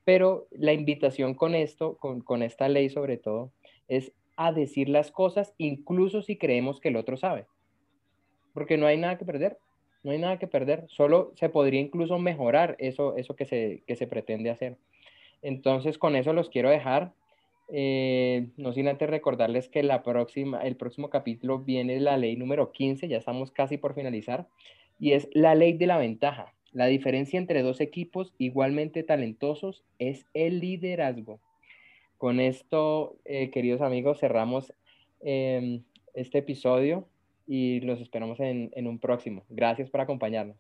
pero 0.10 0.48
la 0.50 0.74
invitación 0.74 1.36
con 1.36 1.54
esto, 1.54 1.96
con, 2.00 2.42
esta 2.42 2.68
ley 2.68 2.90
sobre 2.90 3.18
todo, 3.18 3.52
es 3.88 4.12
a 4.38 4.52
decir 4.52 4.90
las 4.90 5.12
cosas 5.12 5.54
incluso 5.60 6.24
si 6.24 6.36
creemos 6.36 6.80
que 6.80 6.88
el 6.88 6.96
otro 6.96 7.16
sabe, 7.16 7.46
porque 8.56 8.76
no 8.76 8.88
hay 8.88 8.98
nada 8.98 9.20
que 9.20 9.26
perder 9.26 9.60
no 10.02 10.10
hay 10.10 10.18
nada 10.18 10.40
que 10.40 10.48
perder, 10.48 10.86
solo 10.88 11.32
se 11.36 11.50
podría 11.50 11.80
incluso 11.80 12.18
mejorar 12.18 12.76
eso, 12.80 13.18
eso 13.18 13.36
que, 13.36 13.46
se, 13.46 13.84
que 13.86 13.96
se 13.96 14.08
pretende 14.08 14.50
hacer. 14.50 14.78
Entonces, 15.44 16.00
con 16.00 16.16
eso 16.16 16.34
los 16.34 16.50
quiero 16.50 16.72
dejar. 16.72 17.14
Eh, 17.72 18.48
no 18.58 18.74
sin 18.74 18.88
antes 18.88 19.10
recordarles 19.10 19.70
que 19.70 19.84
la 19.84 20.02
próxima, 20.02 20.62
el 20.62 20.76
próximo 20.76 21.12
capítulo 21.12 21.60
viene 21.60 22.00
la 22.00 22.18
ley 22.18 22.36
número 22.36 22.72
15, 22.72 23.10
ya 23.10 23.18
estamos 23.18 23.52
casi 23.52 23.78
por 23.78 23.94
finalizar, 23.94 24.48
y 25.00 25.12
es 25.12 25.30
la 25.34 25.54
ley 25.54 25.74
de 25.74 25.86
la 25.86 26.00
ventaja. 26.00 26.56
La 26.72 26.86
diferencia 26.86 27.40
entre 27.40 27.62
dos 27.62 27.82
equipos 27.82 28.34
igualmente 28.38 29.04
talentosos 29.04 29.84
es 29.98 30.26
el 30.34 30.60
liderazgo. 30.60 31.40
Con 32.18 32.40
esto, 32.40 33.18
eh, 33.26 33.50
queridos 33.50 33.82
amigos, 33.82 34.20
cerramos 34.20 34.74
em, 35.22 35.84
este 36.14 36.40
episodio 36.40 37.08
y 37.48 37.80
los 37.82 38.02
esperamos 38.02 38.40
en, 38.40 38.72
en 38.76 38.88
un 38.88 39.00
próximo. 39.00 39.44
Gracias 39.50 39.90
por 39.90 40.02
acompañarnos. 40.02 40.58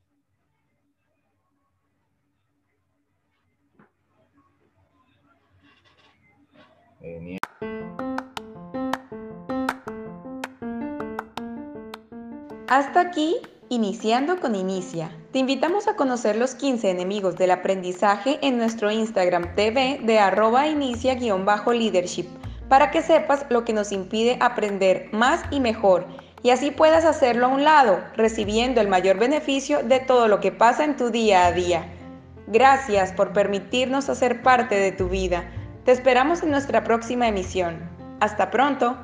Hasta 12.67 13.01
aquí, 13.01 13.37
iniciando 13.69 14.39
con 14.39 14.55
Inicia. 14.55 15.18
Te 15.31 15.39
invitamos 15.39 15.87
a 15.87 15.95
conocer 15.95 16.35
los 16.35 16.55
15 16.55 16.89
enemigos 16.89 17.37
del 17.37 17.51
aprendizaje 17.51 18.39
en 18.41 18.57
nuestro 18.57 18.89
Instagram 18.89 19.53
TV 19.55 19.99
de 20.03 20.19
arroba 20.19 20.67
inicia-leadership 20.67 22.27
para 22.67 22.89
que 22.89 23.01
sepas 23.01 23.45
lo 23.49 23.63
que 23.63 23.73
nos 23.73 23.91
impide 23.91 24.37
aprender 24.39 25.09
más 25.11 25.43
y 25.51 25.59
mejor 25.59 26.07
y 26.41 26.51
así 26.51 26.71
puedas 26.71 27.05
hacerlo 27.05 27.47
a 27.47 27.49
un 27.49 27.63
lado, 27.63 27.99
recibiendo 28.15 28.81
el 28.81 28.87
mayor 28.87 29.17
beneficio 29.17 29.83
de 29.83 29.99
todo 29.99 30.27
lo 30.27 30.39
que 30.39 30.51
pasa 30.51 30.83
en 30.83 30.95
tu 30.95 31.09
día 31.09 31.45
a 31.45 31.51
día. 31.51 31.85
Gracias 32.47 33.11
por 33.11 33.33
permitirnos 33.33 34.09
hacer 34.09 34.41
parte 34.41 34.75
de 34.75 34.91
tu 34.91 35.09
vida. 35.09 35.51
Te 35.85 35.91
esperamos 35.91 36.41
en 36.43 36.51
nuestra 36.51 36.83
próxima 36.83 37.27
emisión. 37.27 37.79
Hasta 38.19 38.49
pronto. 38.51 38.97